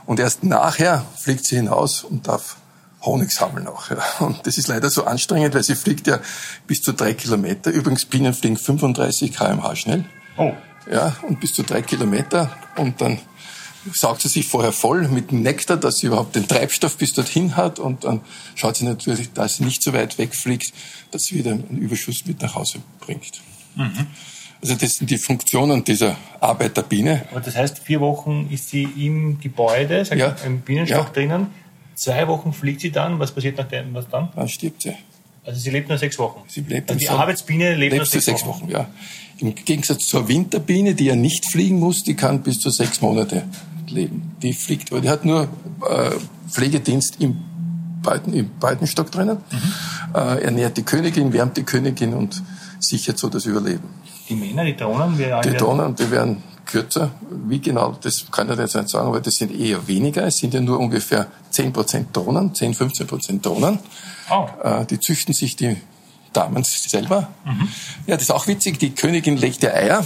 Und 0.08 0.20
erst 0.20 0.44
nachher 0.44 1.06
fliegt 1.16 1.46
sie 1.46 1.58
hinaus 1.58 2.04
und 2.04 2.28
darf 2.28 2.58
Honig 3.02 3.32
sammeln 3.32 3.68
auch. 3.68 3.90
Ja. 3.90 3.98
Und 4.20 4.46
das 4.46 4.58
ist 4.58 4.68
leider 4.68 4.90
so 4.90 5.06
anstrengend, 5.06 5.56
weil 5.56 5.64
sie 5.64 5.76
fliegt 5.76 6.08
ja 6.08 6.20
bis 6.68 6.82
zu 6.82 6.92
drei 6.94 7.14
Kilometer. 7.14 7.72
Übrigens, 7.72 8.06
Bienen 8.06 8.34
fliegen 8.34 8.58
35 8.58 9.34
kmh 9.34 9.76
schnell. 9.76 10.06
Oh. 10.38 10.54
Ja, 10.92 11.16
und 11.28 11.40
bis 11.40 11.54
zu 11.54 11.64
drei 11.64 11.82
Kilometer. 11.82 12.52
Und 12.76 13.00
dann 13.02 13.20
saugt 13.94 14.22
sie 14.22 14.28
sich 14.28 14.48
vorher 14.48 14.72
voll 14.74 15.08
mit 15.08 15.32
dem 15.32 15.42
Nektar, 15.42 15.78
dass 15.78 16.00
sie 16.00 16.08
überhaupt 16.08 16.36
den 16.36 16.48
Treibstoff 16.48 16.98
bis 16.98 17.14
dorthin 17.14 17.56
hat. 17.56 17.80
Und 17.80 18.04
dann 18.04 18.22
schaut 18.56 18.76
sie 18.78 18.86
natürlich, 18.86 19.32
dass 19.34 19.58
sie 19.58 19.64
nicht 19.64 19.82
so 19.82 19.94
weit 19.94 20.18
wegfliegt, 20.18 20.74
dass 21.12 21.24
sie 21.26 21.36
wieder 21.36 21.52
einen 21.52 21.78
Überschuss 21.78 22.26
mit 22.26 22.42
nach 22.42 22.56
Hause 22.56 22.80
bringt. 23.00 23.42
Also 24.62 24.76
das 24.76 24.96
sind 24.96 25.10
die 25.10 25.18
Funktionen 25.18 25.86
dieser 25.86 26.18
Arbeiterbiene. 26.42 27.26
Aber 27.32 27.40
das 27.40 27.56
heißt, 27.56 27.80
vier 27.80 28.02
Wochen 28.02 28.50
ist 28.52 28.70
sie 28.70 28.84
im 28.84 29.40
Gebäude, 29.40 30.04
sag 30.04 30.18
Ja. 30.18 30.36
im 30.46 30.60
Bienenstock 30.62 31.08
Ja. 31.08 31.14
drinnen. 31.14 31.48
Zwei 32.00 32.26
Wochen 32.30 32.54
fliegt 32.54 32.80
sie 32.80 32.92
dann. 32.92 33.20
Was 33.20 33.34
passiert 33.34 33.58
nachdem? 33.58 33.94
Was 33.94 34.08
dann? 34.08 34.30
Dann 34.34 34.48
stirbt 34.48 34.84
sie. 34.84 34.96
Also 35.46 35.60
sie 35.60 35.70
lebt 35.70 35.90
nur 35.90 35.98
sechs 35.98 36.18
Wochen. 36.18 36.44
Sie 36.48 36.62
lebt 36.62 36.90
also 36.90 36.98
die 36.98 37.10
Arbeitsbiene 37.10 37.76
lebt 37.76 37.94
nur 37.94 38.06
sechs, 38.06 38.24
sechs 38.24 38.46
Wochen, 38.46 38.70
ja. 38.70 38.88
Im 39.40 39.54
Gegensatz 39.54 40.08
zur 40.08 40.30
Winterbiene, 40.30 40.96
die 40.96 41.06
ja 41.06 41.16
nicht 41.18 41.52
fliegen 41.52 41.78
muss, 41.78 42.04
die 42.04 42.14
kann 42.14 42.42
bis 42.42 42.62
zu 42.62 42.70
sechs 42.70 43.02
Monate 43.02 43.44
leben. 43.88 44.34
Die 44.42 44.54
fliegt, 44.54 44.94
aber 44.94 45.02
die 45.02 45.10
hat 45.10 45.26
nur 45.26 45.44
äh, 45.90 46.12
Pflegedienst 46.50 47.18
im, 47.20 47.38
Beiten, 48.02 48.32
im 48.32 48.50
Beitenstock 48.62 49.12
drinnen, 49.12 49.40
äh, 50.16 50.42
ernährt 50.42 50.78
die 50.78 50.84
Königin, 50.84 51.34
wärmt 51.34 51.58
die 51.58 51.64
Königin 51.64 52.14
und 52.14 52.42
sichert 52.80 53.18
so 53.18 53.28
das 53.28 53.46
Überleben. 53.46 53.90
Die 54.30 54.36
Männer, 54.36 54.64
die 54.64 54.78
Drohnen, 54.78 55.18
wir 55.18 55.42
Die 55.42 55.52
Drohnen, 55.52 55.96
die 55.96 56.10
werden 56.12 56.44
kürzer. 56.70 57.12
Wie 57.48 57.60
genau, 57.60 57.98
das 58.02 58.32
kann 58.32 58.50
ich 58.50 58.58
jetzt 58.58 58.76
nicht 58.76 58.90
sagen, 58.90 59.08
aber 59.08 59.20
das 59.20 59.38
sind 59.38 59.58
eher 59.58 59.88
weniger. 59.88 60.26
Es 60.26 60.38
sind 60.38 60.54
ja 60.54 60.62
nur 60.62 60.80
ungefähr 60.80 61.28
10% 61.52 62.06
Drohnen, 62.14 62.54
10, 62.54 62.76
15% 62.76 63.42
Drohnen. 63.42 63.80
Oh. 64.30 64.48
Äh, 64.64 64.86
die 64.86 65.00
züchten 65.00 65.34
sich 65.34 65.56
die 65.56 65.78
Damen 66.34 66.64
selber. 66.64 67.30
Ja, 68.08 68.16
das 68.16 68.24
ist 68.24 68.32
auch 68.32 68.48
witzig. 68.48 68.80
Die 68.80 68.92
Königin 68.92 69.38
legt 69.38 69.64
ja 69.64 69.72
Eier. 69.72 70.06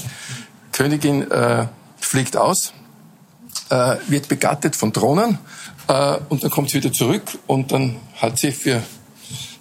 Königin 0.72 1.30
äh, 1.30 1.68
fliegt 1.98 2.38
aus, 2.38 2.74
äh, 3.70 3.96
wird 4.08 4.28
begattet 4.30 4.76
von 4.76 4.92
Drohnen 4.92 5.38
äh, 5.88 6.18
und 6.30 6.44
dann 6.44 6.50
kommt 6.50 6.70
sie 6.70 6.78
wieder 6.78 6.94
zurück 6.94 7.24
und 7.48 7.72
dann 7.72 7.98
hat 8.16 8.38
sie 8.38 8.52
für 8.52 8.82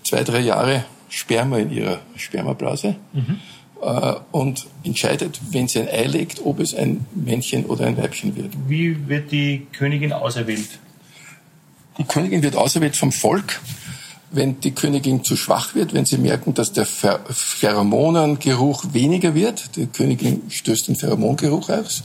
zwei, 0.05 0.25
drei 0.25 0.41
Jahre 0.41 0.85
Sperma 1.09 1.59
in 1.59 1.71
ihrer 1.71 2.01
Spermablase 2.17 2.97
äh, 3.15 3.21
und 4.31 4.67
entscheidet, 4.85 5.41
wenn 5.51 5.67
sie 5.67 5.81
ein 5.81 5.89
Ei 5.89 6.05
legt, 6.05 6.45
ob 6.45 6.61
es 6.61 6.73
ein 6.73 7.05
Männchen 7.15 7.67
oder 7.67 7.87
ein 7.87 7.97
Weibchen 7.97 8.37
wird. 8.37 8.53
Wie 8.69 9.09
wird 9.09 9.33
die 9.33 9.67
Königin 9.73 10.13
auserwählt? 10.13 10.79
Die 11.99 12.05
Königin 12.05 12.43
wird 12.43 12.55
auserwählt 12.55 12.95
vom 12.95 13.11
Volk. 13.11 13.61
Wenn 14.31 14.61
die 14.61 14.71
Königin 14.71 15.25
zu 15.25 15.37
schwach 15.37 15.75
wird, 15.75 15.93
wenn 15.93 16.07
sie 16.07 16.17
merken, 16.17 16.55
dass 16.55 16.73
der 16.73 16.87
Pher 16.87 17.21
Pheromonengeruch 17.29 18.95
weniger 18.95 19.35
wird, 19.35 19.77
die 19.77 19.87
Königin 19.87 20.43
stößt 20.49 20.89
den 20.89 20.97
Pheromongeruch 20.97 21.69
aus. 21.69 22.05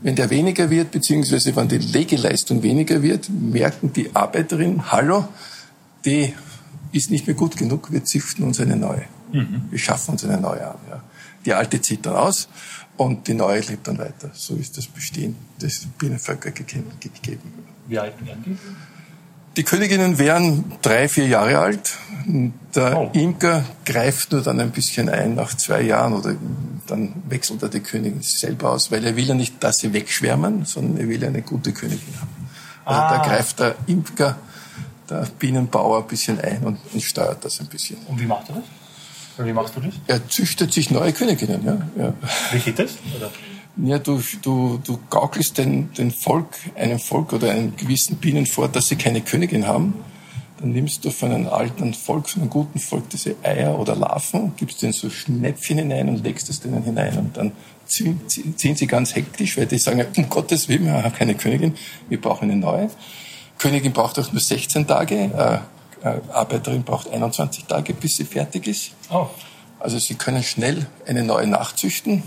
Wenn 0.00 0.14
der 0.14 0.30
weniger 0.30 0.70
wird, 0.70 0.92
beziehungsweise 0.92 1.54
wenn 1.56 1.68
die 1.68 1.78
Legeleistung 1.78 2.62
weniger 2.62 3.02
wird, 3.02 3.28
merken 3.28 3.92
die 3.92 4.14
Arbeiterinnen, 4.14 4.92
hallo, 4.92 5.28
die 6.04 6.32
ist 6.92 7.10
nicht 7.10 7.26
mehr 7.26 7.36
gut 7.36 7.56
genug, 7.56 7.92
wir 7.92 8.04
züchten 8.04 8.44
uns 8.44 8.60
eine 8.60 8.76
neue. 8.76 9.02
Wir 9.70 9.78
schaffen 9.78 10.12
uns 10.12 10.24
eine 10.24 10.40
neue 10.40 10.66
an. 10.66 10.76
Ja. 10.90 11.00
Die 11.44 11.52
alte 11.54 11.80
zieht 11.80 12.06
dann 12.06 12.14
aus 12.16 12.48
und 12.96 13.26
die 13.28 13.34
neue 13.34 13.60
lebt 13.60 13.86
dann 13.88 13.98
weiter. 13.98 14.30
So 14.32 14.54
ist 14.56 14.76
das 14.78 14.86
Bestehen 14.86 15.36
des 15.60 15.86
Bienenvölker 15.98 16.50
gegeben. 16.52 16.90
Wie 17.86 17.98
alt 17.98 18.14
werden 18.24 18.42
die? 18.46 18.56
Die 19.56 19.62
Königinnen 19.62 20.18
wären 20.18 20.72
drei, 20.82 21.08
vier 21.08 21.26
Jahre 21.28 21.58
alt. 21.58 21.96
Der 22.74 22.96
Oh. 22.98 23.10
Imker 23.12 23.64
greift 23.84 24.32
nur 24.32 24.42
dann 24.42 24.58
ein 24.60 24.70
bisschen 24.72 25.08
ein 25.08 25.34
nach 25.34 25.54
zwei 25.56 25.82
Jahren 25.82 26.12
oder 26.14 26.34
dann 26.86 27.12
wechselt 27.28 27.62
er 27.62 27.68
die 27.68 27.80
Königin 27.80 28.20
selber 28.22 28.70
aus, 28.72 28.90
weil 28.90 29.04
er 29.04 29.14
will 29.16 29.24
ja 29.26 29.34
nicht, 29.34 29.62
dass 29.62 29.76
sie 29.78 29.92
wegschwärmen, 29.92 30.64
sondern 30.64 30.96
er 31.00 31.08
will 31.08 31.24
eine 31.24 31.42
gute 31.42 31.72
Königin 31.72 32.14
haben. 32.20 32.48
Also 32.84 33.00
Ah. 33.00 33.16
da 33.18 33.24
greift 33.28 33.60
der 33.60 33.74
Imker, 33.86 34.36
der 35.08 35.26
Bienenbauer 35.38 35.98
ein 36.02 36.06
bisschen 36.08 36.40
ein 36.40 36.62
und, 36.64 36.78
und 36.92 37.02
steuert 37.02 37.44
das 37.44 37.60
ein 37.60 37.66
bisschen. 37.66 37.96
Und 38.08 38.20
wie 38.20 38.26
macht 38.26 38.48
er 38.48 38.56
das? 38.56 38.64
Oder 39.36 39.46
wie 39.46 39.52
machst 39.52 39.76
du 39.76 39.80
das? 39.80 39.94
Er 40.06 40.28
züchtet 40.28 40.72
sich 40.72 40.90
neue 40.90 41.12
Königinnen. 41.12 41.64
Ja, 41.64 42.04
ja. 42.04 42.14
Wie 42.52 42.58
geht 42.58 42.78
das? 42.78 42.96
Oder? 43.16 43.30
Ja, 43.76 43.98
du, 43.98 44.22
du, 44.42 44.80
du 44.84 45.00
gaukelst 45.10 45.58
den, 45.58 45.92
den 45.94 46.12
Volk, 46.12 46.46
einem 46.76 47.00
Volk 47.00 47.32
oder 47.32 47.50
einem 47.50 47.76
gewissen 47.76 48.16
Bienen 48.16 48.46
vor, 48.46 48.68
dass 48.68 48.88
sie 48.88 48.96
keine 48.96 49.20
Königin 49.20 49.66
haben. 49.66 49.94
Dann 50.60 50.70
nimmst 50.70 51.04
du 51.04 51.10
von 51.10 51.32
einem 51.32 51.48
alten 51.48 51.92
Volk, 51.92 52.28
von 52.28 52.42
einem 52.42 52.50
guten 52.50 52.78
Volk 52.78 53.10
diese 53.10 53.34
Eier 53.42 53.76
oder 53.76 53.96
Larven, 53.96 54.52
gibst 54.56 54.80
denen 54.82 54.92
so 54.92 55.10
Schnäpfchen 55.10 55.78
hinein 55.78 56.08
und 56.08 56.22
legst 56.22 56.48
es 56.48 56.60
denen 56.60 56.84
hinein. 56.84 57.18
Und 57.18 57.36
dann 57.36 57.52
ziehen, 57.86 58.20
ziehen 58.28 58.76
sie 58.76 58.86
ganz 58.86 59.16
hektisch, 59.16 59.56
weil 59.56 59.66
die 59.66 59.78
sagen, 59.78 60.04
um 60.16 60.28
Gottes 60.28 60.68
Willen, 60.68 60.86
wir 60.86 61.02
haben 61.02 61.12
keine 61.12 61.34
Königin, 61.34 61.74
wir 62.08 62.20
brauchen 62.20 62.50
eine 62.50 62.60
neue. 62.60 62.90
Königin 63.58 63.92
braucht 63.92 64.18
auch 64.20 64.32
nur 64.32 64.40
16 64.40 64.86
Tage, 64.86 65.16
äh, 65.16 65.58
Arbeiterin 66.04 66.82
braucht 66.82 67.10
21 67.10 67.64
Tage, 67.64 67.94
bis 67.94 68.16
sie 68.16 68.24
fertig 68.24 68.66
ist. 68.66 68.92
Oh. 69.10 69.26
Also 69.80 69.98
sie 69.98 70.14
können 70.14 70.42
schnell 70.42 70.86
eine 71.06 71.22
neue 71.22 71.46
nachzüchten 71.46 72.22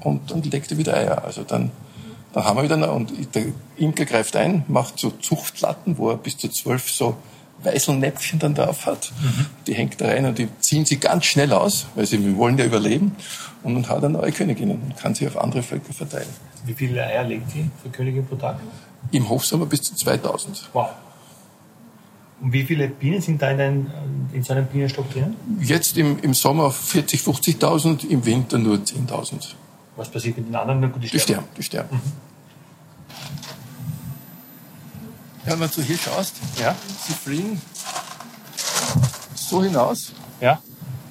und 0.00 0.30
dann 0.30 0.42
legt 0.42 0.70
er 0.70 0.78
wieder 0.78 0.94
Eier. 0.94 1.24
Also 1.24 1.42
dann, 1.42 1.70
dann 2.32 2.44
haben 2.44 2.56
wir 2.56 2.64
wieder 2.64 2.76
eine, 2.76 2.90
und 2.90 3.12
der 3.34 3.46
Imker 3.76 4.04
greift 4.04 4.36
ein, 4.36 4.64
macht 4.68 4.98
so 4.98 5.10
Zuchtlatten, 5.10 5.98
wo 5.98 6.10
er 6.10 6.16
bis 6.16 6.38
zu 6.38 6.48
zwölf 6.48 6.90
so 6.90 7.16
Weißelnäpfchen 7.64 8.38
dann 8.38 8.54
drauf 8.54 8.86
hat. 8.86 9.12
Die 9.66 9.74
hängt 9.74 10.00
da 10.00 10.06
rein 10.06 10.26
und 10.26 10.38
die 10.38 10.48
ziehen 10.60 10.84
sie 10.84 10.96
ganz 10.96 11.26
schnell 11.26 11.52
aus, 11.52 11.86
weil 11.94 12.06
sie 12.06 12.36
wollen 12.36 12.58
ja 12.58 12.64
überleben. 12.64 13.14
Und 13.62 13.74
dann 13.74 13.88
hat 13.88 14.02
er 14.02 14.08
neue 14.08 14.32
Königinnen 14.32 14.80
und 14.80 14.96
kann 14.96 15.14
sie 15.14 15.26
auf 15.26 15.36
andere 15.36 15.62
Völker 15.62 15.92
verteilen. 15.92 16.28
Wie 16.64 16.74
viele 16.74 17.04
Eier 17.04 17.24
legt 17.24 17.54
die 17.54 17.70
für 17.82 17.90
Königin 17.90 18.26
pro 18.26 18.36
Tag? 18.36 18.58
Im 19.10 19.28
Hochsommer 19.28 19.66
bis 19.66 19.82
zu 19.82 19.94
2000. 19.94 20.70
Wow. 20.72 20.88
Und 22.42 22.52
wie 22.52 22.64
viele 22.64 22.88
Bienen 22.88 23.20
sind 23.22 23.40
da 23.40 23.50
in, 23.52 23.58
dein, 23.58 23.90
in 24.32 24.42
so 24.42 24.52
einem 24.52 24.66
Bienenstock 24.66 25.08
drin? 25.12 25.36
Jetzt 25.60 25.96
im, 25.96 26.18
im 26.20 26.34
Sommer 26.34 26.72
40, 26.72 27.20
50.000, 27.20 28.08
im 28.08 28.26
Winter 28.26 28.58
nur 28.58 28.78
10.000. 28.78 29.54
Was 29.96 30.10
passiert 30.10 30.36
mit 30.38 30.48
den 30.48 30.56
anderen? 30.56 30.80
Na 30.80 30.88
gut, 30.88 31.04
Die 31.04 31.20
sterben, 31.20 31.46
die 31.56 31.62
sterben. 31.62 32.00
Ja, 35.46 35.58
wenn 35.58 35.70
du 35.74 35.82
hier 35.82 35.96
schaust, 35.98 36.36
Ja? 36.60 36.74
sie 37.06 37.12
fliegen 37.12 37.60
so 39.34 39.62
hinaus 39.62 40.12
Ja? 40.40 40.60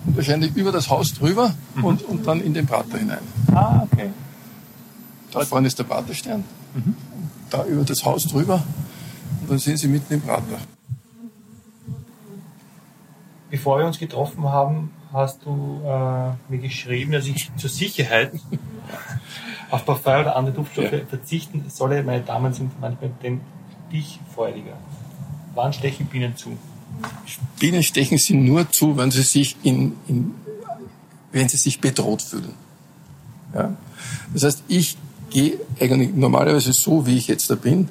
und 0.05 0.17
wahrscheinlich 0.17 0.55
über 0.55 0.71
das 0.71 0.89
Haus 0.89 1.13
drüber 1.13 1.53
und, 1.81 2.01
und 2.03 2.25
dann 2.27 2.41
in 2.41 2.53
den 2.53 2.65
Prater 2.65 2.97
hinein. 2.97 3.19
Ah, 3.53 3.83
okay. 3.91 4.09
Da 5.31 5.41
vorne 5.45 5.67
ist 5.67 5.79
der 5.79 5.83
Praterstern, 5.85 6.43
da 7.49 7.65
über 7.65 7.83
das 7.83 8.03
Haus 8.03 8.25
drüber 8.27 8.63
und 9.41 9.49
dann 9.51 9.59
sind 9.59 9.77
sie 9.77 9.87
mitten 9.87 10.13
im 10.13 10.21
Prater. 10.21 10.59
Bevor 13.51 13.79
wir 13.79 13.85
uns 13.85 13.99
getroffen 13.99 14.45
haben, 14.45 14.91
hast 15.11 15.45
du 15.45 15.81
äh, 15.83 16.51
mir 16.51 16.59
geschrieben, 16.59 17.11
dass 17.11 17.27
ich 17.27 17.51
zur 17.57 17.69
Sicherheit 17.69 18.31
auf 19.69 19.85
Parfum 19.85 20.21
oder 20.21 20.35
andere 20.37 20.55
Duftstoffe 20.55 20.91
Ja. 20.91 20.99
verzichten 21.07 21.65
solle. 21.69 22.01
Meine 22.01 22.21
Damen 22.23 22.53
sind 22.53 22.79
manchmal 22.79 23.11
dem 23.21 23.41
Stichfreudiger. 23.89 24.77
Wann 25.53 25.73
stechen 25.73 26.05
Bienen 26.05 26.37
zu? 26.37 26.57
Bienen 27.59 27.83
stechen 27.83 28.17
sie 28.17 28.35
nur 28.35 28.71
zu, 28.71 28.95
wenn 28.97 29.11
sie 29.11 29.23
sich 29.23 29.57
in, 29.63 29.97
in 30.07 30.33
wenn 31.33 31.47
sie 31.49 31.57
sich 31.57 31.79
bedroht 31.79 32.21
fühlen. 32.21 32.53
Ja? 33.53 33.75
Das 34.33 34.43
heißt, 34.43 34.63
ich 34.67 34.97
gehe 35.29 35.59
eigentlich 35.79 36.13
normalerweise 36.13 36.73
so, 36.73 37.05
wie 37.05 37.17
ich 37.17 37.27
jetzt 37.27 37.49
da 37.49 37.55
bin, 37.55 37.89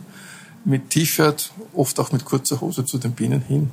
mit 0.64 0.90
T-Shirt, 0.90 1.52
oft 1.74 1.98
auch 2.00 2.12
mit 2.12 2.24
kurzer 2.24 2.60
Hose 2.60 2.84
zu 2.84 2.98
den 2.98 3.12
Bienen 3.12 3.40
hin, 3.40 3.70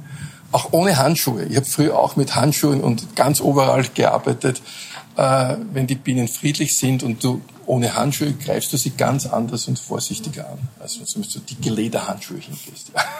auch 0.51 0.71
ohne 0.71 0.97
Handschuhe. 0.97 1.45
Ich 1.45 1.55
habe 1.55 1.65
früher 1.65 1.99
auch 1.99 2.15
mit 2.15 2.35
Handschuhen 2.35 2.81
und 2.81 3.15
ganz 3.15 3.41
overall 3.41 3.83
gearbeitet. 3.93 4.61
Äh, 5.15 5.55
wenn 5.73 5.87
die 5.87 5.95
Bienen 5.95 6.27
friedlich 6.27 6.77
sind 6.77 7.03
und 7.03 7.23
du 7.23 7.41
ohne 7.65 7.95
Handschuhe 7.95 8.33
greifst 8.33 8.71
du 8.71 8.77
sie 8.77 8.91
ganz 8.91 9.25
anders 9.25 9.67
und 9.67 9.79
vorsichtiger 9.79 10.49
an, 10.49 10.59
als 10.79 10.99
wenn 10.99 11.23
du 11.23 11.39
dicke 11.39 11.69
Lederhandschuhe 11.69 12.39
hingehst. 12.39 12.91
Ja. 12.95 13.03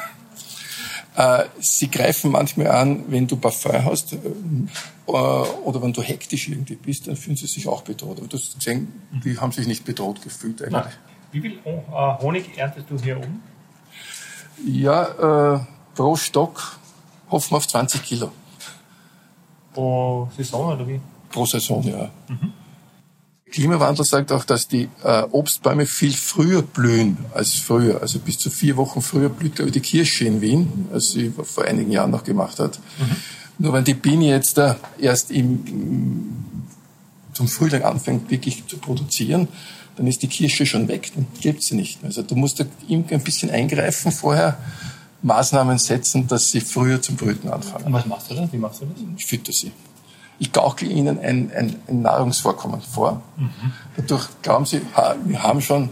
Äh, 1.17 1.45
sie 1.59 1.89
greifen 1.89 2.29
manchmal 2.29 2.67
an, 2.67 3.05
wenn 3.07 3.25
du 3.25 3.37
Parfum 3.37 3.83
hast 3.85 4.13
äh, 4.13 4.17
oder 5.07 5.81
wenn 5.81 5.91
du 5.91 6.03
hektisch 6.03 6.47
irgendwie 6.47 6.75
bist, 6.75 7.07
dann 7.07 7.15
fühlen 7.15 7.35
sie 7.35 7.47
sich 7.47 7.67
auch 7.67 7.81
bedroht. 7.81 8.19
Aber 8.19 8.27
du 8.27 8.37
hast 8.37 8.53
gesehen, 8.53 9.01
die 9.25 9.39
haben 9.39 9.51
sich 9.51 9.65
nicht 9.65 9.83
bedroht 9.83 10.21
gefühlt 10.21 10.61
eigentlich. 10.61 10.73
Na, 10.73 10.91
wie 11.31 11.41
viel 11.41 11.53
äh, 11.65 12.21
Honig 12.21 12.55
erntest 12.55 12.85
du 12.91 12.99
hier 12.99 13.17
um? 13.17 13.41
Ja, 14.63 15.55
äh, 15.55 15.59
pro 15.95 16.15
Stock 16.15 16.77
hoffen 17.29 17.51
wir 17.51 17.57
auf 17.57 17.67
20 17.67 18.03
Kilo. 18.03 18.31
Pro 19.73 20.29
Saison 20.35 20.73
oder 20.73 20.87
wie? 20.87 20.99
Pro 21.29 21.45
Saison, 21.45 21.83
ja. 21.83 22.09
Mhm. 22.27 22.53
Klimawandel 23.51 24.03
sagt 24.03 24.31
auch, 24.31 24.43
dass 24.43 24.67
die 24.67 24.89
äh, 25.03 25.23
Obstbäume 25.31 25.85
viel 25.85 26.13
früher 26.13 26.61
blühen 26.61 27.17
als 27.33 27.53
früher. 27.53 28.01
Also 28.01 28.19
bis 28.19 28.37
zu 28.37 28.49
vier 28.49 28.75
Wochen 28.75 29.01
früher 29.01 29.29
blüht, 29.29 29.55
glaube 29.55 29.69
ich, 29.69 29.73
die 29.73 29.79
Kirsche 29.79 30.25
in 30.25 30.41
Wien, 30.41 30.87
als 30.91 31.11
sie 31.11 31.31
vor 31.31 31.63
einigen 31.63 31.91
Jahren 31.91 32.11
noch 32.11 32.23
gemacht 32.23 32.59
hat. 32.59 32.79
Mhm. 32.99 33.15
Nur 33.59 33.73
wenn 33.73 33.83
die 33.83 33.93
Biene 33.93 34.25
jetzt 34.25 34.57
da 34.57 34.77
erst 34.99 35.31
im, 35.31 36.33
zum 37.33 37.47
Frühling 37.47 37.83
anfängt, 37.83 38.29
wirklich 38.29 38.67
zu 38.67 38.77
produzieren, 38.77 39.47
dann 39.95 40.07
ist 40.07 40.21
die 40.21 40.27
Kirsche 40.27 40.65
schon 40.65 40.87
weg, 40.87 41.11
dann 41.15 41.25
gibt 41.41 41.63
sie 41.63 41.75
nicht 41.75 42.01
mehr. 42.01 42.09
Also 42.09 42.21
du 42.21 42.35
musst 42.35 42.59
da 42.59 42.65
ein 42.89 43.03
bisschen 43.23 43.49
eingreifen 43.49 44.11
vorher, 44.11 44.57
Maßnahmen 45.21 45.77
setzen, 45.77 46.27
dass 46.27 46.51
sie 46.51 46.61
früher 46.61 47.01
zum 47.01 47.15
Brüten 47.15 47.49
anfangen. 47.49 47.85
Und 47.85 47.93
was 47.93 48.05
machst 48.05 48.29
du 48.29 48.35
da? 48.35 48.47
Wie 48.51 48.57
machst 48.57 48.81
du 48.81 48.85
das? 48.85 48.97
Ich 49.17 49.25
fütter 49.25 49.51
sie. 49.51 49.71
Ich 50.39 50.51
gaukel 50.51 50.91
ihnen 50.91 51.19
ein, 51.19 51.51
ein, 51.51 51.75
ein 51.87 52.01
Nahrungsvorkommen 52.03 52.81
vor. 52.81 53.21
Mhm. 53.37 53.49
Dadurch 53.95 54.27
glauben 54.43 54.65
sie, 54.65 54.81
ha, 54.95 55.15
wir 55.25 55.41
haben 55.41 55.61
schon 55.61 55.89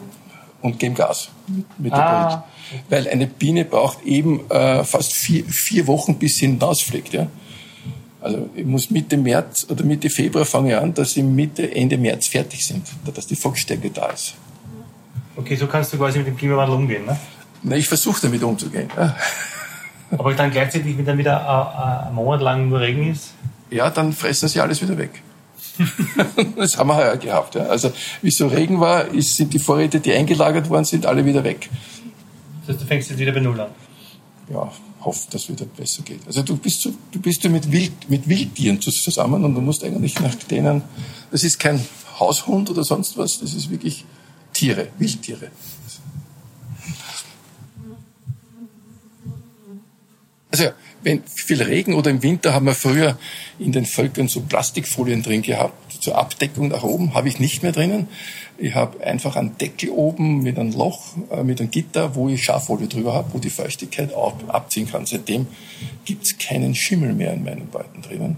und 0.61 0.79
geben 0.79 0.95
Gas 0.95 1.29
mit, 1.47 1.79
mit 1.79 1.91
der 1.91 2.05
ah. 2.05 2.27
Brut. 2.27 2.43
Weil 2.89 3.07
eine 3.07 3.27
Biene 3.27 3.65
braucht 3.65 4.03
eben 4.03 4.49
äh, 4.49 4.83
fast 4.83 5.13
vier, 5.13 5.45
vier 5.45 5.87
Wochen, 5.87 6.17
bis 6.17 6.37
sie 6.37 6.47
hinausfliegt. 6.47 7.13
Ja? 7.13 7.27
Also 8.19 8.49
ich 8.55 8.65
muss 8.65 8.89
Mitte 8.89 9.17
März 9.17 9.67
oder 9.69 9.83
Mitte 9.83 10.09
Februar 10.09 10.45
fange 10.45 10.71
ich 10.71 10.77
an, 10.77 10.93
dass 10.93 11.13
sie 11.13 11.21
Mitte, 11.21 11.75
Ende 11.75 11.97
März 11.97 12.27
fertig 12.27 12.65
sind, 12.65 12.87
dass 13.13 13.27
die 13.27 13.35
Volksstärke 13.35 13.91
da 13.91 14.07
ist. 14.07 14.33
Okay, 15.35 15.55
so 15.55 15.67
kannst 15.67 15.93
du 15.93 15.97
quasi 15.97 16.19
mit 16.19 16.27
dem 16.27 16.37
Klimawandel 16.37 16.75
umgehen, 16.75 17.05
ne? 17.05 17.19
Na, 17.65 17.75
ich 17.75 17.87
versuche 17.87 18.21
damit 18.21 18.43
umzugehen. 18.43 18.89
Ja. 18.95 19.15
Aber 20.17 20.33
dann 20.33 20.51
gleichzeitig, 20.51 20.97
wenn 20.97 21.05
dann 21.05 21.17
wieder 21.17 21.41
ein, 21.49 22.07
ein 22.07 22.13
Monat 22.13 22.41
lang 22.41 22.69
nur 22.69 22.79
Regen 22.79 23.11
ist? 23.11 23.33
ja, 23.71 23.89
dann 23.89 24.13
fressen 24.13 24.47
sie 24.47 24.59
alles 24.61 24.81
wieder 24.81 24.97
weg. 24.97 25.21
das 26.55 26.77
haben 26.77 26.87
wir 26.87 26.95
heuer 26.95 27.17
gehabt. 27.17 27.55
Ja. 27.55 27.63
Also 27.63 27.91
wie 28.21 28.31
so 28.31 28.47
Regen 28.47 28.79
war, 28.79 29.07
ist, 29.07 29.35
sind 29.35 29.53
die 29.53 29.59
Vorräte, 29.59 29.99
die 29.99 30.13
eingelagert 30.13 30.69
worden 30.69 30.85
sind, 30.85 31.05
alle 31.05 31.25
wieder 31.25 31.43
weg. 31.43 31.69
Das 32.61 32.75
heißt, 32.75 32.83
du 32.83 32.87
fängst 32.87 33.09
jetzt 33.09 33.19
wieder 33.19 33.31
bei 33.31 33.41
Null 33.41 33.59
an? 33.59 33.69
Ja, 34.49 34.71
hoffe, 35.01 35.27
dass 35.31 35.43
es 35.43 35.49
wieder 35.49 35.65
besser 35.65 36.03
geht. 36.03 36.21
Also 36.25 36.43
du 36.43 36.55
bist, 36.55 36.81
so, 36.81 36.93
du 37.11 37.19
bist 37.19 37.43
ja 37.43 37.49
mit, 37.49 37.71
Wild, 37.71 38.09
mit 38.09 38.29
Wildtieren 38.29 38.79
zusammen 38.79 39.43
und 39.43 39.55
du 39.55 39.61
musst 39.61 39.83
eigentlich 39.83 40.19
nach 40.19 40.35
denen, 40.35 40.83
das 41.31 41.43
ist 41.43 41.59
kein 41.59 41.83
Haushund 42.19 42.69
oder 42.69 42.83
sonst 42.83 43.17
was, 43.17 43.39
das 43.39 43.53
ist 43.53 43.69
wirklich 43.69 44.05
Tiere, 44.53 44.87
Wildtiere. 44.97 45.49
Also 50.55 50.69
wenn 51.03 51.21
viel 51.25 51.61
Regen 51.61 51.95
oder 51.95 52.09
im 52.09 52.23
Winter 52.23 52.53
haben 52.53 52.65
wir 52.65 52.75
früher 52.75 53.17
in 53.59 53.73
den 53.73 53.85
Völkern 53.85 54.29
so 54.29 54.39
Plastikfolien 54.39 55.21
drin 55.21 55.41
gehabt. 55.41 56.01
Zur 56.01 56.17
Abdeckung 56.17 56.69
nach 56.69 56.83
oben 56.83 57.13
habe 57.13 57.27
ich 57.27 57.41
nicht 57.41 57.61
mehr 57.61 57.73
drinnen. 57.73 58.07
Ich 58.57 58.73
habe 58.73 59.05
einfach 59.05 59.35
einen 59.35 59.57
Deckel 59.57 59.89
oben 59.89 60.43
mit 60.43 60.57
einem 60.57 60.71
Loch, 60.71 61.17
äh, 61.29 61.43
mit 61.43 61.59
einem 61.59 61.71
Gitter, 61.71 62.15
wo 62.15 62.29
ich 62.29 62.45
Schaffolie 62.45 62.87
drüber 62.87 63.13
habe, 63.13 63.33
wo 63.33 63.39
die 63.39 63.49
Feuchtigkeit 63.49 64.11
abziehen 64.47 64.89
kann. 64.89 65.05
Seitdem 65.05 65.47
gibt 66.05 66.23
es 66.23 66.37
keinen 66.37 66.73
Schimmel 66.73 67.13
mehr 67.13 67.33
in 67.33 67.43
meinen 67.43 67.67
Beuten 67.67 68.01
drinnen. 68.01 68.37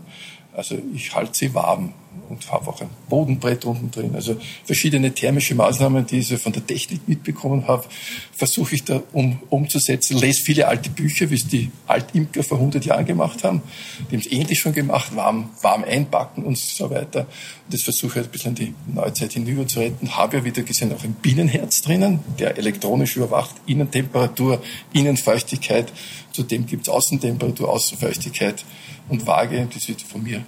Also 0.58 0.76
ich 0.96 1.14
halte 1.14 1.38
sie 1.38 1.54
warm 1.54 1.94
und 2.30 2.52
habe 2.52 2.68
auch 2.68 2.82
ein 2.82 2.90
Bodenbrett 3.10 3.64
unten 3.64 3.92
drin. 3.92 4.16
Also 4.16 4.38
verschiedene 4.66 5.14
thermische 5.14 5.54
Maßnahmen, 5.54 6.08
die 6.08 6.18
ich 6.18 6.28
so 6.30 6.38
von 6.38 6.52
der 6.52 6.66
Technik 6.66 7.08
mitbekommen 7.08 7.68
habe, 7.68 7.86
versuche 8.32 8.74
ich 8.74 8.84
da 8.84 9.04
um, 9.14 9.40
umzusetzen. 9.52 10.18
Lese 10.18 10.42
viele 10.44 10.68
alte 10.68 10.90
Bücher, 10.90 11.30
wie 11.30 11.36
es 11.36 11.48
die 11.48 11.70
Altimker 11.86 12.42
vor 12.42 12.58
100 12.58 12.84
Jahren 12.86 13.06
gemacht 13.06 13.44
haben. 13.44 13.62
Die 14.10 14.16
haben 14.16 14.24
es 14.26 14.32
ähnlich 14.32 14.60
schon 14.60 14.74
gemacht, 14.74 15.16
warm, 15.16 15.52
warm 15.62 15.84
einpacken 15.84 16.44
und 16.44 16.58
so 16.58 16.90
weiter. 16.90 17.28
Und 17.66 17.74
das 17.76 17.84
versuche 17.84 18.14
ich 18.14 18.16
halt 18.16 18.26
ein 18.26 18.32
bisschen 18.32 18.56
in 18.58 18.66
die 18.66 18.74
Neuzeit 18.96 19.34
hinüber 19.34 19.68
zu 19.68 19.80
retten. 19.80 20.18
Habe 20.18 20.38
ja 20.38 20.44
wieder 20.44 20.64
gesehen 20.64 20.92
auch 20.92 21.04
ein 21.04 21.14
Bienenherz 21.14 21.84
drinnen, 21.84 22.22
der 22.40 22.58
elektronisch 22.58 23.16
überwacht 23.16 23.54
Innentemperatur, 23.68 24.60
Innenfeuchtigkeit. 24.92 25.94
Zudem 26.32 26.66
gibt 26.66 26.88
es 26.88 26.90
Außentemperatur, 26.90 27.70
Außenfeuchtigkeit 27.70 28.66
und 29.10 29.26
Waage. 29.28 29.68
Das 29.74 29.88
wird 29.88 30.02
von 30.02 30.24
mir 30.24 30.44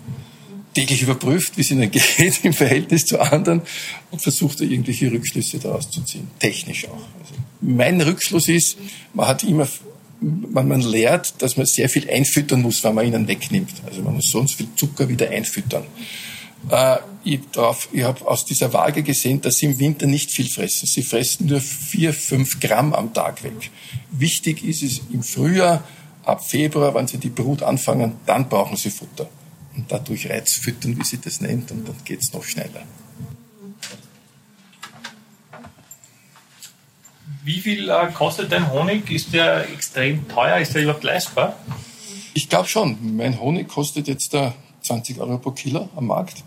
täglich 0.73 1.01
überprüft, 1.01 1.57
wie 1.57 1.61
es 1.61 1.71
ihnen 1.71 1.89
geht 2.17 2.43
im 2.43 2.53
Verhältnis 2.53 3.05
zu 3.05 3.19
anderen 3.19 3.61
und 4.11 4.21
versucht 4.21 4.61
irgendwelche 4.61 5.11
Rückschlüsse 5.11 5.59
daraus 5.59 5.89
zu 5.89 6.01
ziehen, 6.01 6.27
technisch 6.39 6.85
auch. 6.87 6.93
Also 7.19 7.33
mein 7.61 7.99
Rückschluss 8.01 8.47
ist, 8.47 8.77
man 9.13 9.27
hat 9.27 9.43
immer, 9.43 9.67
man, 10.21 10.67
man 10.67 10.81
lehrt, 10.81 11.41
dass 11.41 11.57
man 11.57 11.65
sehr 11.65 11.89
viel 11.89 12.09
einfüttern 12.09 12.61
muss, 12.61 12.83
wenn 12.83 12.95
man 12.95 13.05
ihnen 13.05 13.27
wegnimmt. 13.27 13.73
Also 13.85 14.01
man 14.01 14.15
muss 14.15 14.29
sonst 14.29 14.53
viel 14.53 14.67
Zucker 14.75 15.09
wieder 15.09 15.29
einfüttern. 15.29 15.83
Äh, 16.69 16.97
ich 17.23 17.39
ich 17.91 18.03
habe 18.03 18.27
aus 18.27 18.45
dieser 18.45 18.71
Waage 18.73 19.03
gesehen, 19.03 19.41
dass 19.41 19.57
sie 19.57 19.67
im 19.67 19.79
Winter 19.79 20.07
nicht 20.07 20.31
viel 20.31 20.47
fressen. 20.47 20.87
Sie 20.87 21.03
fressen 21.03 21.47
nur 21.47 21.59
vier, 21.59 22.13
fünf 22.13 22.59
Gramm 22.59 22.93
am 22.93 23.13
Tag 23.13 23.43
weg. 23.43 23.71
Wichtig 24.11 24.63
ist 24.63 24.83
es 24.83 25.01
im 25.11 25.23
Frühjahr, 25.23 25.83
ab 26.23 26.43
Februar, 26.43 26.93
wenn 26.95 27.07
sie 27.07 27.17
die 27.17 27.29
Brut 27.29 27.63
anfangen, 27.63 28.17
dann 28.25 28.49
brauchen 28.49 28.77
sie 28.77 28.89
Futter 28.89 29.27
und 29.75 29.91
dadurch 29.91 30.29
Reiz 30.29 30.53
füttern, 30.53 30.97
wie 30.97 31.03
sie 31.03 31.19
das 31.19 31.41
nennt, 31.41 31.71
und 31.71 31.87
dann 31.87 31.95
geht 32.03 32.21
es 32.21 32.33
noch 32.33 32.43
schneller. 32.43 32.83
Wie 37.43 37.59
viel 37.59 37.89
äh, 37.89 38.11
kostet 38.13 38.51
dein 38.51 38.71
Honig? 38.71 39.09
Ist 39.09 39.33
der 39.33 39.69
extrem 39.69 40.27
teuer? 40.27 40.57
Ist 40.57 40.75
der 40.75 40.83
überhaupt 40.83 41.03
leistbar? 41.03 41.55
Ich 42.33 42.49
glaube 42.49 42.67
schon. 42.67 43.15
Mein 43.15 43.39
Honig 43.39 43.67
kostet 43.67 44.07
jetzt 44.07 44.33
da 44.33 44.53
20 44.81 45.19
Euro 45.19 45.37
pro 45.37 45.51
Kilo 45.51 45.89
am 45.95 46.07
Markt. 46.07 46.43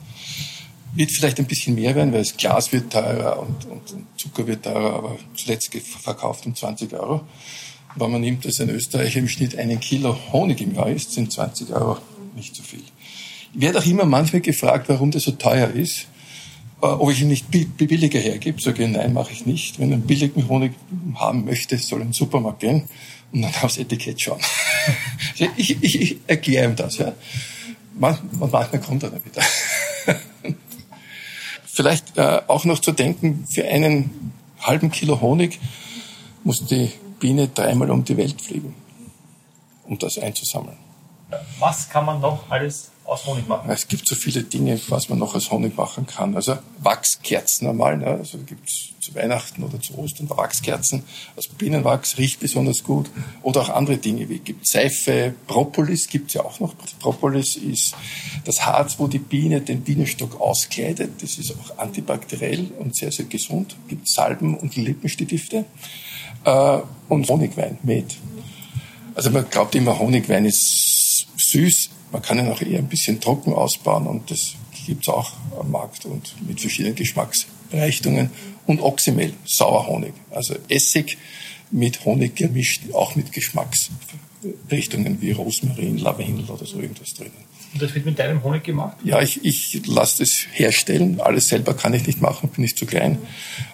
Wird 0.95 1.11
vielleicht 1.11 1.39
ein 1.39 1.47
bisschen 1.47 1.75
mehr 1.75 1.95
werden, 1.95 2.13
weil 2.13 2.21
das 2.21 2.37
Glas 2.37 2.73
wird 2.73 2.93
teurer 2.93 3.41
und, 3.41 3.65
und 3.65 4.07
Zucker 4.17 4.47
wird 4.47 4.65
teurer, 4.65 4.95
aber 4.95 5.17
zuletzt 5.35 5.75
verkauft 5.75 6.45
um 6.45 6.55
20 6.55 6.93
Euro. 6.93 7.23
Wenn 7.97 8.11
man 8.11 8.21
nimmt, 8.21 8.45
dass 8.45 8.61
ein 8.61 8.71
Österreicher 8.71 9.19
im 9.19 9.29
Schnitt 9.29 9.59
einen 9.59 9.81
Kilo 9.81 10.17
Honig 10.33 10.61
im 10.61 10.75
Jahr 10.75 10.89
isst, 10.89 11.13
sind 11.13 11.33
20 11.33 11.71
Euro 11.71 11.99
nicht 12.35 12.57
so 12.57 12.63
viel. 12.63 12.83
Ich 13.55 13.61
werde 13.61 13.79
auch 13.79 13.87
immer 13.87 14.05
manchmal 14.05 14.41
gefragt, 14.41 14.89
warum 14.89 15.11
das 15.11 15.25
so 15.25 15.33
teuer 15.33 15.69
ist. 15.69 16.07
Äh, 16.81 16.87
ob 16.87 17.11
ich 17.11 17.21
ihn 17.21 17.29
nicht 17.29 17.51
billiger 17.51 18.19
hergebe, 18.19 18.61
sage 18.61 18.85
ich, 18.85 18.91
nein, 18.91 19.13
mache 19.13 19.33
ich 19.33 19.47
nicht. 19.47 19.79
Wenn 19.79 19.93
einen 19.93 20.03
billigen 20.03 20.49
Honig 20.49 20.73
haben 21.17 21.45
möchte, 21.45 21.77
soll 21.79 22.01
er 22.01 22.03
in 22.03 22.09
den 22.09 22.15
Supermarkt 22.15 22.61
gehen 22.61 22.85
und 23.33 23.43
dann 23.43 23.53
aufs 23.63 23.79
Etikett 23.79 24.21
schauen. 24.21 24.41
ich, 25.57 25.71
ich, 25.83 26.01
ich 26.01 26.17
erkläre 26.27 26.71
ihm 26.71 26.77
das. 26.77 26.99
Ja. 26.99 27.13
manchmal 27.99 28.81
kommt 28.81 29.03
er 29.03 29.11
dann 29.11 29.25
wieder. 29.25 29.43
Vielleicht 31.65 32.19
äh, 32.19 32.41
auch 32.49 32.65
noch 32.65 32.81
zu 32.81 32.93
denken, 32.93 33.47
für 33.51 33.67
einen 33.67 34.33
halben 34.61 34.91
Kilo 34.91 35.21
Honig 35.21 35.59
muss 36.45 36.67
die 36.67 36.91
Biene 37.23 37.47
dreimal 37.47 37.89
um 37.93 38.03
die 38.05 38.17
Welt 38.17 38.43
fliegen, 38.43 38.75
um 39.85 39.97
das 39.97 40.19
einzusammeln. 40.19 40.77
Was 41.61 41.89
kann 41.89 42.05
man 42.05 42.21
noch 42.21 42.51
alles 42.51 42.91
aus 43.05 43.25
Honig 43.27 43.47
machen? 43.47 43.71
Es 43.71 43.87
gibt 43.87 44.09
so 44.09 44.17
viele 44.17 44.43
Dinge, 44.43 44.79
was 44.89 45.09
man 45.09 45.21
noch 45.21 45.37
aus 45.37 45.53
Honig 45.53 45.77
machen 45.77 46.05
kann. 46.05 46.35
Also 46.35 46.59
Wachskerzen 46.81 47.69
einmal, 47.69 47.97
ne? 47.97 48.07
also 48.07 48.39
gibt 48.39 48.69
es 48.69 48.89
zu 48.99 49.15
Weihnachten 49.15 49.63
oder 49.63 49.81
zu 49.81 49.97
Ostern 49.99 50.29
Wachskerzen 50.31 51.05
aus 51.37 51.47
Bienenwachs, 51.47 52.19
riecht 52.19 52.41
besonders 52.41 52.83
gut. 52.83 53.09
Oder 53.43 53.61
auch 53.61 53.69
andere 53.69 53.99
Dinge, 53.99 54.29
wie 54.29 54.41
gibt 54.41 54.67
Seife, 54.67 55.33
Propolis 55.47 56.09
gibt 56.09 56.29
es 56.29 56.35
ja 56.35 56.45
auch 56.45 56.59
noch. 56.59 56.75
Propolis 56.99 57.55
ist 57.55 57.95
das 58.45 58.67
Harz, 58.67 58.97
wo 58.99 59.07
die 59.07 59.21
Biene 59.21 59.61
den 59.61 59.83
Bienenstock 59.83 60.41
auskleidet. 60.41 61.23
Das 61.23 61.39
ist 61.39 61.53
auch 61.53 61.79
antibakteriell 61.79 62.73
und 62.81 62.97
sehr, 62.97 63.13
sehr 63.13 63.27
gesund. 63.27 63.77
Gibt 63.87 64.09
Salben 64.09 64.57
und 64.57 64.75
Lippenstifte. 64.75 65.67
Äh, 66.45 66.79
und 67.09 67.29
Honigwein, 67.29 67.79
Met. 67.83 68.17
Also 69.15 69.31
man 69.31 69.49
glaubt 69.51 69.75
immer, 69.75 69.99
Honigwein 69.99 70.47
ist 70.47 71.27
süß. 71.37 71.91
Man 72.11 72.23
kann 72.23 72.39
ihn 72.39 72.51
auch 72.51 72.63
eher 72.63 72.79
ein 72.79 72.89
bisschen 72.89 73.21
trocken 73.21 73.53
ausbauen 73.53 74.07
und 74.07 74.31
das 74.31 74.55
gibt's 74.87 75.09
auch 75.09 75.33
am 75.59 75.71
Markt 75.71 76.05
und 76.07 76.35
mit 76.47 76.61
verschiedenen 76.61 76.95
Geschmacksrichtungen. 76.95 78.31
Und 78.67 78.81
Oxymel, 78.81 79.35
Sauerhonig, 79.45 80.15
also 80.31 80.55
Essig 80.69 81.19
mit 81.71 82.05
Honig 82.05 82.37
gemischt, 82.37 82.83
auch 82.93 83.17
mit 83.17 83.33
Geschmacksrichtungen 83.33 85.21
wie 85.21 85.33
Rosmarin, 85.33 85.99
Lavendel 85.99 86.49
oder 86.49 86.65
so 86.65 86.81
irgendwas 86.81 87.15
drinnen. 87.15 87.33
Und 87.73 87.81
das 87.81 87.95
wird 87.95 88.05
mit 88.05 88.19
deinem 88.19 88.43
Honig 88.43 88.65
gemacht? 88.65 88.97
Ja, 89.03 89.23
ich, 89.23 89.45
ich 89.45 89.87
lasse 89.87 90.23
das 90.23 90.47
herstellen. 90.53 91.21
Alles 91.21 91.49
selber 91.49 91.75
kann 91.75 91.95
ich 91.95 92.07
nicht 92.07 92.21
machen, 92.21 92.51
bin 92.51 92.65
ich 92.65 92.77
zu 92.77 92.85
klein. 92.85 93.19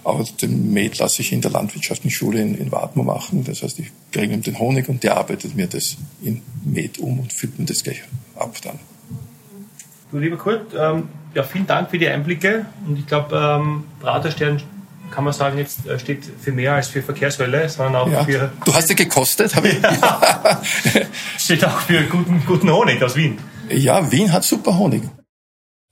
Aber 0.04 0.24
den 0.40 0.72
Met 0.72 0.98
lasse 0.98 1.20
ich 1.22 1.32
in 1.32 1.40
der 1.40 1.50
Landwirtschaftlichen 1.50 2.32
in, 2.32 2.54
in 2.54 2.70
Wartmo 2.70 3.02
machen. 3.02 3.42
Das 3.44 3.62
heißt, 3.62 3.78
ich 3.80 3.90
kriege 4.12 4.32
ihm 4.32 4.42
den 4.42 4.58
Honig 4.58 4.88
und 4.88 5.02
der 5.02 5.16
arbeitet 5.16 5.56
mir 5.56 5.66
das 5.66 5.96
in 6.22 6.42
Met 6.64 6.98
um 6.98 7.18
und 7.20 7.32
füllt 7.32 7.58
mir 7.58 7.64
das 7.64 7.82
gleich 7.82 8.02
ab 8.36 8.54
dann. 8.62 8.78
Du 10.12 10.18
lieber 10.18 10.36
Kurt, 10.36 10.72
ähm, 10.78 11.08
ja, 11.34 11.42
vielen 11.42 11.66
Dank 11.66 11.90
für 11.90 11.98
die 11.98 12.08
Einblicke. 12.08 12.66
Und 12.86 12.98
ich 12.98 13.06
glaube, 13.06 13.36
ähm, 13.36 13.84
Praterstern 14.00 14.62
kann 15.10 15.24
man 15.24 15.32
sagen, 15.32 15.58
jetzt 15.58 15.86
äh, 15.86 15.98
steht 15.98 16.24
für 16.40 16.52
mehr 16.52 16.74
als 16.74 16.88
für 16.88 17.02
Verkehrswelle, 17.02 17.68
sondern 17.68 17.96
auch 17.96 18.10
ja. 18.10 18.24
für. 18.24 18.52
Du 18.64 18.74
hast 18.74 18.88
ja 18.88 18.94
gekostet, 18.94 19.54
habe 19.56 19.68
ich. 19.68 19.82
Ja. 19.82 20.62
steht 21.38 21.64
auch 21.64 21.80
für 21.80 22.02
guten, 22.04 22.42
guten 22.46 22.70
Honig 22.70 23.02
aus 23.02 23.16
Wien. 23.16 23.38
Ja, 23.70 24.10
Wien 24.10 24.32
hat 24.32 24.44
super 24.44 24.78
Honig. 24.78 25.02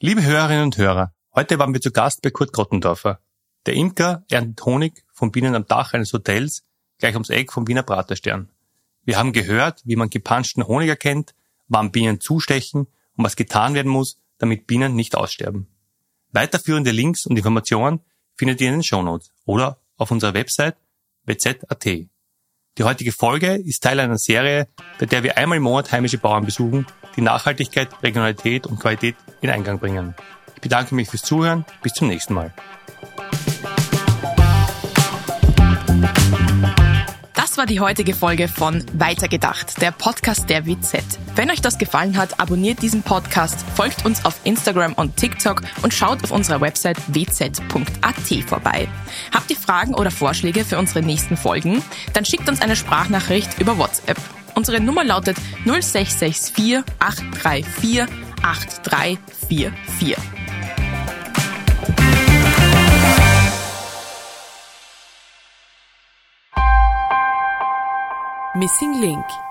Liebe 0.00 0.22
Hörerinnen 0.22 0.64
und 0.64 0.78
Hörer, 0.78 1.12
heute 1.34 1.58
waren 1.58 1.74
wir 1.74 1.80
zu 1.80 1.90
Gast 1.90 2.22
bei 2.22 2.30
Kurt 2.30 2.52
Grottendorfer. 2.52 3.20
Der 3.66 3.74
Imker 3.74 4.24
erntet 4.30 4.64
Honig 4.64 5.04
von 5.12 5.30
Bienen 5.30 5.54
am 5.54 5.66
Dach 5.66 5.92
eines 5.92 6.12
Hotels, 6.12 6.64
gleich 6.98 7.14
ums 7.14 7.28
Eck 7.28 7.52
vom 7.52 7.68
Wiener 7.68 7.82
Praterstern. 7.82 8.48
Wir 9.04 9.18
haben 9.18 9.32
gehört, 9.32 9.82
wie 9.84 9.96
man 9.96 10.08
gepanschten 10.08 10.66
Honig 10.66 10.88
erkennt, 10.88 11.34
wann 11.68 11.92
Bienen 11.92 12.20
zustechen 12.20 12.86
und 13.16 13.24
was 13.24 13.36
getan 13.36 13.74
werden 13.74 13.92
muss, 13.92 14.18
damit 14.38 14.66
Bienen 14.66 14.94
nicht 14.94 15.14
aussterben. 15.14 15.66
Weiterführende 16.32 16.92
Links 16.92 17.26
und 17.26 17.36
Informationen 17.36 18.00
findet 18.36 18.60
ihr 18.62 18.68
in 18.68 18.74
den 18.74 18.82
Shownotes 18.84 19.32
oder 19.44 19.80
auf 19.96 20.10
unserer 20.10 20.34
Website 20.34 20.76
wz.at. 21.24 21.86
Die 22.78 22.84
heutige 22.84 23.10
Folge 23.10 23.54
ist 23.54 23.82
Teil 23.82 23.98
einer 24.00 24.18
Serie, 24.18 24.68
bei 24.98 25.06
der 25.06 25.22
wir 25.22 25.38
einmal 25.38 25.56
im 25.56 25.62
Monat 25.62 25.92
heimische 25.92 26.18
Bauern 26.18 26.44
besuchen, 26.44 26.86
die 27.16 27.22
Nachhaltigkeit, 27.22 27.88
Regionalität 28.02 28.66
und 28.66 28.78
Qualität 28.78 29.16
in 29.40 29.48
Eingang 29.48 29.78
bringen. 29.78 30.14
Ich 30.54 30.60
bedanke 30.60 30.94
mich 30.94 31.08
fürs 31.08 31.22
Zuhören. 31.22 31.64
Bis 31.82 31.94
zum 31.94 32.08
nächsten 32.08 32.34
Mal. 32.34 32.52
Das 37.56 37.62
war 37.62 37.66
die 37.66 37.80
heutige 37.80 38.12
Folge 38.12 38.48
von 38.48 38.84
Weitergedacht, 38.92 39.80
der 39.80 39.90
Podcast 39.90 40.50
der 40.50 40.66
WZ. 40.66 41.02
Wenn 41.36 41.50
euch 41.50 41.62
das 41.62 41.78
gefallen 41.78 42.18
hat, 42.18 42.38
abonniert 42.38 42.82
diesen 42.82 43.00
Podcast, 43.00 43.64
folgt 43.74 44.04
uns 44.04 44.26
auf 44.26 44.38
Instagram 44.44 44.92
und 44.92 45.16
TikTok 45.16 45.62
und 45.80 45.94
schaut 45.94 46.22
auf 46.22 46.32
unserer 46.32 46.60
Website 46.60 46.98
wz.at 47.06 48.44
vorbei. 48.46 48.88
Habt 49.32 49.50
ihr 49.50 49.56
Fragen 49.56 49.94
oder 49.94 50.10
Vorschläge 50.10 50.66
für 50.66 50.76
unsere 50.76 51.00
nächsten 51.00 51.38
Folgen? 51.38 51.82
Dann 52.12 52.26
schickt 52.26 52.46
uns 52.46 52.60
eine 52.60 52.76
Sprachnachricht 52.76 53.58
über 53.58 53.78
WhatsApp. 53.78 54.18
Unsere 54.54 54.78
Nummer 54.78 55.02
lautet 55.04 55.38
0664 55.64 56.82
834 56.98 58.04
8344. 58.42 60.18
Missing 68.56 69.00
Link 69.02 69.45